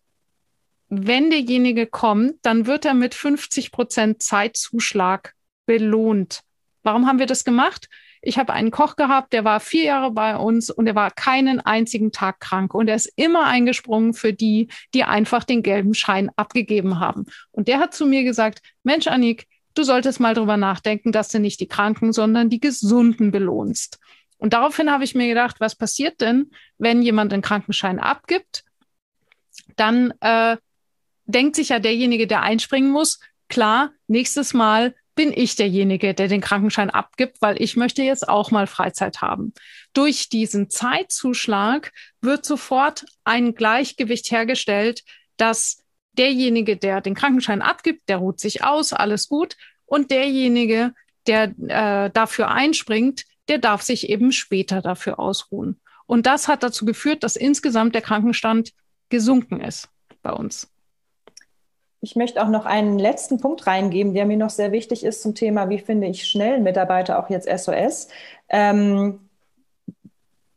wenn 0.89 1.29
derjenige 1.29 1.87
kommt, 1.87 2.37
dann 2.41 2.65
wird 2.65 2.87
er 2.87 2.95
mit 2.95 3.15
50 3.15 3.71
Prozent 3.71 4.23
Zeitzuschlag 4.23 5.35
belohnt. 5.67 6.43
Warum 6.83 7.07
haben 7.07 7.19
wir 7.19 7.27
das 7.27 7.45
gemacht? 7.45 7.89
Ich 8.21 8.39
habe 8.39 8.53
einen 8.53 8.71
Koch 8.71 8.95
gehabt, 8.97 9.33
der 9.33 9.45
war 9.45 9.59
vier 9.59 9.85
Jahre 9.85 10.13
bei 10.13 10.37
uns 10.37 10.71
und 10.71 10.87
er 10.87 10.95
war 10.95 11.11
keinen 11.11 11.61
einzigen 11.61 12.13
Tag 12.13 12.39
krank. 12.39 12.73
Und 12.73 12.89
er 12.89 12.95
ist 12.95 13.13
immer 13.17 13.47
eingesprungen 13.47 14.15
für 14.15 14.33
die, 14.33 14.69
die 14.95 15.03
einfach 15.03 15.43
den 15.43 15.63
gelben 15.63 15.95
Schein 15.95 16.31
abgegeben 16.37 17.01
haben. 17.01 17.27
Und 17.51 17.67
der 17.67 17.81
hat 17.81 17.95
zu 17.95 18.07
mir 18.07 18.23
gesagt, 18.23 18.63
Mensch, 18.85 19.09
Annik, 19.09 19.49
du 19.75 19.83
solltest 19.83 20.21
mal 20.21 20.35
drüber 20.35 20.57
nachdenken, 20.57 21.11
dass 21.11 21.29
du 21.29 21.41
nicht 21.41 21.59
die 21.61 21.67
Kranken, 21.67 22.13
sondern 22.13 22.49
die 22.49 22.61
Gesunden 22.61 23.33
belohnst. 23.33 23.99
Und 24.39 24.53
daraufhin 24.53 24.91
habe 24.91 25.05
ich 25.05 25.15
mir 25.15 25.29
gedacht, 25.29 25.57
was 25.61 25.75
passiert 25.75 26.21
denn, 26.21 26.51
wenn 26.79 27.03
jemand 27.03 27.33
den 27.33 27.43
Krankenschein 27.43 27.99
abgibt? 27.99 28.65
Dann 29.77 30.13
äh, 30.21 30.57
denkt 31.27 31.57
sich 31.57 31.71
ja 31.71 31.79
derjenige, 31.79 32.27
der 32.27 32.43
einspringen 32.43 32.91
muss, 32.91 33.21
klar, 33.49 33.93
nächstes 34.07 34.55
Mal 34.55 34.95
bin 35.15 35.33
ich 35.35 35.57
derjenige, 35.57 36.15
der 36.15 36.29
den 36.29 36.41
Krankenschein 36.41 36.91
abgibt, 36.91 37.39
weil 37.41 37.61
ich 37.61 37.77
möchte 37.77 38.03
jetzt 38.03 38.29
auch 38.29 38.51
mal 38.51 38.67
Freizeit 38.67 39.21
haben. 39.21 39.53
Durch 39.93 40.29
diesen 40.29 40.71
Zeitzuschlag 40.71 41.93
wird 42.21 42.45
sofort 42.47 43.05
ein 43.25 43.55
Gleichgewicht 43.55 44.31
hergestellt, 44.31 45.03
dass 45.37 45.83
derjenige, 46.13 46.77
der 46.77 47.01
den 47.01 47.15
Krankenschein 47.15 47.63
abgibt, 47.63 48.09
der 48.09 48.19
ruht 48.19 48.41
sich 48.41 48.65
aus, 48.65 48.93
alles 48.93 49.29
gut, 49.29 49.57
und 49.85 50.11
derjenige, 50.11 50.95
der 51.27 51.55
äh, 51.69 52.11
dafür 52.11 52.51
einspringt, 52.51 53.25
der 53.49 53.59
darf 53.59 53.83
sich 53.83 54.09
eben 54.09 54.33
später 54.33 54.81
dafür 54.81 55.19
ausruhen. 55.19 55.81
Und 56.07 56.27
das 56.27 56.49
hat 56.49 56.63
dazu 56.63 56.85
geführt, 56.85 57.23
dass 57.23 57.37
insgesamt 57.37 57.95
der 57.95 58.03
Krankenstand 58.03 58.73
gesunken 59.09 59.61
ist 59.61 59.89
bei 60.23 60.33
uns. 60.33 60.72
Ich 62.05 62.17
möchte 62.17 62.43
auch 62.43 62.49
noch 62.49 62.67
einen 62.67 62.99
letzten 62.99 63.41
Punkt 63.41 63.69
reingeben, 63.69 64.13
der 64.13 64.27
mir 64.27 64.37
noch 64.37 64.51
sehr 64.51 64.73
wichtig 64.73 65.05
ist 65.05 65.23
zum 65.23 65.37
Thema, 65.37 65.69
wie 65.69 65.79
finde 65.79 66.09
ich 66.09 66.27
schnell 66.27 66.59
Mitarbeiter, 66.59 67.17
auch 67.17 67.31
jetzt 67.31 67.49
SOS, 67.49 68.09
ähm, 68.49 69.21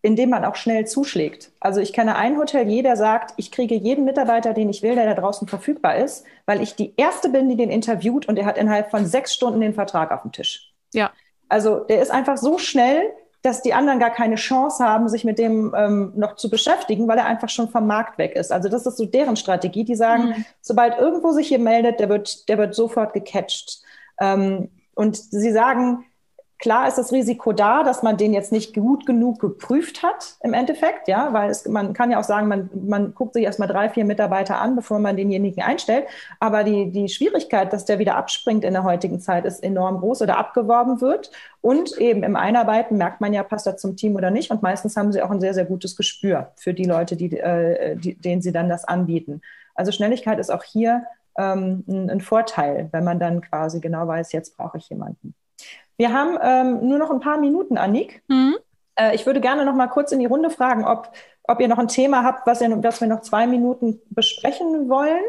indem 0.01 0.31
man 0.31 0.43
auch 0.43 0.55
schnell 0.55 0.87
zuschlägt. 0.87 1.51
Also 1.59 1.81
ich 1.81 1.93
kenne 1.93 2.15
ein 2.15 2.39
Hotelier, 2.39 2.81
der 2.81 2.97
sagt, 2.97 3.35
ich 3.37 3.51
kriege 3.51 3.75
jeden 3.75 4.05
Mitarbeiter, 4.05 4.53
den 4.53 4.71
ich 4.71 4.81
will, 4.81 4.95
der 4.95 5.05
da 5.05 5.21
draußen 5.21 5.47
verfügbar 5.47 5.97
ist, 5.97 6.25
weil 6.47 6.63
ich 6.63 6.75
die 6.75 6.95
Erste 6.97 7.29
bin, 7.29 7.47
die 7.47 7.55
den 7.55 7.69
interviewt 7.69 8.27
und 8.27 8.37
der 8.37 8.45
hat 8.45 8.57
innerhalb 8.57 8.89
von 8.89 9.05
sechs 9.05 9.35
Stunden 9.35 9.61
den 9.61 9.75
Vertrag 9.75 10.11
auf 10.11 10.23
dem 10.23 10.31
Tisch. 10.31 10.73
Ja. 10.93 11.11
Also 11.47 11.79
der 11.79 12.01
ist 12.01 12.09
einfach 12.09 12.37
so 12.37 12.57
schnell, 12.57 13.13
dass 13.45 13.61
die 13.61 13.75
anderen 13.75 13.99
gar 13.99 14.09
keine 14.09 14.35
Chance 14.35 14.83
haben, 14.83 15.07
sich 15.07 15.23
mit 15.23 15.37
dem 15.37 15.71
ähm, 15.77 16.13
noch 16.15 16.35
zu 16.35 16.49
beschäftigen, 16.49 17.07
weil 17.07 17.19
er 17.19 17.25
einfach 17.25 17.49
schon 17.49 17.69
vom 17.69 17.85
Markt 17.85 18.17
weg 18.17 18.35
ist. 18.35 18.51
Also 18.51 18.69
das 18.69 18.87
ist 18.87 18.97
so 18.97 19.05
deren 19.05 19.35
Strategie. 19.35 19.83
Die 19.83 19.95
sagen, 19.95 20.29
mhm. 20.29 20.45
sobald 20.61 20.97
irgendwo 20.97 21.31
sich 21.31 21.47
hier 21.47 21.59
meldet, 21.59 21.99
der 21.99 22.09
wird, 22.09 22.49
der 22.49 22.57
wird 22.57 22.73
sofort 22.73 23.13
gecatcht. 23.13 23.81
Ähm, 24.19 24.71
und 24.95 25.15
sie 25.17 25.51
sagen, 25.51 26.05
Klar 26.57 26.87
ist 26.87 26.97
das 26.97 27.11
Risiko 27.11 27.51
da, 27.51 27.83
dass 27.83 28.01
man 28.01 28.15
den 28.15 28.33
jetzt 28.33 28.53
nicht 28.53 28.73
gut 28.73 29.05
genug 29.05 29.39
geprüft 29.39 30.03
hat 30.03 30.37
im 30.41 30.53
Endeffekt, 30.53 31.09
ja, 31.09 31.33
weil 31.33 31.49
es, 31.49 31.67
man 31.67 31.93
kann 31.93 32.11
ja 32.11 32.19
auch 32.19 32.23
sagen, 32.23 32.47
man, 32.47 32.69
man 32.73 33.13
guckt 33.13 33.33
sich 33.33 33.43
erstmal 33.43 33.67
drei, 33.67 33.89
vier 33.89 34.05
Mitarbeiter 34.05 34.61
an, 34.61 34.75
bevor 34.75 34.99
man 34.99 35.17
denjenigen 35.17 35.61
einstellt. 35.61 36.05
Aber 36.39 36.63
die, 36.63 36.91
die 36.91 37.09
Schwierigkeit, 37.09 37.73
dass 37.73 37.83
der 37.83 37.99
wieder 37.99 38.15
abspringt 38.15 38.63
in 38.63 38.73
der 38.73 38.83
heutigen 38.83 39.19
Zeit, 39.19 39.43
ist 39.43 39.63
enorm 39.63 39.99
groß 39.99 40.21
oder 40.21 40.37
abgeworben 40.37 41.01
wird. 41.01 41.29
Und 41.59 41.97
eben 41.97 42.23
im 42.23 42.37
Einarbeiten 42.37 42.97
merkt 42.97 43.19
man 43.19 43.33
ja, 43.33 43.43
passt 43.43 43.67
er 43.67 43.75
zum 43.75 43.97
Team 43.97 44.15
oder 44.15 44.31
nicht. 44.31 44.49
Und 44.49 44.63
meistens 44.63 44.95
haben 44.95 45.11
sie 45.11 45.21
auch 45.21 45.31
ein 45.31 45.41
sehr, 45.41 45.53
sehr 45.53 45.65
gutes 45.65 45.97
Gespür 45.97 46.51
für 46.55 46.73
die 46.73 46.85
Leute, 46.85 47.17
die, 47.17 47.37
äh, 47.37 47.97
die, 47.97 48.15
denen 48.15 48.41
sie 48.41 48.53
dann 48.53 48.69
das 48.69 48.85
anbieten. 48.85 49.41
Also 49.73 49.91
Schnelligkeit 49.91 50.39
ist 50.39 50.51
auch 50.51 50.63
hier 50.63 51.03
ähm, 51.37 51.83
ein, 51.87 52.09
ein 52.09 52.21
Vorteil, 52.21 52.87
wenn 52.91 53.03
man 53.03 53.19
dann 53.19 53.41
quasi 53.41 53.81
genau 53.81 54.07
weiß, 54.07 54.31
jetzt 54.31 54.55
brauche 54.55 54.77
ich 54.77 54.89
jemanden. 54.89 55.35
Wir 55.97 56.13
haben 56.13 56.37
ähm, 56.41 56.87
nur 56.87 56.97
noch 56.97 57.11
ein 57.11 57.19
paar 57.19 57.39
Minuten, 57.39 57.77
Annik. 57.77 58.21
Mhm. 58.27 58.57
Äh, 58.95 59.15
ich 59.15 59.25
würde 59.25 59.41
gerne 59.41 59.65
noch 59.65 59.75
mal 59.75 59.87
kurz 59.87 60.11
in 60.11 60.19
die 60.19 60.25
Runde 60.25 60.49
fragen, 60.49 60.85
ob, 60.85 61.11
ob 61.43 61.59
ihr 61.59 61.67
noch 61.67 61.77
ein 61.77 61.87
Thema 61.87 62.23
habt, 62.23 62.47
was, 62.47 62.61
ihr, 62.61 62.83
was 62.83 63.01
wir 63.01 63.07
noch 63.07 63.21
zwei 63.21 63.47
Minuten 63.47 64.01
besprechen 64.09 64.89
wollen. 64.89 65.23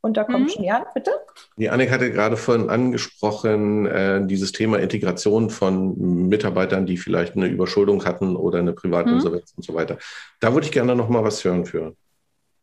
Und 0.00 0.16
da 0.16 0.24
kommt 0.24 0.44
mhm. 0.44 0.48
schon 0.48 0.64
Jan, 0.64 0.84
bitte. 0.94 1.10
Die 1.56 1.70
Annik 1.70 1.90
hatte 1.90 2.12
gerade 2.12 2.36
vorhin 2.36 2.70
angesprochen, 2.70 3.86
äh, 3.86 4.24
dieses 4.26 4.52
Thema 4.52 4.78
Integration 4.78 5.50
von 5.50 6.28
Mitarbeitern, 6.28 6.86
die 6.86 6.96
vielleicht 6.96 7.36
eine 7.36 7.48
Überschuldung 7.48 8.04
hatten 8.04 8.36
oder 8.36 8.60
eine 8.60 8.72
Privatinsolvenz 8.72 9.52
mhm. 9.52 9.56
und 9.56 9.62
so 9.64 9.74
weiter. 9.74 9.98
Da 10.38 10.54
würde 10.54 10.66
ich 10.66 10.72
gerne 10.72 10.94
noch 10.94 11.08
mal 11.08 11.24
was 11.24 11.44
hören 11.44 11.66
für. 11.66 11.94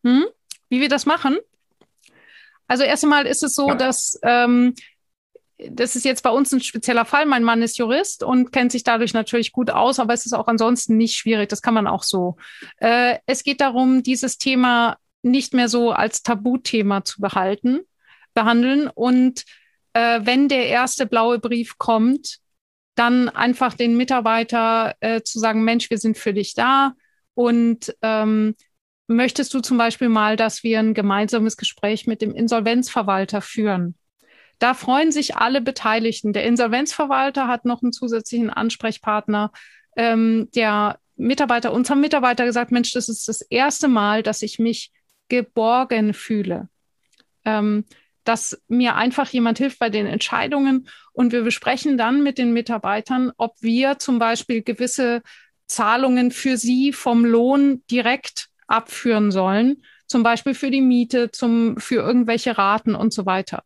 Mhm. 0.03 0.25
Wie 0.69 0.79
wir 0.79 0.89
das 0.89 1.05
machen? 1.05 1.37
Also 2.67 2.83
erst 2.83 3.03
einmal 3.03 3.27
ist 3.27 3.43
es 3.43 3.53
so, 3.53 3.67
ja. 3.67 3.75
dass 3.75 4.19
ähm, 4.23 4.73
das 5.57 5.95
ist 5.95 6.03
jetzt 6.03 6.23
bei 6.23 6.29
uns 6.29 6.51
ein 6.53 6.61
spezieller 6.61 7.05
Fall. 7.05 7.25
Mein 7.25 7.43
Mann 7.43 7.61
ist 7.61 7.77
Jurist 7.77 8.23
und 8.23 8.51
kennt 8.51 8.71
sich 8.71 8.83
dadurch 8.83 9.13
natürlich 9.13 9.51
gut 9.51 9.69
aus, 9.69 9.99
aber 9.99 10.13
es 10.13 10.25
ist 10.25 10.33
auch 10.33 10.47
ansonsten 10.47 10.97
nicht 10.97 11.15
schwierig. 11.15 11.49
Das 11.49 11.61
kann 11.61 11.73
man 11.73 11.87
auch 11.87 12.03
so. 12.03 12.35
Äh, 12.77 13.19
es 13.25 13.43
geht 13.43 13.61
darum, 13.61 14.03
dieses 14.03 14.37
Thema 14.37 14.97
nicht 15.21 15.53
mehr 15.53 15.69
so 15.69 15.91
als 15.91 16.23
Tabuthema 16.23 17.03
zu 17.03 17.21
behalten, 17.21 17.79
behandeln. 18.33 18.89
Und 18.93 19.43
äh, 19.93 20.19
wenn 20.23 20.49
der 20.49 20.67
erste 20.67 21.05
blaue 21.05 21.39
Brief 21.39 21.77
kommt, 21.77 22.39
dann 22.95 23.29
einfach 23.29 23.73
den 23.73 23.97
Mitarbeiter 23.97 24.95
äh, 24.99 25.21
zu 25.21 25.39
sagen, 25.39 25.63
Mensch, 25.63 25.89
wir 25.89 25.97
sind 25.97 26.17
für 26.17 26.33
dich 26.33 26.53
da. 26.53 26.93
Und 27.33 27.95
ähm, 28.01 28.55
möchtest 29.07 29.53
du 29.53 29.61
zum 29.61 29.77
Beispiel 29.77 30.09
mal, 30.09 30.35
dass 30.35 30.63
wir 30.63 30.79
ein 30.79 30.93
gemeinsames 30.93 31.57
Gespräch 31.57 32.07
mit 32.07 32.21
dem 32.21 32.33
Insolvenzverwalter 32.33 33.41
führen? 33.41 33.95
Da 34.59 34.73
freuen 34.73 35.11
sich 35.11 35.35
alle 35.35 35.61
Beteiligten. 35.61 36.33
Der 36.33 36.45
Insolvenzverwalter 36.45 37.47
hat 37.47 37.65
noch 37.65 37.81
einen 37.81 37.93
zusätzlichen 37.93 38.49
Ansprechpartner. 38.49 39.51
ähm, 39.97 40.49
der 40.55 40.99
Mitarbeiter, 41.15 41.71
uns 41.71 41.89
haben 41.89 42.01
Mitarbeiter 42.01 42.45
gesagt, 42.45 42.71
Mensch, 42.71 42.91
das 42.91 43.07
ist 43.07 43.27
das 43.27 43.41
erste 43.41 43.87
Mal, 43.87 44.23
dass 44.23 44.41
ich 44.41 44.59
mich 44.59 44.91
geborgen 45.29 46.13
fühle. 46.13 46.69
Ähm, 47.45 47.85
dass 48.25 48.59
mir 48.67 48.95
einfach 48.95 49.29
jemand 49.29 49.59
hilft 49.59 49.79
bei 49.79 49.89
den 49.89 50.07
Entscheidungen 50.07 50.89
und 51.13 51.31
wir 51.31 51.43
besprechen 51.43 51.97
dann 51.97 52.23
mit 52.23 52.37
den 52.37 52.53
Mitarbeitern, 52.53 53.31
ob 53.37 53.55
wir 53.61 53.99
zum 53.99 54.19
Beispiel 54.19 54.63
gewisse 54.63 55.21
Zahlungen 55.67 56.31
für 56.31 56.57
sie 56.57 56.91
vom 56.91 57.23
Lohn 57.23 57.83
direkt 57.89 58.49
abführen 58.67 59.31
sollen, 59.31 59.83
zum 60.07 60.23
Beispiel 60.23 60.53
für 60.53 60.71
die 60.71 60.81
Miete, 60.81 61.31
zum, 61.31 61.77
für 61.77 61.95
irgendwelche 61.95 62.57
Raten 62.57 62.95
und 62.95 63.13
so 63.13 63.25
weiter. 63.25 63.63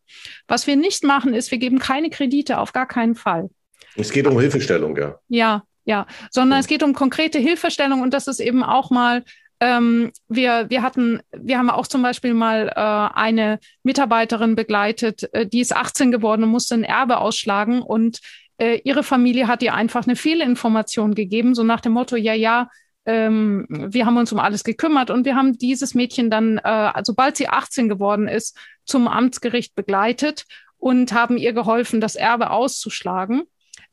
Was 0.48 0.66
wir 0.66 0.76
nicht 0.76 1.04
machen, 1.04 1.34
ist, 1.34 1.50
wir 1.50 1.58
geben 1.58 1.78
keine 1.78 2.10
Kredite, 2.10 2.58
auf 2.58 2.72
gar 2.72 2.86
keinen 2.86 3.14
Fall. 3.14 3.50
Es 3.96 4.12
geht 4.12 4.26
um 4.26 4.38
Hilfestellung, 4.38 4.96
ja. 4.96 5.18
Ja, 5.28 5.64
ja, 5.84 6.06
sondern 6.30 6.58
mhm. 6.58 6.60
es 6.60 6.66
geht 6.66 6.82
um 6.82 6.94
konkrete 6.94 7.38
Hilfestellung 7.38 8.00
und 8.02 8.14
das 8.14 8.28
ist 8.28 8.40
eben 8.40 8.62
auch 8.62 8.90
mal 8.90 9.24
ähm, 9.60 10.10
wir, 10.28 10.70
wir 10.70 10.82
hatten, 10.82 11.20
wir 11.32 11.58
haben 11.58 11.68
auch 11.68 11.86
zum 11.86 12.00
Beispiel 12.00 12.32
mal 12.32 12.68
äh, 12.74 13.18
eine 13.18 13.58
Mitarbeiterin 13.82 14.56
begleitet, 14.56 15.28
äh, 15.34 15.46
die 15.46 15.60
ist 15.60 15.76
18 15.76 16.10
geworden 16.10 16.44
und 16.44 16.48
musste 16.48 16.74
ein 16.74 16.84
Erbe 16.84 17.18
ausschlagen 17.18 17.82
und 17.82 18.20
äh, 18.56 18.80
ihre 18.84 19.02
Familie 19.02 19.48
hat 19.48 19.62
ihr 19.62 19.74
einfach 19.74 20.06
eine 20.06 20.16
Fehlinformation 20.16 21.14
gegeben, 21.14 21.54
so 21.54 21.62
nach 21.62 21.80
dem 21.80 21.92
Motto, 21.92 22.16
ja, 22.16 22.32
ja, 22.32 22.68
ähm, 23.06 23.66
wir 23.68 24.06
haben 24.06 24.16
uns 24.16 24.32
um 24.32 24.38
alles 24.38 24.64
gekümmert 24.64 25.10
und 25.10 25.24
wir 25.24 25.36
haben 25.36 25.58
dieses 25.58 25.94
Mädchen 25.94 26.30
dann, 26.30 26.58
äh, 26.58 26.92
sobald 27.04 27.36
sie 27.36 27.48
18 27.48 27.88
geworden 27.88 28.28
ist, 28.28 28.56
zum 28.84 29.08
Amtsgericht 29.08 29.74
begleitet 29.74 30.44
und 30.76 31.12
haben 31.12 31.36
ihr 31.36 31.52
geholfen, 31.52 32.00
das 32.00 32.14
Erbe 32.14 32.50
auszuschlagen 32.50 33.44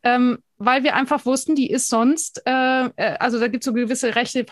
ähm, 0.03 0.37
weil 0.57 0.83
wir 0.83 0.95
einfach 0.95 1.25
wussten, 1.25 1.55
die 1.55 1.69
ist 1.69 1.89
sonst, 1.89 2.41
äh, 2.45 2.85
äh 2.85 3.17
also 3.19 3.39
da 3.39 3.47
gibt 3.47 3.63
es 3.63 3.65
so 3.65 3.73
gewisse 3.73 4.15
rechte 4.15 4.45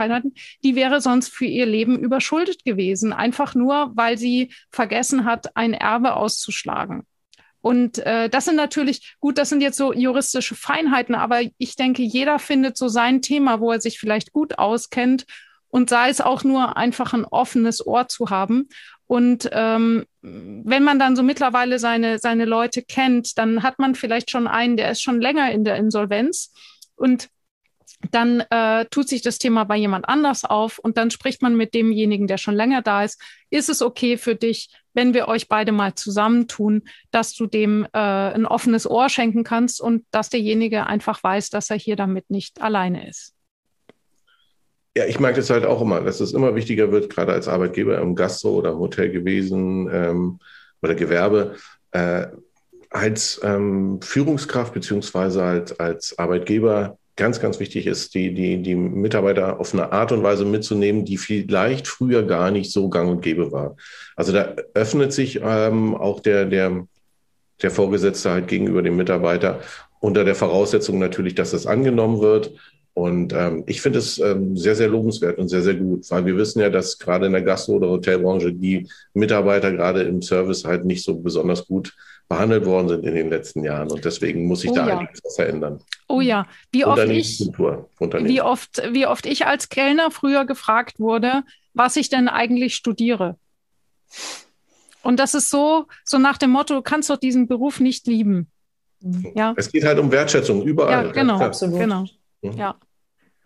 die 0.64 0.76
wäre 0.76 1.02
sonst 1.02 1.30
für 1.30 1.46
ihr 1.46 1.66
Leben 1.66 1.98
überschuldet 2.00 2.64
gewesen, 2.64 3.14
einfach 3.14 3.56
nur, 3.56 3.92
weil 3.96 4.18
sie 4.18 4.54
vergessen 4.70 5.26
hat, 5.26 5.56
ein 5.56 5.74
Erbe 5.74 6.16
auszuschlagen. 6.16 7.04
Und 7.66 7.98
äh, 7.98 8.30
das 8.30 8.46
sind 8.46 8.58
natürlich, 8.58 9.16
gut, 9.20 9.40
das 9.40 9.50
sind 9.50 9.60
jetzt 9.60 9.78
so 9.78 9.92
juristische 9.92 10.54
Feinheiten, 10.54 11.16
aber 11.16 11.42
ich 11.58 11.76
denke, 11.76 12.04
jeder 12.04 12.38
findet 12.38 12.78
so 12.78 12.90
sein 12.90 13.24
Thema, 13.24 13.60
wo 13.60 13.72
er 13.72 13.82
sich 13.82 13.98
vielleicht 13.98 14.34
gut 14.34 14.60
auskennt 14.60 15.26
und 15.70 15.90
sei 15.90 16.10
es 16.10 16.22
auch 16.22 16.44
nur 16.44 16.78
einfach 16.78 17.14
ein 17.14 17.26
offenes 17.26 17.84
Ohr 17.84 18.08
zu 18.08 18.30
haben. 18.30 18.70
Und 19.08 19.50
ähm, 19.52 20.06
wenn 20.22 20.84
man 20.84 21.00
dann 21.00 21.16
so 21.16 21.24
mittlerweile 21.24 21.80
seine, 21.80 22.20
seine 22.20 22.46
Leute 22.46 22.84
kennt, 22.84 23.36
dann 23.40 23.64
hat 23.64 23.80
man 23.80 23.96
vielleicht 23.96 24.30
schon 24.30 24.46
einen, 24.46 24.78
der 24.78 24.92
ist 24.92 25.02
schon 25.02 25.20
länger 25.20 25.52
in 25.52 25.64
der 25.64 25.78
Insolvenz 25.78 26.54
und 26.96 27.30
dann 28.12 28.42
äh, 28.50 28.86
tut 28.90 29.08
sich 29.10 29.22
das 29.22 29.38
Thema 29.38 29.64
bei 29.64 29.78
jemand 29.78 30.08
anders 30.08 30.44
auf 30.46 30.80
und 30.80 30.98
dann 30.98 31.12
spricht 31.12 31.42
man 31.42 31.56
mit 31.56 31.74
demjenigen, 31.74 32.28
der 32.28 32.38
schon 32.38 32.56
länger 32.56 32.82
da 32.82 33.04
ist. 33.04 33.22
Ist 33.50 33.70
es 33.70 33.82
okay 33.82 34.18
für 34.18 34.36
dich, 34.36 34.70
wenn 34.94 35.14
wir 35.14 35.28
euch 35.28 35.48
beide 35.48 35.72
mal 35.72 35.96
zusammentun, 35.96 36.84
dass 37.12 37.34
du 37.34 37.48
dem 37.48 37.86
äh, 37.94 37.98
ein 37.98 38.46
offenes 38.46 38.90
Ohr 38.90 39.10
schenken 39.10 39.44
kannst 39.44 39.82
und 39.82 40.06
dass 40.12 40.30
derjenige 40.30 40.88
einfach 40.88 41.24
weiß, 41.24 41.50
dass 41.50 41.70
er 41.70 41.78
hier 41.78 41.96
damit 41.96 42.30
nicht 42.30 42.62
alleine 42.62 43.08
ist? 43.10 43.34
Ja, 44.98 45.06
ich 45.06 45.20
mag 45.20 45.36
das 45.36 45.50
halt 45.50 45.66
auch 45.66 45.82
immer, 45.82 46.02
dass 46.02 46.22
es 46.22 46.34
immer 46.34 46.56
wichtiger 46.56 46.92
wird, 46.92 47.10
gerade 47.10 47.34
als 47.34 47.50
Arbeitgeber 47.50 47.98
im 48.00 48.16
Gastro 48.16 48.52
oder 48.52 48.72
im 48.72 48.80
Hotel 48.80 49.12
gewesen 49.12 49.90
ähm, 49.92 50.40
oder 50.82 50.96
Gewerbe, 50.96 51.56
äh, 51.92 52.28
als 52.90 53.42
ähm, 53.44 54.00
Führungskraft 54.02 54.74
beziehungsweise 54.74 55.44
halt 55.44 55.80
als 55.82 56.18
Arbeitgeber 56.18 56.98
ganz, 57.16 57.40
ganz 57.40 57.60
wichtig 57.60 57.88
ist, 57.88 58.14
die, 58.14 58.34
die, 58.34 58.62
die 58.62 58.76
Mitarbeiter 58.76 59.60
auf 59.60 59.74
eine 59.74 59.92
Art 59.92 60.12
und 60.12 60.24
Weise 60.24 60.46
mitzunehmen, 60.46 61.06
die 61.06 61.18
vielleicht 61.18 61.88
früher 61.88 62.24
gar 62.24 62.52
nicht 62.52 62.72
so 62.72 62.90
gang 62.90 63.10
und 63.10 63.22
gäbe 63.22 63.52
war. 63.52 63.78
Also 64.16 64.34
da 64.34 64.56
öffnet 64.74 65.14
sich 65.14 65.40
ähm, 65.42 65.96
auch 65.96 66.20
der, 66.20 66.46
der, 66.46 66.88
der 67.62 67.72
Vorgesetzte 67.72 68.32
halt 68.32 68.48
gegenüber 68.48 68.82
dem 68.82 68.98
Mitarbeiter 68.98 69.62
unter 70.00 70.24
der 70.24 70.36
Voraussetzung 70.36 71.00
natürlich, 71.00 71.36
dass 71.36 71.52
das 71.52 71.66
angenommen 71.66 72.20
wird 72.20 72.52
und 72.96 73.34
ähm, 73.34 73.66
ich 73.68 73.82
finde 73.82 74.00
es 74.00 74.20
ähm, 74.20 74.56
sehr, 74.56 74.74
sehr 74.74 74.88
lobenswert 74.88 75.38
und 75.38 75.50
sehr, 75.50 75.62
sehr 75.62 75.76
gut, 75.76 76.10
weil 76.10 76.26
wir 76.26 76.38
wissen 76.38 76.62
ja, 76.62 76.70
dass 76.70 76.98
gerade 76.98 77.26
in 77.26 77.34
der 77.34 77.42
Gastro- 77.42 77.74
oder 77.74 77.90
Hotelbranche 77.90 78.54
die 78.54 78.90
Mitarbeiter 79.14 79.74
gerade 79.74 80.04
im 80.04 80.22
Service 80.22 80.64
halt 80.64 80.86
nicht 80.86 81.04
so 81.04 81.20
besonders 81.20 81.68
gut 81.68 81.94
behandelt 82.30 82.66
worden 82.66 82.88
sind 82.88 83.06
in 83.06 83.14
den 83.14 83.30
letzten 83.30 83.66
Jahren. 83.66 83.92
Und 83.92 84.06
deswegen 84.06 84.46
muss 84.46 84.62
sich 84.62 84.72
oh, 84.72 84.76
da 84.76 84.88
ja. 84.88 84.98
einiges 84.98 85.20
was 85.26 85.36
verändern. 85.36 85.82
Oh 86.08 86.22
ja, 86.22 86.48
wie 86.72 86.86
oft, 86.86 87.04
ich, 87.10 87.42
wie, 87.42 88.42
oft, 88.42 88.82
wie 88.92 89.06
oft 89.06 89.26
ich 89.26 89.46
als 89.46 89.68
Kellner 89.68 90.10
früher 90.10 90.46
gefragt 90.46 90.98
wurde, 90.98 91.44
was 91.74 91.98
ich 91.98 92.08
denn 92.08 92.30
eigentlich 92.30 92.76
studiere. 92.76 93.36
Und 95.04 95.20
das 95.20 95.34
ist 95.34 95.50
so, 95.50 95.88
so 96.06 96.18
nach 96.18 96.38
dem 96.38 96.52
Motto, 96.52 96.76
du 96.76 96.82
kannst 96.82 97.10
doch 97.10 97.18
diesen 97.18 97.50
Beruf 97.50 97.82
nicht 97.82 98.08
lieben. 98.08 98.48
Ja. 99.36 99.54
Es 99.58 99.70
geht 99.70 99.84
halt 99.84 100.00
um 100.00 100.10
Wertschätzung 100.10 100.64
überall. 100.64 101.08
Ja, 101.08 101.12
genau, 101.12 101.40
absolut. 101.40 101.78
Genau. 101.78 102.06
Mhm. 102.42 102.58
Ja. 102.58 102.76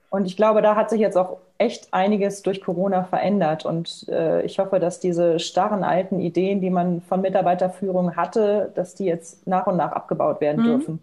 Und 0.10 0.26
ich 0.26 0.36
glaube, 0.36 0.62
da 0.62 0.76
hat 0.76 0.90
sich 0.90 1.00
jetzt 1.00 1.18
auch 1.18 1.38
echt 1.60 1.94
einiges 1.94 2.42
durch 2.42 2.62
Corona 2.62 3.04
verändert. 3.04 3.66
Und 3.66 4.08
äh, 4.10 4.42
ich 4.44 4.58
hoffe, 4.58 4.80
dass 4.80 5.00
diese 5.00 5.40
starren 5.40 5.84
alten 5.84 6.20
Ideen, 6.20 6.62
die 6.62 6.72
man 6.72 7.02
von 7.02 7.22
Mitarbeiterführung 7.22 8.16
hatte, 8.16 8.72
dass 8.76 8.96
die 8.96 9.06
jetzt 9.06 9.46
nach 9.46 9.68
und 9.68 9.78
nach 9.78 9.92
abgebaut 9.92 10.42
werden 10.42 10.64
mhm. 10.64 10.68
dürfen. 10.68 11.02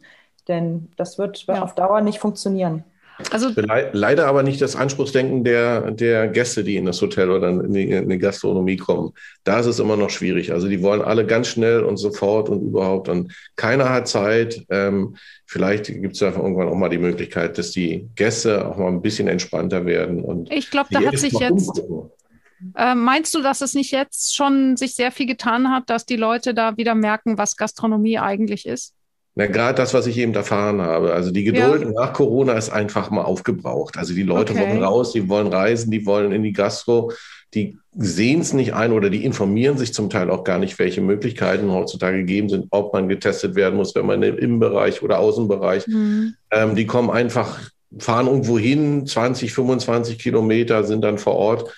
Denn 0.49 0.89
das 0.97 1.19
wird 1.19 1.45
ja. 1.47 1.63
auf 1.63 1.75
Dauer 1.75 2.01
nicht 2.01 2.19
funktionieren. 2.19 2.85
Also 3.31 3.51
leider 3.93 4.27
aber 4.27 4.43
nicht 4.43 4.61
das 4.61 4.77
Anspruchsdenken 4.77 5.43
der, 5.43 5.91
der 5.91 6.29
Gäste, 6.29 6.65
die 6.65 6.77
in 6.77 6.85
das 6.85 7.01
Hotel 7.01 7.31
oder 7.31 7.49
in 7.49 7.73
die, 7.73 7.91
in 7.91 8.09
die, 8.09 8.19
Gastronomie 8.19 8.77
kommen. 8.77 9.13
Da 9.45 9.59
ist 9.59 9.67
es 9.67 9.79
immer 9.79 9.97
noch 9.97 10.11
schwierig. 10.11 10.53
Also 10.53 10.69
die 10.69 10.83
wollen 10.83 11.01
alle 11.01 11.25
ganz 11.25 11.49
schnell 11.49 11.83
und 11.83 11.97
sofort 11.97 12.49
und 12.51 12.63
überhaupt 12.63 13.09
und 13.09 13.33
keiner 13.57 13.89
hat 13.89 14.09
Zeit. 14.09 14.67
Ähm, 14.69 15.17
vielleicht 15.47 15.87
gibt 15.87 16.15
es 16.15 16.19
da 16.19 16.27
irgendwann 16.27 16.69
auch 16.69 16.75
mal 16.75 16.91
die 16.91 16.99
Möglichkeit, 16.99 17.57
dass 17.57 17.71
die 17.71 18.07
Gäste 18.17 18.67
auch 18.67 18.77
mal 18.77 18.89
ein 18.89 19.03
bisschen 19.03 19.29
entspannter 19.29 19.87
werden. 19.87 20.23
Und 20.23 20.53
ich 20.53 20.71
glaube, 20.71 20.89
da 20.91 21.01
hat 21.01 21.19
sich 21.19 21.33
jetzt. 21.33 21.83
Äh, 22.75 22.95
meinst 22.95 23.35
du, 23.35 23.43
dass 23.43 23.61
es 23.61 23.75
nicht 23.75 23.93
jetzt 23.93 24.35
schon 24.35 24.77
sich 24.77 24.95
sehr 24.95 25.13
viel 25.13 25.27
getan 25.27 25.71
hat, 25.71 25.91
dass 25.91 26.07
die 26.07 26.17
Leute 26.17 26.55
da 26.55 26.77
wieder 26.77 26.95
merken, 26.95 27.39
was 27.39 27.57
Gastronomie 27.57 28.19
eigentlich 28.19 28.67
ist? 28.67 28.96
Na, 29.39 29.47
gerade 29.47 29.75
das, 29.75 29.93
was 29.93 30.07
ich 30.07 30.17
eben 30.17 30.33
erfahren 30.33 30.81
habe. 30.81 31.13
Also 31.13 31.31
die 31.31 31.45
Geduld 31.45 31.83
ja. 31.83 31.91
nach 31.91 32.15
Corona 32.15 32.55
ist 32.55 32.71
einfach 32.71 33.11
mal 33.11 33.23
aufgebraucht. 33.23 33.99
Also 33.99 34.15
die 34.15 34.23
Leute 34.23 34.55
okay. 34.55 34.63
wollen 34.63 34.83
raus, 34.83 35.13
die 35.13 35.29
wollen 35.29 35.49
reisen, 35.49 35.91
die 35.91 36.07
wollen 36.07 36.33
in 36.33 36.43
die 36.43 36.55
Gastro, 36.55 37.13
die 37.53 37.77
sehen 37.95 38.41
es 38.41 38.55
nicht 38.55 38.73
ein 38.73 38.93
oder 38.93 39.11
die 39.11 39.27
informieren 39.27 39.77
sich 39.77 39.93
zum 39.93 40.09
Teil 40.09 40.31
auch 40.31 40.43
gar 40.43 40.59
nicht, 40.59 40.79
welche 40.79 41.03
Möglichkeiten 41.03 41.71
heutzutage 41.71 42.17
gegeben 42.17 42.49
sind, 42.49 42.69
ob 42.71 42.95
man 42.95 43.11
getestet 43.11 43.57
werden 43.57 43.77
muss, 43.77 43.95
wenn 43.95 44.07
man 44.07 44.23
im 44.23 44.39
Innenbereich 44.39 45.03
oder 45.03 45.19
Außenbereich. 45.19 45.87
Mhm. 45.87 46.35
Ähm, 46.51 46.75
die 46.75 46.87
kommen 46.87 47.11
einfach, 47.11 47.61
fahren 47.99 48.29
irgendwo 48.29 48.59
hin, 48.59 49.07
20, 49.07 49.53
25 49.53 50.19
Kilometer, 50.19 50.83
sind 50.85 51.03
dann 51.03 51.19
vor 51.19 51.35
Ort 51.35 51.75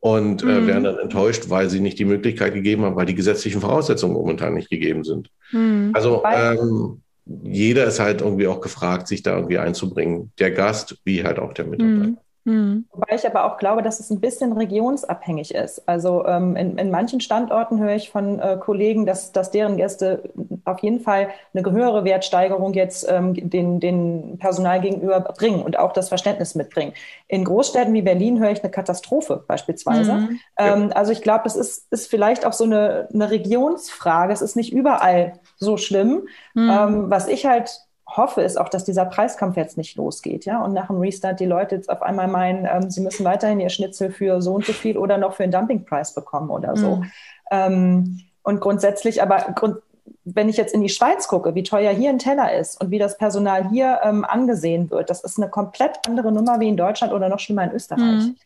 und 0.00 0.42
äh, 0.42 0.46
mhm. 0.46 0.66
werden 0.66 0.84
dann 0.84 0.98
enttäuscht, 0.98 1.50
weil 1.50 1.68
sie 1.68 1.80
nicht 1.80 1.98
die 1.98 2.04
Möglichkeit 2.06 2.54
gegeben 2.54 2.84
haben, 2.84 2.96
weil 2.96 3.06
die 3.06 3.14
gesetzlichen 3.14 3.60
Voraussetzungen 3.60 4.14
momentan 4.14 4.54
nicht 4.54 4.70
gegeben 4.70 5.04
sind. 5.04 5.30
Mhm. 5.52 5.90
Also 5.92 6.22
ähm, 6.24 7.02
jeder 7.26 7.84
ist 7.84 8.00
halt 8.00 8.22
irgendwie 8.22 8.48
auch 8.48 8.60
gefragt, 8.60 9.08
sich 9.08 9.22
da 9.22 9.36
irgendwie 9.36 9.58
einzubringen. 9.58 10.32
Der 10.38 10.50
Gast 10.50 10.98
wie 11.04 11.22
halt 11.22 11.38
auch 11.38 11.52
der 11.52 11.66
Mitarbeiter. 11.66 12.20
Mhm. 12.44 12.86
Wobei 12.92 13.14
ich 13.14 13.26
aber 13.26 13.44
auch 13.44 13.58
glaube, 13.58 13.82
dass 13.82 14.00
es 14.00 14.10
ein 14.10 14.20
bisschen 14.20 14.52
regionsabhängig 14.52 15.54
ist. 15.54 15.86
Also 15.88 16.24
ähm, 16.26 16.56
in, 16.56 16.78
in, 16.78 16.90
manchen 16.90 17.20
Standorten 17.20 17.78
höre 17.78 17.94
ich 17.94 18.10
von 18.10 18.38
äh, 18.38 18.56
Kollegen, 18.58 19.04
dass, 19.04 19.32
dass 19.32 19.50
deren 19.50 19.76
Gäste 19.76 20.30
auf 20.64 20.80
jeden 20.80 21.00
Fall 21.00 21.28
eine 21.52 21.70
höhere 21.70 22.04
Wertsteigerung 22.04 22.72
jetzt 22.72 23.06
ähm, 23.08 23.34
den, 23.34 23.78
den 23.80 24.38
Personal 24.38 24.80
gegenüber 24.80 25.20
bringen 25.20 25.62
und 25.62 25.78
auch 25.78 25.92
das 25.92 26.08
Verständnis 26.08 26.54
mitbringen. 26.54 26.94
In 27.28 27.44
Großstädten 27.44 27.92
wie 27.92 28.02
Berlin 28.02 28.40
höre 28.40 28.50
ich 28.50 28.62
eine 28.62 28.70
Katastrophe 28.70 29.44
beispielsweise. 29.46 30.12
Mhm. 30.14 30.40
Ähm, 30.58 30.92
also 30.94 31.12
ich 31.12 31.22
glaube, 31.22 31.42
das 31.44 31.56
ist, 31.56 31.92
ist 31.92 32.08
vielleicht 32.08 32.46
auch 32.46 32.54
so 32.54 32.64
eine, 32.64 33.08
eine 33.12 33.30
Regionsfrage. 33.30 34.32
Es 34.32 34.42
ist 34.42 34.56
nicht 34.56 34.72
überall 34.72 35.34
so 35.56 35.76
schlimm. 35.76 36.26
Mhm. 36.54 36.70
Ähm, 36.70 37.10
was 37.10 37.28
ich 37.28 37.44
halt 37.44 37.89
hoffe, 38.16 38.42
ist 38.42 38.58
auch, 38.58 38.68
dass 38.68 38.84
dieser 38.84 39.04
Preiskampf 39.04 39.56
jetzt 39.56 39.76
nicht 39.76 39.96
losgeht, 39.96 40.44
ja. 40.44 40.62
Und 40.62 40.72
nach 40.72 40.88
dem 40.88 40.98
Restart 40.98 41.40
die 41.40 41.46
Leute 41.46 41.76
jetzt 41.76 41.90
auf 41.90 42.02
einmal 42.02 42.28
meinen, 42.28 42.66
ähm, 42.70 42.90
sie 42.90 43.00
müssen 43.00 43.24
weiterhin 43.24 43.60
ihr 43.60 43.70
Schnitzel 43.70 44.10
für 44.10 44.42
so 44.42 44.54
und 44.54 44.64
so 44.64 44.72
viel 44.72 44.98
oder 44.98 45.18
noch 45.18 45.34
für 45.34 45.44
einen 45.44 45.52
Dumpingpreis 45.52 46.14
bekommen 46.14 46.50
oder 46.50 46.76
so. 46.76 46.96
Mhm. 46.96 47.10
Ähm, 47.50 48.20
und 48.42 48.60
grundsätzlich, 48.60 49.22
aber 49.22 49.38
grund, 49.54 49.76
wenn 50.24 50.48
ich 50.48 50.56
jetzt 50.56 50.74
in 50.74 50.82
die 50.82 50.88
Schweiz 50.88 51.28
gucke, 51.28 51.54
wie 51.54 51.62
teuer 51.62 51.92
hier 51.92 52.10
ein 52.10 52.18
Teller 52.18 52.52
ist 52.54 52.80
und 52.80 52.90
wie 52.90 52.98
das 52.98 53.16
Personal 53.16 53.68
hier 53.70 54.00
ähm, 54.02 54.24
angesehen 54.24 54.90
wird, 54.90 55.10
das 55.10 55.22
ist 55.22 55.38
eine 55.38 55.48
komplett 55.48 55.98
andere 56.06 56.32
Nummer 56.32 56.60
wie 56.60 56.68
in 56.68 56.76
Deutschland 56.76 57.12
oder 57.12 57.28
noch 57.28 57.38
schlimmer 57.38 57.64
in 57.64 57.72
Österreich. 57.72 58.26
Mhm. 58.26 58.36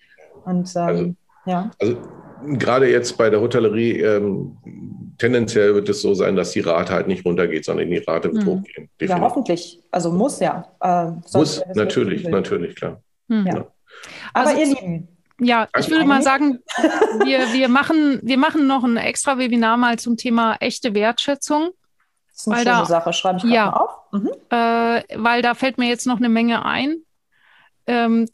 Und 0.44 0.76
ähm, 0.76 0.82
also, 0.82 1.14
ja. 1.46 1.70
Also 1.80 1.96
gerade 2.58 2.90
jetzt 2.90 3.16
bei 3.16 3.30
der 3.30 3.40
Hotellerie 3.40 4.00
ähm, 4.00 4.56
tendenziell 5.18 5.74
wird 5.74 5.88
es 5.88 6.02
so 6.02 6.14
sein, 6.14 6.36
dass 6.36 6.52
die 6.52 6.60
Rate 6.60 6.92
halt 6.92 7.08
nicht 7.08 7.24
runtergeht, 7.24 7.64
sondern 7.64 7.90
die 7.90 7.98
Rate 7.98 8.32
wird 8.32 8.44
mhm. 8.44 8.48
hochgehen. 8.48 8.90
Definitiv. 9.00 9.08
Ja, 9.08 9.20
hoffentlich. 9.20 9.80
Also 9.90 10.12
muss 10.12 10.40
ja. 10.40 10.66
Äh, 10.80 11.12
muss, 11.36 11.62
natürlich, 11.74 12.24
natürlich, 12.28 12.76
klar. 12.76 13.02
Mhm. 13.28 13.46
Ja. 13.46 13.66
Aber 14.32 14.50
also, 14.50 14.60
ihr 14.60 14.66
Lieben. 14.66 15.08
Ja, 15.40 15.68
ich 15.76 15.90
würde 15.90 16.04
mal 16.04 16.22
sagen, 16.22 16.60
wir, 17.24 17.52
wir, 17.52 17.68
machen, 17.68 18.20
wir 18.22 18.38
machen 18.38 18.66
noch 18.66 18.84
ein 18.84 18.96
extra 18.96 19.36
Webinar 19.38 19.76
mal 19.76 19.98
zum 19.98 20.16
Thema 20.16 20.56
echte 20.60 20.94
Wertschätzung. 20.94 21.70
Das 22.28 22.40
ist 22.40 22.48
eine 22.48 22.56
weil 22.56 22.64
schöne 22.64 22.76
da, 22.76 22.84
Sache, 22.86 23.12
schreibe 23.12 23.38
ich 23.38 23.44
ja, 23.44 23.66
mal 23.66 23.72
auf. 23.72 23.90
Mhm. 24.12 24.30
Äh, 24.50 25.02
weil 25.16 25.42
da 25.42 25.54
fällt 25.54 25.78
mir 25.78 25.88
jetzt 25.88 26.06
noch 26.06 26.18
eine 26.18 26.28
Menge 26.28 26.64
ein. 26.64 26.98
Ähm, 27.86 28.28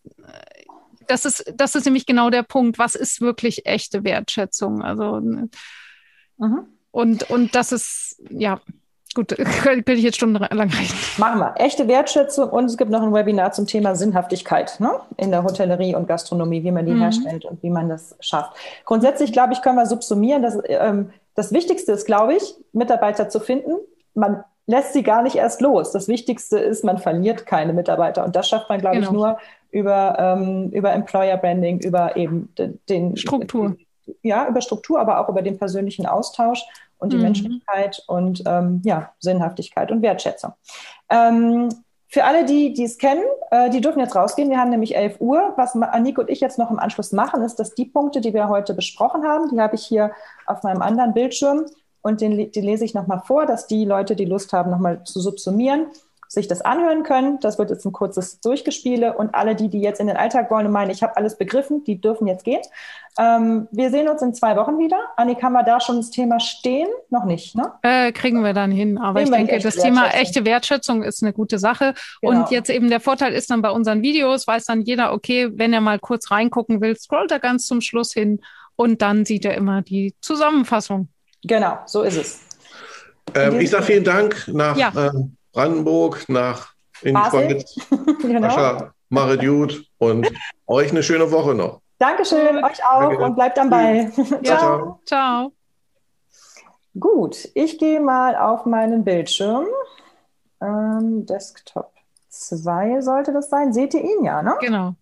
das 1.07 1.25
ist, 1.25 1.53
das 1.55 1.75
ist 1.75 1.87
nämlich 1.87 2.07
genau 2.07 2.31
der 2.31 2.43
Punkt. 2.43 2.79
Was 2.79 2.95
ist 2.95 3.21
wirklich 3.21 3.67
echte 3.67 4.05
Wertschätzung? 4.05 4.83
Also, 4.83 5.21
mhm. 6.41 6.67
und, 6.91 7.31
und 7.31 7.55
das 7.55 7.73
ist, 7.73 8.21
ja, 8.31 8.61
gut, 9.15 9.29
könnte 9.63 9.93
ich 9.93 10.03
jetzt 10.03 10.17
stundenlang 10.17 10.71
reden. 10.71 10.95
Machen 11.19 11.39
wir. 11.39 11.55
Echte 11.57 11.89
Wertschätzung 11.89 12.51
und 12.51 12.67
es 12.67 12.77
gibt 12.77 12.91
noch 12.91 13.03
ein 13.03 13.13
Webinar 13.15 13.53
zum 13.53 13.67
Thema 13.67 13.95
Sinnhaftigkeit 13.95 14.79
ne? 14.81 14.91
in 15.17 15.31
der 15.31 15.45
Hotellerie 15.45 15.95
und 15.95 16.09
Gastronomie, 16.09 16.65
wie 16.65 16.71
man 16.71 16.87
die 16.87 16.93
mhm. 16.93 17.01
herstellt 17.01 17.45
und 17.45 17.63
wie 17.63 17.71
man 17.71 17.89
das 17.89 18.17
schafft. 18.21 18.57
Grundsätzlich, 18.85 19.33
glaube 19.33 19.53
ich, 19.53 19.63
können 19.63 19.77
wir 19.77 19.87
subsumieren, 19.87 20.43
dass 20.43 20.59
ähm, 20.67 21.11
das 21.35 21.53
Wichtigste 21.53 21.93
ist, 21.93 22.07
glaube 22.07 22.35
ich, 22.35 22.55
Mitarbeiter 22.73 23.29
zu 23.29 23.41
finden. 23.41 23.73
Man 24.15 24.45
lässt 24.67 24.93
sie 24.93 25.03
gar 25.03 25.23
nicht 25.23 25.37
erst 25.37 25.61
los. 25.61 25.93
Das 25.93 26.09
Wichtigste 26.09 26.59
ist, 26.59 26.85
man 26.85 26.99
verliert 26.99 27.47
keine 27.47 27.73
Mitarbeiter. 27.73 28.25
Und 28.25 28.37
das 28.37 28.49
schafft 28.49 28.69
man, 28.69 28.81
glaube 28.81 28.97
genau. 28.97 29.09
ich, 29.09 29.13
nur 29.13 29.39
über, 29.71 30.17
ähm, 30.19 30.71
über 30.71 30.93
Employer 30.93 31.37
Branding, 31.37 31.81
über 31.81 32.17
eben 32.17 32.53
den 32.89 33.17
Struktur. 33.17 33.77
Ja, 34.23 34.49
über 34.49 34.61
Struktur, 34.61 35.01
aber 35.01 35.21
auch 35.21 35.29
über 35.29 35.43
den 35.43 35.59
persönlichen 35.59 36.07
Austausch 36.07 36.65
und 36.99 37.13
die 37.13 37.17
mhm. 37.17 37.23
Menschlichkeit 37.23 38.03
und 38.07 38.43
ähm, 38.47 38.83
ja, 38.85 39.13
Sinnhaftigkeit 39.19 39.91
und 39.91 40.03
Wertschätzung. 40.03 40.53
Ähm, 41.09 41.69
für 42.13 42.25
alle, 42.25 42.45
die 42.45 42.83
es 42.83 42.99
kennen, 42.99 43.23
äh, 43.53 43.71
die 43.71 43.81
dürfen 43.81 44.01
jetzt 44.01 44.17
rausgehen. 44.17 44.51
Wir 44.51 44.59
haben 44.59 44.71
nämlich 44.71 44.97
11 44.97 45.21
Uhr. 45.21 45.53
Was 45.57 45.77
Annik 45.77 46.19
und 46.19 46.29
ich 46.29 46.41
jetzt 46.41 46.59
noch 46.59 46.71
im 46.71 46.81
Anschluss 46.81 47.13
machen, 47.13 47.43
ist, 47.43 47.61
dass 47.61 47.75
die 47.75 47.85
Punkte, 47.85 48.21
die 48.21 48.35
wir 48.35 48.49
heute 48.49 48.75
besprochen 48.75 49.25
haben, 49.25 49.49
die 49.49 49.61
habe 49.61 49.77
ich 49.77 49.87
hier 49.87 50.11
auf 50.47 50.65
meinem 50.65 50.83
anderen 50.83 51.15
Bildschirm 51.15 51.67
und 52.03 52.21
den, 52.21 52.51
die 52.51 52.61
lese 52.61 52.85
ich 52.85 52.95
nochmal 52.95 53.23
vor, 53.25 53.47
dass 53.47 53.67
die 53.67 53.85
Leute, 53.85 54.17
die 54.17 54.25
Lust 54.25 54.53
haben, 54.53 54.71
nochmal 54.71 55.05
zu 55.05 55.21
subsumieren, 55.21 55.87
sich 56.27 56.49
das 56.49 56.63
anhören 56.63 57.03
können. 57.03 57.39
Das 57.41 57.59
wird 57.59 57.71
jetzt 57.71 57.85
ein 57.85 57.93
kurzes 57.93 58.41
Durchgespiele 58.41 59.17
und 59.17 59.35
alle, 59.35 59.55
die, 59.55 59.69
die 59.69 59.81
jetzt 59.81 60.01
in 60.01 60.07
den 60.07 60.17
Alltag 60.17 60.51
wollen 60.51 60.67
und 60.67 60.73
meinen, 60.73 60.91
ich 60.91 61.03
habe 61.03 61.17
alles 61.17 61.37
begriffen, 61.37 61.85
die 61.85 62.01
dürfen 62.01 62.27
jetzt 62.27 62.45
gehen. 62.45 62.63
Ähm, 63.19 63.69
wir 63.73 63.91
sehen 63.91 64.09
uns 64.09 64.23
in 64.23 64.35
zwei 64.35 64.57
Wochen 64.57 64.79
wieder. 64.79 64.99
Anni, 65.17 65.35
kann 65.35 65.53
man 65.53 65.65
da 65.65 65.81
schon 65.81 65.97
das 65.97 66.11
Thema 66.11 66.39
stehen? 66.41 66.89
Noch 67.11 67.25
nicht, 67.25 67.57
ne? 67.57 67.73
Äh, 67.83 68.13
kriegen 68.13 68.43
wir 68.45 68.53
dann 68.53 68.71
hin. 68.71 68.99
Aber 68.99 69.21
Nehmen 69.21 69.33
ich 69.33 69.47
denke, 69.49 69.63
das 69.63 69.77
Thema 69.77 70.09
echte 70.11 70.45
Wertschätzung 70.45 71.03
ist 71.03 71.23
eine 71.23 71.33
gute 71.33 71.59
Sache. 71.59 71.95
Genau. 72.23 72.43
Und 72.43 72.51
jetzt 72.51 72.71
eben 72.71 72.89
der 72.89 73.01
Vorteil 73.01 73.33
ist 73.33 73.51
dann 73.51 73.63
bei 73.63 73.71
unseren 73.71 74.03
Videos, 74.03 74.47
weiß 74.47 74.65
dann 74.67 74.83
jeder, 74.83 75.13
okay, 75.13 75.51
wenn 75.53 75.73
er 75.73 75.81
mal 75.81 75.99
kurz 75.99 76.31
reingucken 76.31 76.81
will, 76.81 76.97
scrollt 76.97 77.33
er 77.33 77.41
ganz 77.41 77.67
zum 77.67 77.81
Schluss 77.81 78.13
hin 78.13 78.41
und 78.77 79.03
dann 79.03 79.25
sieht 79.25 79.45
er 79.45 79.55
immer 79.55 79.83
die 79.83 80.15
Zusammenfassung. 80.21 81.09
Genau, 81.43 81.79
so 81.87 82.03
ist 82.03 82.17
es. 82.17 82.41
Ähm, 83.35 83.61
ich 83.61 83.71
sage 83.71 83.85
vielen 83.85 84.05
Dank 84.05 84.49
nach 84.49 84.77
ja. 84.77 84.93
äh, 84.97 85.11
Brandenburg, 85.53 86.29
nach 86.29 86.73
Ingolstadt, 87.03 87.65
genau. 88.23 88.91
Marit 89.09 89.41
gut 89.41 89.85
und 89.99 90.31
euch 90.67 90.91
eine 90.91 91.03
schöne 91.03 91.31
Woche 91.31 91.55
noch. 91.55 91.81
Dankeschön, 92.01 92.65
euch 92.65 92.83
auch 92.83 93.11
Danke. 93.11 93.25
und 93.25 93.35
bleibt 93.35 93.59
am 93.59 93.69
Ball. 93.69 94.11
Ja, 94.43 94.59
ciao. 94.59 95.01
ciao. 95.05 95.53
Gut, 96.99 97.51
ich 97.55 97.79
gehe 97.79 98.01
mal 98.01 98.37
auf 98.37 98.65
meinen 98.65 99.05
Bildschirm. 99.05 99.67
Ähm, 100.63 101.27
Desktop 101.27 101.93
2 102.31 103.03
sollte 103.03 103.35
das 103.35 103.51
sein. 103.51 103.75
Seht 103.75 103.93
ihr 103.93 104.03
ihn 104.03 104.25
ja, 104.25 104.43
ne? 104.43 104.57
Genau. 104.61 104.95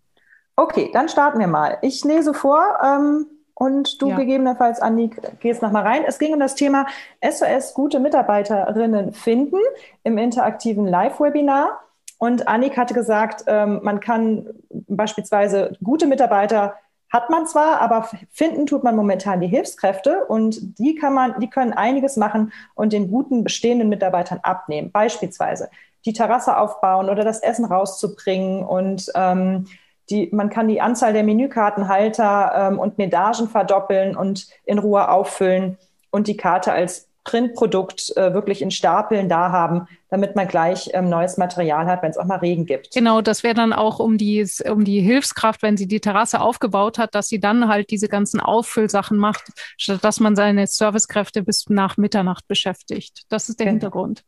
Okay, 0.56 0.90
dann 0.92 1.08
starten 1.08 1.38
wir 1.38 1.46
mal. 1.46 1.78
Ich 1.82 2.04
lese 2.04 2.34
vor. 2.34 2.78
Ähm, 2.84 3.26
und 3.54 4.02
du 4.02 4.08
ja. 4.08 4.16
gegebenenfalls, 4.16 4.80
Andi, 4.80 5.10
gehst 5.38 5.62
nochmal 5.62 5.84
rein. 5.84 6.02
Es 6.04 6.18
ging 6.18 6.32
um 6.32 6.40
das 6.40 6.56
Thema 6.56 6.86
SOS 7.22 7.74
gute 7.74 8.00
Mitarbeiterinnen 8.00 9.12
finden 9.12 9.60
im 10.02 10.18
interaktiven 10.18 10.84
Live-Webinar. 10.84 11.78
Und 12.18 12.48
Annik 12.48 12.76
hatte 12.76 12.94
gesagt, 12.94 13.44
ähm, 13.46 13.80
man 13.84 14.00
kann 14.00 14.48
beispielsweise 14.70 15.76
gute 15.82 16.06
Mitarbeiter 16.08 16.74
hat 17.10 17.30
man 17.30 17.46
zwar, 17.46 17.80
aber 17.80 18.08
finden 18.30 18.66
tut 18.66 18.84
man 18.84 18.94
momentan 18.94 19.40
die 19.40 19.46
Hilfskräfte 19.46 20.24
und 20.26 20.78
die 20.78 20.94
kann 20.94 21.14
man, 21.14 21.40
die 21.40 21.48
können 21.48 21.72
einiges 21.72 22.16
machen 22.16 22.52
und 22.74 22.92
den 22.92 23.10
guten 23.10 23.44
bestehenden 23.44 23.88
Mitarbeitern 23.88 24.40
abnehmen. 24.42 24.92
Beispielsweise 24.92 25.70
die 26.04 26.12
Terrasse 26.12 26.56
aufbauen 26.58 27.08
oder 27.08 27.24
das 27.24 27.40
Essen 27.40 27.64
rauszubringen 27.64 28.64
und 28.64 29.10
ähm, 29.14 29.66
die, 30.10 30.28
man 30.32 30.48
kann 30.48 30.68
die 30.68 30.80
Anzahl 30.80 31.12
der 31.12 31.22
Menükartenhalter 31.22 32.52
ähm, 32.54 32.78
und 32.78 32.98
Medagen 32.98 33.48
verdoppeln 33.48 34.16
und 34.16 34.48
in 34.64 34.78
Ruhe 34.78 35.10
auffüllen 35.10 35.76
und 36.10 36.28
die 36.28 36.36
Karte 36.36 36.72
als 36.72 37.07
Printprodukt 37.28 38.16
äh, 38.16 38.32
wirklich 38.32 38.62
in 38.62 38.70
Stapeln 38.70 39.28
da 39.28 39.52
haben, 39.52 39.86
damit 40.08 40.34
man 40.34 40.48
gleich 40.48 40.88
ähm, 40.94 41.10
neues 41.10 41.36
Material 41.36 41.84
hat, 41.86 42.02
wenn 42.02 42.10
es 42.10 42.16
auch 42.16 42.24
mal 42.24 42.38
Regen 42.38 42.64
gibt. 42.64 42.94
Genau, 42.94 43.20
das 43.20 43.42
wäre 43.42 43.52
dann 43.52 43.74
auch 43.74 43.98
um 43.98 44.16
die, 44.16 44.46
um 44.70 44.82
die 44.82 45.00
Hilfskraft, 45.00 45.62
wenn 45.62 45.76
sie 45.76 45.86
die 45.86 46.00
Terrasse 46.00 46.40
aufgebaut 46.40 46.96
hat, 46.96 47.14
dass 47.14 47.28
sie 47.28 47.38
dann 47.38 47.68
halt 47.68 47.90
diese 47.90 48.08
ganzen 48.08 48.40
Auffüllsachen 48.40 49.18
macht, 49.18 49.44
statt 49.76 50.02
dass 50.02 50.20
man 50.20 50.36
seine 50.36 50.66
Servicekräfte 50.66 51.42
bis 51.42 51.68
nach 51.68 51.98
Mitternacht 51.98 52.48
beschäftigt. 52.48 53.24
Das 53.28 53.50
ist 53.50 53.60
der 53.60 53.66
okay. 53.66 53.72
Hintergrund. 53.72 54.24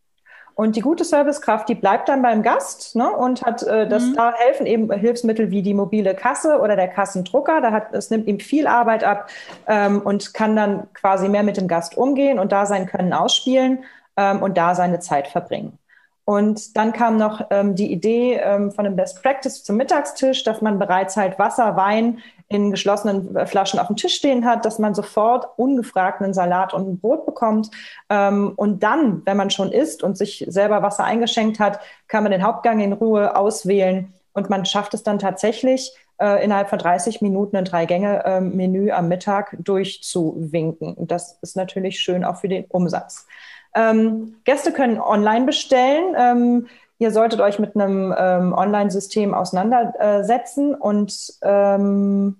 Und 0.54 0.76
die 0.76 0.80
gute 0.80 1.04
Servicekraft, 1.04 1.68
die 1.68 1.74
bleibt 1.74 2.08
dann 2.08 2.22
beim 2.22 2.42
Gast 2.42 2.94
ne, 2.96 3.10
und 3.10 3.42
hat 3.42 3.62
äh, 3.62 3.88
das, 3.88 4.04
mhm. 4.04 4.14
da 4.14 4.34
helfen 4.34 4.66
eben 4.66 4.92
Hilfsmittel 4.92 5.50
wie 5.50 5.62
die 5.62 5.74
mobile 5.74 6.14
Kasse 6.14 6.60
oder 6.60 6.76
der 6.76 6.88
Kassendrucker. 6.88 7.60
Da 7.60 7.72
hat, 7.72 7.94
es 7.94 8.10
nimmt 8.10 8.26
ihm 8.26 8.40
viel 8.40 8.66
Arbeit 8.66 9.04
ab 9.04 9.30
ähm, 9.66 10.02
und 10.02 10.34
kann 10.34 10.56
dann 10.56 10.92
quasi 10.92 11.28
mehr 11.28 11.42
mit 11.42 11.56
dem 11.56 11.68
Gast 11.68 11.96
umgehen 11.96 12.38
und 12.38 12.52
da 12.52 12.66
sein 12.66 12.86
Können 12.86 13.12
ausspielen 13.12 13.84
ähm, 14.16 14.42
und 14.42 14.58
da 14.58 14.74
seine 14.74 15.00
Zeit 15.00 15.28
verbringen. 15.28 15.78
Und 16.24 16.76
dann 16.76 16.92
kam 16.92 17.16
noch 17.16 17.46
ähm, 17.50 17.74
die 17.74 17.90
Idee 17.90 18.34
ähm, 18.34 18.70
von 18.70 18.86
einem 18.86 18.94
Best 18.94 19.20
Practice 19.22 19.64
zum 19.64 19.76
Mittagstisch, 19.76 20.44
dass 20.44 20.60
man 20.60 20.78
bereits 20.78 21.16
halt 21.16 21.38
Wasser, 21.38 21.74
Wein 21.76 22.18
in 22.50 22.72
geschlossenen 22.72 23.34
äh, 23.36 23.46
Flaschen 23.46 23.78
auf 23.78 23.86
dem 23.86 23.96
Tisch 23.96 24.16
stehen 24.16 24.44
hat, 24.44 24.64
dass 24.64 24.78
man 24.78 24.94
sofort 24.94 25.48
ungefragt 25.56 26.20
einen 26.20 26.34
Salat 26.34 26.74
und 26.74 26.88
ein 26.88 26.98
Brot 26.98 27.24
bekommt. 27.24 27.70
Ähm, 28.10 28.52
und 28.56 28.82
dann, 28.82 29.22
wenn 29.24 29.36
man 29.36 29.50
schon 29.50 29.72
isst 29.72 30.02
und 30.02 30.18
sich 30.18 30.44
selber 30.48 30.82
Wasser 30.82 31.04
eingeschenkt 31.04 31.60
hat, 31.60 31.80
kann 32.08 32.24
man 32.24 32.32
den 32.32 32.42
Hauptgang 32.42 32.80
in 32.80 32.92
Ruhe 32.92 33.36
auswählen 33.36 34.12
und 34.32 34.50
man 34.50 34.64
schafft 34.64 34.94
es 34.94 35.04
dann 35.04 35.20
tatsächlich, 35.20 35.92
äh, 36.20 36.44
innerhalb 36.44 36.68
von 36.68 36.78
30 36.78 37.22
Minuten 37.22 37.56
ein 37.56 37.64
Drei-Gänge-Menü 37.64 38.88
ähm, 38.88 38.94
am 38.94 39.08
Mittag 39.08 39.56
durchzuwinken. 39.60 40.96
Das 41.06 41.38
ist 41.42 41.56
natürlich 41.56 42.00
schön 42.00 42.24
auch 42.24 42.36
für 42.36 42.48
den 42.48 42.64
Umsatz. 42.66 43.26
Ähm, 43.74 44.36
Gäste 44.44 44.72
können 44.72 45.00
online 45.00 45.46
bestellen. 45.46 46.14
Ähm, 46.18 46.66
Ihr 47.00 47.12
solltet 47.12 47.40
euch 47.40 47.58
mit 47.58 47.76
einem 47.76 48.14
ähm, 48.14 48.52
Online-System 48.52 49.32
auseinandersetzen 49.32 50.74
und 50.74 51.32
ähm, 51.40 52.36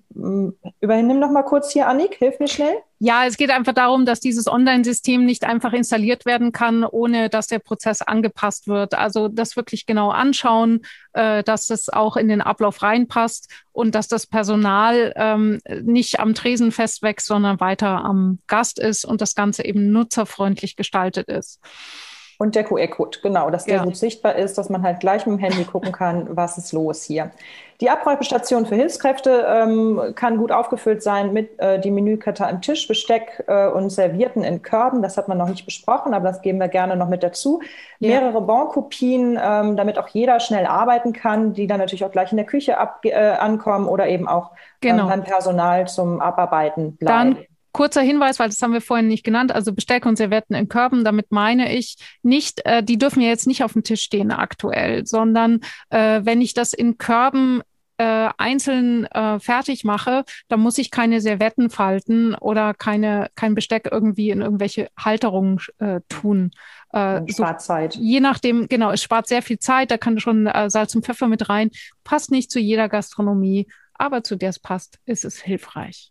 übernimm 0.81 1.19
noch 1.19 1.31
mal 1.31 1.45
kurz 1.45 1.73
hier, 1.73 1.89
Annik, 1.89 2.17
hilf 2.17 2.39
mir 2.39 2.47
schnell. 2.47 2.75
Ja, 2.99 3.25
es 3.27 3.39
geht 3.39 3.51
einfach 3.51 3.73
darum, 3.73 4.05
dass 4.05 4.21
dieses 4.21 4.47
Online-System 4.47 5.25
nicht 5.25 5.45
einfach 5.45 5.73
installiert 5.73 6.27
werden 6.27 6.53
kann, 6.53 6.85
ohne 6.85 7.31
dass 7.31 7.47
der 7.47 7.61
Prozess 7.61 8.03
angepasst 8.03 8.69
wird. 8.69 8.93
Also 8.93 9.29
das 9.29 9.57
wirklich 9.57 9.87
genau 9.87 10.11
anschauen, 10.11 10.83
äh, 11.15 11.43
dass 11.43 11.71
es 11.71 11.89
auch 11.89 12.19
in 12.19 12.29
den 12.29 12.43
Ablauf 12.43 12.83
reinpasst 12.83 13.51
und 13.73 13.95
dass 13.95 14.09
das 14.09 14.27
Personal 14.27 15.15
ähm, 15.17 15.63
nicht 15.81 16.21
am 16.21 16.35
Tresen 16.35 16.71
festwächst, 16.71 17.27
sondern 17.27 17.61
weiter 17.61 18.05
am 18.05 18.41
Gast 18.47 18.79
ist 18.79 19.07
und 19.07 19.23
das 19.23 19.35
Ganze 19.35 19.65
eben 19.65 19.91
nutzerfreundlich 19.91 20.77
gestaltet 20.77 21.29
ist. 21.29 21.61
Und 22.41 22.55
der 22.55 22.65
QR-Code, 22.65 23.19
genau, 23.23 23.51
dass 23.51 23.67
der 23.67 23.77
ja. 23.77 23.85
gut 23.85 23.99
sichtbar 23.99 24.35
ist, 24.35 24.57
dass 24.57 24.71
man 24.71 24.83
halt 24.83 25.01
gleich 25.01 25.27
mit 25.27 25.37
dem 25.37 25.41
Handy 25.41 25.63
gucken 25.65 25.93
kann, 25.93 26.27
was 26.31 26.57
ist 26.57 26.73
los 26.73 27.03
hier. 27.03 27.33
Die 27.83 27.91
Abräumstation 27.91 28.65
für 28.65 28.77
Hilfskräfte 28.77 29.45
ähm, 29.47 30.01
kann 30.15 30.39
gut 30.39 30.51
aufgefüllt 30.51 31.03
sein 31.03 31.35
mit 31.35 31.61
äh, 31.61 31.79
die 31.79 31.91
Menükarte 31.91 32.47
am 32.47 32.63
Tisch, 32.63 32.89
Besteck 32.89 33.45
äh, 33.47 33.67
und 33.69 33.91
Servierten 33.91 34.43
in 34.43 34.63
Körben. 34.63 35.03
Das 35.03 35.19
hat 35.19 35.29
man 35.29 35.37
noch 35.37 35.51
nicht 35.51 35.67
besprochen, 35.67 36.15
aber 36.15 36.29
das 36.29 36.41
geben 36.41 36.59
wir 36.59 36.69
gerne 36.69 36.97
noch 36.97 37.11
mit 37.11 37.23
dazu. 37.23 37.61
Ja. 37.99 38.09
Mehrere 38.09 38.41
Bonkopien, 38.41 39.39
ähm, 39.39 39.77
damit 39.77 39.99
auch 39.99 40.09
jeder 40.09 40.41
schnell 40.41 40.65
arbeiten 40.65 41.13
kann, 41.13 41.53
die 41.53 41.67
dann 41.67 41.79
natürlich 41.79 42.07
auch 42.07 42.13
gleich 42.13 42.33
in 42.33 42.39
der 42.39 42.47
Küche 42.47 42.79
ab, 42.79 43.01
äh, 43.05 43.13
ankommen 43.13 43.87
oder 43.87 44.09
eben 44.09 44.27
auch 44.27 44.53
genau. 44.81 45.03
ähm, 45.03 45.09
beim 45.11 45.25
Personal 45.25 45.89
zum 45.89 46.23
Abarbeiten 46.23 46.97
bleiben. 46.97 47.35
Dann 47.35 47.47
Kurzer 47.73 48.03
Hinweis, 48.03 48.39
weil 48.39 48.49
das 48.49 48.61
haben 48.63 48.73
wir 48.73 48.81
vorhin 48.81 49.09
nicht 49.09 49.25
genannt, 49.25 49.53
also 49.53 49.73
Besteck 49.73 50.07
und 50.07 50.17
Servietten 50.17 50.57
in 50.57 50.69
Körben, 50.69 51.05
damit 51.05 51.31
meine 51.31 51.75
ich 51.75 51.97
nicht, 52.23 52.65
äh, 52.65 52.83
die 52.83 52.99
dürfen 52.99 53.21
ja 53.21 53.29
jetzt 53.29 53.47
nicht 53.47 53.63
auf 53.63 53.75
dem 53.75 53.85
Tisch 53.85 54.03
stehen 54.03 54.33
aktuell, 54.33 55.07
sondern 55.07 55.61
äh, 55.91 56.21
wenn 56.25 56.41
ich 56.41 56.55
das 56.55 56.73
in 56.73 56.99
Körben 56.99 57.63
äh, 58.01 58.31
einzeln 58.39 59.05
äh, 59.05 59.39
fertig 59.41 59.85
mache, 59.85 60.25
dann 60.49 60.61
muss 60.61 60.79
ich 60.79 60.91
keine 60.91 61.21
Servetten 61.21 61.69
falten 61.69 62.35
oder 62.35 62.73
keine, 62.73 63.29
kein 63.35 63.55
Besteck 63.55 63.91
irgendwie 63.93 64.31
in 64.31 64.41
irgendwelche 64.41 64.89
Halterungen 64.99 65.61
äh, 65.79 66.01
tun. 66.09 66.51
Äh, 66.95 67.31
spart 67.31 67.61
so, 67.61 67.67
Zeit. 67.67 67.97
Je 67.97 68.21
nachdem, 68.21 68.69
genau, 68.69 68.91
es 68.91 69.03
spart 69.03 69.29
sehr 69.29 69.43
viel 69.43 69.59
Zeit, 69.59 69.91
da 69.91 69.99
kann 69.99 70.19
schon 70.19 70.47
äh, 70.47 70.71
Salz 70.71 70.95
und 70.95 71.05
Pfeffer 71.05 71.29
mit 71.29 71.51
rein. 71.51 71.71
Passt 72.03 72.31
nicht 72.31 72.51
zu 72.51 72.59
jeder 72.59 72.89
Gastronomie, 72.89 73.69
aber 73.93 74.25
zu 74.25 74.35
der 74.35 74.49
es 74.49 74.59
passt, 74.59 74.99
ist 75.05 75.27
es 75.27 75.39
hilfreich. 75.43 76.11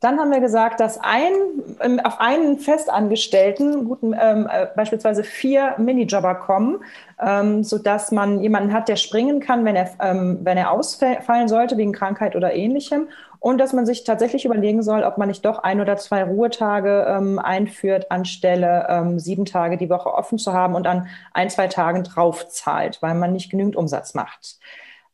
Dann 0.00 0.18
haben 0.18 0.30
wir 0.30 0.40
gesagt, 0.40 0.80
dass 0.80 0.98
ein, 0.98 1.32
ähm, 1.80 1.98
auf 2.00 2.20
einen 2.20 2.58
Festangestellten 2.58 3.86
guten, 3.86 4.14
ähm, 4.20 4.46
äh, 4.52 4.66
beispielsweise 4.76 5.24
vier 5.24 5.76
Minijobber 5.78 6.34
kommen, 6.34 6.84
ähm, 7.18 7.64
sodass 7.64 8.12
man 8.12 8.40
jemanden 8.40 8.72
hat, 8.72 8.88
der 8.88 8.96
springen 8.96 9.40
kann, 9.40 9.64
wenn 9.64 9.76
er, 9.76 9.90
ähm, 10.00 10.40
wenn 10.42 10.58
er 10.58 10.72
ausfallen 10.72 11.48
sollte 11.48 11.78
wegen 11.78 11.92
Krankheit 11.92 12.36
oder 12.36 12.52
ähnlichem. 12.52 13.08
Und 13.38 13.58
dass 13.58 13.72
man 13.74 13.84
sich 13.86 14.04
tatsächlich 14.04 14.44
überlegen 14.46 14.82
soll, 14.82 15.04
ob 15.04 15.18
man 15.18 15.28
nicht 15.28 15.44
doch 15.44 15.58
ein 15.58 15.80
oder 15.80 15.96
zwei 15.96 16.24
Ruhetage 16.24 17.06
ähm, 17.08 17.38
einführt, 17.38 18.10
anstelle 18.10 18.86
ähm, 18.88 19.18
sieben 19.18 19.44
Tage 19.44 19.76
die 19.76 19.90
Woche 19.90 20.12
offen 20.12 20.38
zu 20.38 20.52
haben 20.52 20.74
und 20.74 20.86
an 20.86 21.08
ein, 21.34 21.50
zwei 21.50 21.68
Tagen 21.68 22.04
draufzahlt, 22.04 23.02
weil 23.02 23.14
man 23.14 23.32
nicht 23.32 23.50
genügend 23.50 23.76
Umsatz 23.76 24.14
macht. 24.14 24.58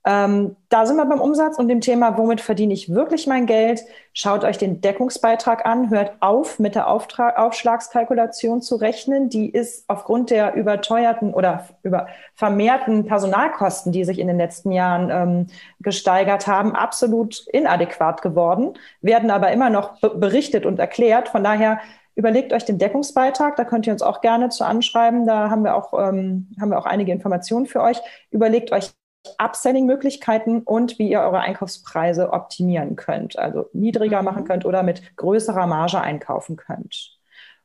Ähm, 0.07 0.57
da 0.71 0.87
sind 0.87 0.97
wir 0.97 1.05
beim 1.05 1.21
Umsatz 1.21 1.59
und 1.59 1.69
dem 1.69 1.83
Thema, 1.83 2.17
womit 2.17 2.41
verdiene 2.41 2.73
ich 2.73 2.95
wirklich 2.95 3.27
mein 3.27 3.45
Geld? 3.45 3.83
Schaut 4.15 4.45
euch 4.45 4.57
den 4.57 4.81
Deckungsbeitrag 4.81 5.67
an, 5.67 5.91
hört 5.91 6.15
auf, 6.21 6.59
mit 6.59 6.75
der 6.75 6.89
Auftrag, 6.89 7.39
Aufschlagskalkulation 7.39 8.63
zu 8.63 8.77
rechnen. 8.77 9.29
Die 9.29 9.51
ist 9.51 9.85
aufgrund 9.89 10.31
der 10.31 10.55
überteuerten 10.55 11.35
oder 11.35 11.67
über 11.83 12.07
vermehrten 12.35 13.05
Personalkosten, 13.05 13.93
die 13.93 14.05
sich 14.05 14.19
in 14.19 14.27
den 14.27 14.39
letzten 14.39 14.73
Jahren 14.73 15.11
ähm, 15.11 15.47
gesteigert 15.81 16.47
haben, 16.47 16.75
absolut 16.75 17.47
inadäquat 17.49 18.23
geworden, 18.23 18.75
werden 19.03 19.31
aber 19.31 19.53
immer 19.53 19.69
noch 19.69 20.01
berichtet 20.01 20.65
und 20.65 20.79
erklärt. 20.79 21.29
Von 21.29 21.45
daher 21.45 21.79
Überlegt 22.17 22.53
euch 22.53 22.67
den 22.67 22.77
Deckungsbeitrag, 22.77 23.57
da 23.57 23.65
könnt 23.65 23.87
ihr 23.87 23.95
uns 23.95 24.03
auch 24.03 24.21
gerne 24.21 24.51
zu 24.51 24.65
anschreiben. 24.65 25.27
Da 25.27 25.49
haben 25.49 25.65
wir 25.65 25.75
auch, 25.75 25.95
ähm, 25.95 26.49
haben 26.61 26.71
wir 26.71 26.79
auch 26.79 26.85
einige 26.85 27.13
Informationen 27.13 27.65
für 27.65 27.81
euch. 27.81 27.99
Überlegt 28.31 28.73
euch 28.73 28.91
Upselling-Möglichkeiten 29.39 30.63
und 30.63 30.99
wie 30.99 31.11
ihr 31.11 31.21
eure 31.21 31.41
Einkaufspreise 31.41 32.33
optimieren 32.33 32.97
könnt, 32.97 33.39
also 33.39 33.67
niedriger 33.73 34.21
mhm. 34.21 34.25
machen 34.25 34.45
könnt 34.45 34.65
oder 34.65 34.83
mit 34.83 35.17
größerer 35.17 35.67
Marge 35.67 36.01
einkaufen 36.01 36.57
könnt. 36.57 37.19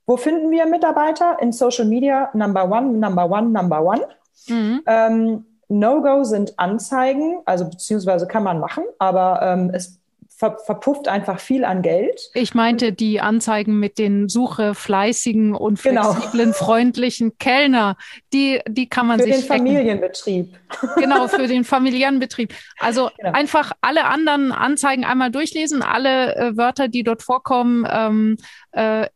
Wo 0.06 0.18
finden 0.18 0.52
wir 0.52 0.66
Mitarbeiter? 0.66 1.38
In 1.42 1.52
Social 1.52 1.86
Media, 1.86 2.30
Number 2.34 2.70
One, 2.70 2.98
Number 2.98 3.30
One, 3.30 3.50
Number 3.50 3.84
One. 3.84 4.08
Mhm. 4.48 4.82
Ähm, 4.86 5.46
No-Go 5.68 6.24
sind 6.24 6.60
Anzeigen, 6.60 7.42
also 7.46 7.68
beziehungsweise 7.68 8.28
kann 8.28 8.44
man 8.44 8.60
machen, 8.60 8.84
aber 9.00 9.40
ähm, 9.42 9.72
es 9.74 10.00
ver 10.38 10.58
verpufft 10.66 11.08
einfach 11.08 11.40
viel 11.40 11.64
an 11.64 11.82
Geld. 11.82 12.30
Ich 12.34 12.54
meinte 12.54 12.92
die 12.92 13.22
Anzeigen 13.22 13.80
mit 13.80 13.98
den 13.98 14.28
Suche 14.28 14.76
fleißigen 14.76 15.56
und 15.56 15.82
genau. 15.82 16.12
flexiblen, 16.12 16.46
genau. 16.48 16.58
freundlichen 16.58 17.38
Kellner. 17.38 17.96
Die, 18.34 18.60
die 18.68 18.90
kann 18.90 19.08
man 19.08 19.20
für 19.20 19.26
sich. 19.26 19.34
Für 19.36 19.40
den 19.40 19.46
stecken. 19.46 19.66
Familienbetrieb. 19.66 20.58
Genau, 20.98 21.28
für 21.30 21.48
den 21.48 21.64
familiären 21.64 22.20
Betrieb. 22.20 22.54
Also 22.80 23.10
genau. 23.18 23.32
einfach 23.32 23.72
alle 23.82 24.06
anderen 24.06 24.52
Anzeigen 24.52 25.06
einmal 25.06 25.32
durchlesen, 25.32 25.82
alle 25.82 26.36
äh, 26.36 26.58
Wörter, 26.58 26.90
die 26.90 27.04
dort 27.04 27.24
vorkommen, 27.24 27.88
ähm, 27.90 28.38
äh, 28.72 29.08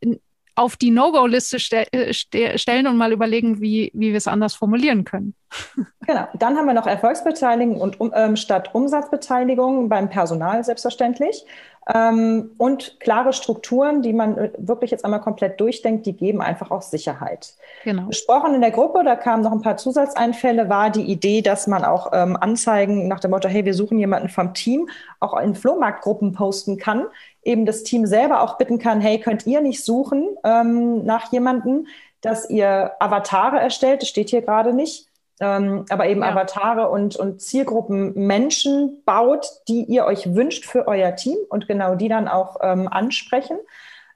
auf 0.60 0.76
die 0.76 0.92
No-Go-Liste 0.92 1.58
ste 1.58 1.92
äh, 1.94 2.14
ste 2.14 2.58
stellen 2.58 2.86
und 2.88 2.98
mal 2.98 3.14
überlegen, 3.14 3.62
wie, 3.62 3.92
wie 3.94 4.10
wir 4.10 4.18
es 4.18 4.28
anders 4.28 4.54
formulieren 4.54 5.06
können. 5.06 5.34
Genau. 6.08 6.28
Dann 6.34 6.58
haben 6.58 6.66
wir 6.66 6.74
noch 6.74 6.88
Erfolgsbeteiligung 6.88 7.80
und 7.80 7.98
ähm, 8.16 8.36
statt 8.36 8.74
Umsatzbeteiligung 8.74 9.90
beim 9.90 10.10
Personal 10.10 10.64
selbstverständlich. 10.64 11.46
Ähm, 11.92 12.52
und 12.58 13.00
klare 13.00 13.34
Strukturen, 13.34 14.04
die 14.04 14.14
man 14.14 14.38
äh, 14.38 14.52
wirklich 14.58 14.92
jetzt 14.92 15.06
einmal 15.06 15.22
komplett 15.22 15.60
durchdenkt, 15.60 16.06
die 16.06 16.14
geben 16.14 16.40
einfach 16.42 16.70
auch 16.70 16.84
Sicherheit. 16.84 17.56
Genau. 17.84 18.04
Besprochen 18.08 18.54
in 18.54 18.62
der 18.62 18.70
Gruppe, 18.70 19.04
da 19.04 19.16
kamen 19.16 19.42
noch 19.42 19.52
ein 19.52 19.62
paar 19.62 19.78
Zusatzeinfälle, 19.78 20.70
war 20.70 20.92
die 20.92 21.04
Idee, 21.04 21.42
dass 21.42 21.66
man 21.66 21.84
auch 21.84 22.12
ähm, 22.14 22.38
Anzeigen 22.40 23.08
nach 23.08 23.20
dem 23.20 23.32
Motto, 23.32 23.48
hey, 23.50 23.66
wir 23.66 23.74
suchen 23.74 23.98
jemanden 23.98 24.30
vom 24.30 24.54
Team, 24.54 24.88
auch 25.20 25.40
in 25.40 25.56
Flohmarktgruppen 25.56 26.32
posten 26.32 26.78
kann, 26.78 27.08
eben 27.44 27.66
das 27.66 27.84
Team 27.84 28.06
selber 28.06 28.42
auch 28.42 28.58
bitten 28.58 28.80
kann, 28.80 29.02
hey, 29.02 29.20
könnt 29.20 29.48
ihr 29.48 29.62
nicht 29.62 29.84
suchen 29.84 30.28
ähm, 30.44 31.06
nach 31.06 31.32
jemanden, 31.32 31.88
dass 32.22 32.50
ihr 32.50 32.94
Avatare 33.00 33.60
erstellt, 33.60 34.02
das 34.02 34.10
steht 34.10 34.30
hier 34.30 34.42
gerade 34.42 34.74
nicht, 34.74 35.08
ähm, 35.40 35.86
aber 35.90 36.08
eben 36.08 36.22
ja. 36.22 36.30
Avatare 36.30 36.90
und, 36.90 37.16
und 37.16 37.42
Zielgruppen 37.42 38.14
Menschen 38.14 39.04
baut, 39.06 39.48
die 39.68 39.86
ihr 39.86 40.06
euch 40.06 40.36
wünscht 40.36 40.66
für 40.66 40.88
euer 40.88 41.16
Team 41.16 41.38
und 41.50 41.68
genau 41.68 41.96
die 41.96 42.10
dann 42.10 42.28
auch 42.28 42.58
ähm, 42.62 42.88
ansprechen 42.90 43.58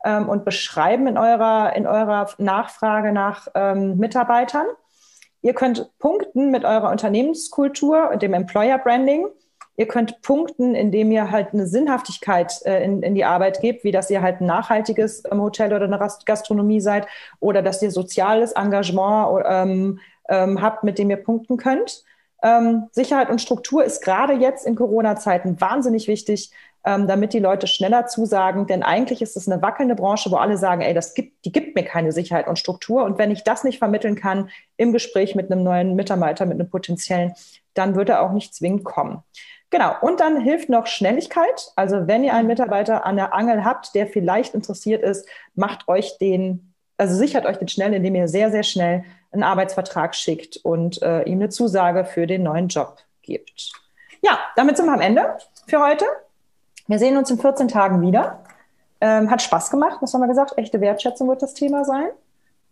ähm, 0.04 0.28
und 0.28 0.44
beschreiben 0.44 1.08
in 1.08 1.18
eurer, 1.18 1.76
in 1.76 1.88
eurer 1.88 2.30
Nachfrage 2.38 3.14
nach 3.14 3.48
ähm, 3.56 3.98
Mitarbeitern. 3.98 4.66
Ihr 5.42 5.54
könnt 5.54 5.90
punkten 6.00 6.52
mit 6.52 6.66
eurer 6.66 6.90
Unternehmenskultur 6.90 8.10
und 8.12 8.22
dem 8.22 8.34
Employer 8.34 8.78
Branding. 8.78 9.28
Ihr 9.76 9.88
könnt 9.88 10.22
punkten, 10.22 10.76
indem 10.76 11.12
ihr 11.12 11.32
halt 11.32 11.54
eine 11.54 11.66
Sinnhaftigkeit 11.66 12.62
äh, 12.66 12.84
in, 12.84 13.02
in 13.02 13.16
die 13.16 13.26
Arbeit 13.26 13.60
gebt, 13.60 13.84
wie 13.84 13.92
dass 13.92 14.10
ihr 14.10 14.22
halt 14.22 14.40
ein 14.40 14.46
nachhaltiges 14.46 15.24
ähm, 15.32 15.42
Hotel 15.42 15.74
oder 15.74 15.86
eine 15.86 16.00
Gastronomie 16.26 16.80
seid 16.80 17.08
oder 17.40 17.62
dass 17.62 17.82
ihr 17.82 17.92
soziales 17.92 18.52
Engagement 18.52 19.44
ähm, 19.48 20.00
ähm, 20.30 20.62
habt, 20.62 20.84
mit 20.84 21.00
dem 21.00 21.10
ihr 21.10 21.18
punkten 21.18 21.58
könnt. 21.58 22.04
Ähm, 22.44 22.90
Sicherheit 22.92 23.30
und 23.30 23.42
Struktur 23.42 23.84
ist 23.84 24.04
gerade 24.04 24.34
jetzt 24.34 24.66
in 24.68 24.76
Corona-Zeiten 24.76 25.60
wahnsinnig 25.60 26.08
wichtig, 26.08 26.52
ähm, 26.86 27.08
damit 27.08 27.34
die 27.34 27.40
Leute 27.40 27.68
schneller 27.68 28.06
zusagen. 28.08 28.68
Denn 28.68 28.84
eigentlich 28.84 29.22
ist 29.22 29.38
es 29.38 29.50
eine 29.50 29.62
wackelnde 29.62 29.96
Branche, 29.96 30.30
wo 30.30 30.36
alle 30.36 30.58
sagen, 30.58 30.82
ey, 30.82 30.94
das 30.94 31.14
gibt, 31.14 31.46
die 31.46 31.52
gibt 31.52 31.76
mir 31.76 31.84
keine 31.84 32.12
Sicherheit 32.12 32.48
und 32.48 32.60
Struktur. 32.60 33.06
Und 33.06 33.18
wenn 33.18 33.32
ich 33.32 33.44
das 33.44 33.64
nicht 33.64 33.80
vermitteln 33.80 34.16
kann 34.16 34.50
im 34.78 34.92
Gespräch 34.92 35.36
mit 35.36 35.52
einem 35.52 35.64
neuen 35.64 35.96
Mitarbeiter, 35.96 36.46
mit 36.46 36.60
einem 36.60 36.70
potenziellen, 36.70 37.34
dann 37.74 37.96
wird 37.96 38.10
er 38.10 38.22
auch 38.22 38.34
nicht 38.34 38.54
zwingend 38.54 38.84
kommen. 38.84 39.24
Genau. 39.74 39.96
Und 40.02 40.20
dann 40.20 40.40
hilft 40.40 40.70
noch 40.70 40.86
Schnelligkeit. 40.86 41.72
Also 41.76 42.06
wenn 42.06 42.24
ihr 42.24 42.36
einen 42.36 42.48
Mitarbeiter 42.48 43.08
an 43.08 43.16
der 43.16 43.34
Angel 43.34 43.66
habt, 43.66 43.96
der 43.96 44.06
vielleicht 44.06 44.54
interessiert 44.54 45.02
ist, 45.02 45.28
macht 45.56 45.88
euch 45.88 46.20
den, 46.20 46.76
also 46.98 47.16
sichert 47.16 47.48
euch 47.48 47.58
den 47.58 47.68
schnell, 47.68 47.92
indem 47.92 48.14
ihr 48.14 48.28
sehr, 48.28 48.52
sehr 48.52 48.62
schnell 48.62 49.04
einen 49.32 49.42
Arbeitsvertrag 49.42 50.14
schickt 50.14 50.58
und 50.58 51.02
äh, 51.02 51.24
ihm 51.24 51.40
eine 51.40 51.50
Zusage 51.50 52.06
für 52.06 52.28
den 52.28 52.44
neuen 52.44 52.68
Job 52.68 52.98
gibt. 53.24 53.72
Ja, 54.22 54.38
damit 54.56 54.78
sind 54.78 54.86
wir 54.86 54.94
am 54.94 55.02
Ende 55.02 55.40
für 55.66 55.84
heute. 55.84 56.06
Wir 56.86 57.00
sehen 57.00 57.18
uns 57.18 57.32
in 57.32 57.40
14 57.40 57.68
Tagen 57.68 58.00
wieder. 58.04 58.44
Ähm, 59.02 59.32
hat 59.32 59.42
Spaß 59.42 59.72
gemacht, 59.72 59.98
was 60.02 60.14
haben 60.14 60.22
wir 60.22 60.28
gesagt? 60.28 60.56
Echte 60.56 60.82
Wertschätzung 60.82 61.28
wird 61.30 61.42
das 61.42 61.56
Thema 61.56 61.84
sein. 61.84 62.10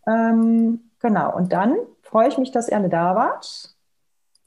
Ähm, 0.05 0.81
genau. 0.99 1.35
Und 1.35 1.51
dann 1.51 1.77
freue 2.03 2.27
ich 2.27 2.37
mich, 2.37 2.51
dass 2.51 2.69
ihr 2.69 2.77
alle 2.77 2.89
da 2.89 3.15
wart. 3.15 3.73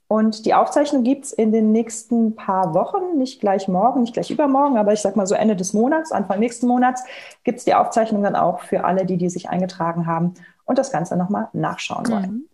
Und 0.07 0.45
die 0.45 0.55
Aufzeichnung 0.55 1.03
gibt 1.03 1.25
es 1.25 1.33
in 1.33 1.51
den 1.51 1.73
nächsten 1.73 2.37
paar 2.37 2.75
Wochen, 2.75 3.17
nicht 3.17 3.41
gleich 3.41 3.69
morgen, 3.69 4.03
nicht 4.03 4.13
gleich 4.13 4.31
übermorgen, 4.31 4.77
aber 4.77 4.93
ich 4.93 5.01
sage 5.01 5.17
mal 5.17 5.27
so 5.27 5.35
Ende 5.35 5.57
des 5.57 5.73
Monats, 5.73 6.13
Anfang 6.13 6.41
nächsten 6.41 6.67
Monats, 6.67 7.03
gibt 7.43 7.59
es 7.59 7.65
die 7.65 7.75
Aufzeichnung 7.75 8.23
dann 8.23 8.37
auch 8.37 8.61
für 8.61 8.85
alle, 8.85 9.07
die, 9.07 9.17
die 9.17 9.31
sich 9.31 9.49
eingetragen 9.49 10.07
haben 10.07 10.35
und 10.67 10.79
das 10.79 10.93
Ganze 10.93 11.17
nochmal 11.17 11.49
nachschauen 11.53 12.09
wollen. 12.09 12.31
Mhm. 12.31 12.49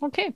Okay. 0.00 0.34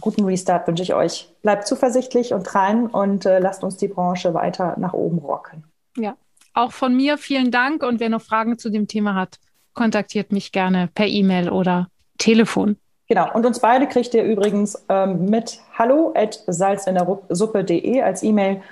Guten 0.00 0.24
Restart 0.24 0.66
wünsche 0.66 0.82
ich 0.82 0.94
euch. 0.94 1.32
Bleibt 1.42 1.66
zuversichtlich 1.66 2.32
und 2.32 2.54
rein 2.54 2.86
und 2.86 3.26
äh, 3.26 3.38
lasst 3.38 3.62
uns 3.62 3.76
die 3.76 3.88
Branche 3.88 4.34
weiter 4.34 4.74
nach 4.78 4.94
oben 4.94 5.18
rocken. 5.18 5.64
Ja, 5.96 6.16
auch 6.54 6.72
von 6.72 6.96
mir 6.96 7.18
vielen 7.18 7.50
Dank 7.50 7.82
und 7.82 8.00
wer 8.00 8.08
noch 8.08 8.22
Fragen 8.22 8.58
zu 8.58 8.70
dem 8.70 8.88
Thema 8.88 9.14
hat, 9.14 9.38
kontaktiert 9.74 10.32
mich 10.32 10.52
gerne 10.52 10.88
per 10.94 11.06
E-Mail 11.06 11.50
oder 11.50 11.88
Telefon. 12.18 12.76
Genau, 13.12 13.30
und 13.34 13.44
uns 13.44 13.60
beide 13.60 13.86
kriegt 13.88 14.14
ihr 14.14 14.24
übrigens 14.24 14.86
ähm, 14.88 15.26
mit 15.26 15.60
hallo 15.78 16.14
at 16.16 16.42
salzindersuppe.de 16.46 18.00
als 18.00 18.22
E-Mail. 18.22 18.62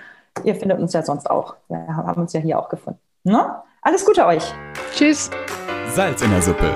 Ihr 0.45 0.55
findet 0.55 0.80
uns 0.80 0.95
ja 0.95 1.03
sonst 1.03 1.28
auch. 1.28 1.57
Wir 1.68 1.86
haben 1.88 2.22
uns 2.22 2.32
ja 2.32 2.41
hier 2.41 2.59
auch 2.59 2.70
gefunden. 2.70 2.99
Ne? 3.22 3.55
Alles 3.82 4.07
Gute 4.07 4.24
euch. 4.24 4.43
Tschüss. 4.95 5.28
Salz 5.88 6.22
in 6.22 6.30
der 6.30 6.41
Suppe. 6.41 6.74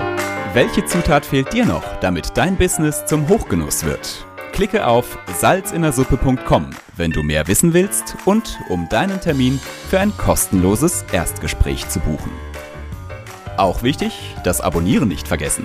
Welche 0.52 0.84
Zutat 0.84 1.24
fehlt 1.24 1.54
dir 1.54 1.64
noch, 1.64 1.84
damit 2.02 2.36
dein 2.36 2.56
Business 2.56 3.06
zum 3.06 3.30
Hochgenuss 3.30 3.86
wird? 3.86 4.26
Klicke 4.52 4.86
auf 4.86 5.16
salzinnersuppe.com, 5.34 6.68
wenn 6.98 7.12
du 7.12 7.22
mehr 7.22 7.48
wissen 7.48 7.72
willst 7.72 8.14
und 8.26 8.60
um 8.68 8.90
deinen 8.90 9.22
Termin 9.22 9.58
für 9.88 10.00
ein 10.00 10.12
kostenloses 10.18 11.02
Erstgespräch 11.12 11.88
zu 11.88 12.00
buchen. 12.00 12.30
Auch 13.56 13.82
wichtig, 13.82 14.36
das 14.44 14.60
Abonnieren 14.60 15.08
nicht 15.08 15.26
vergessen 15.26 15.64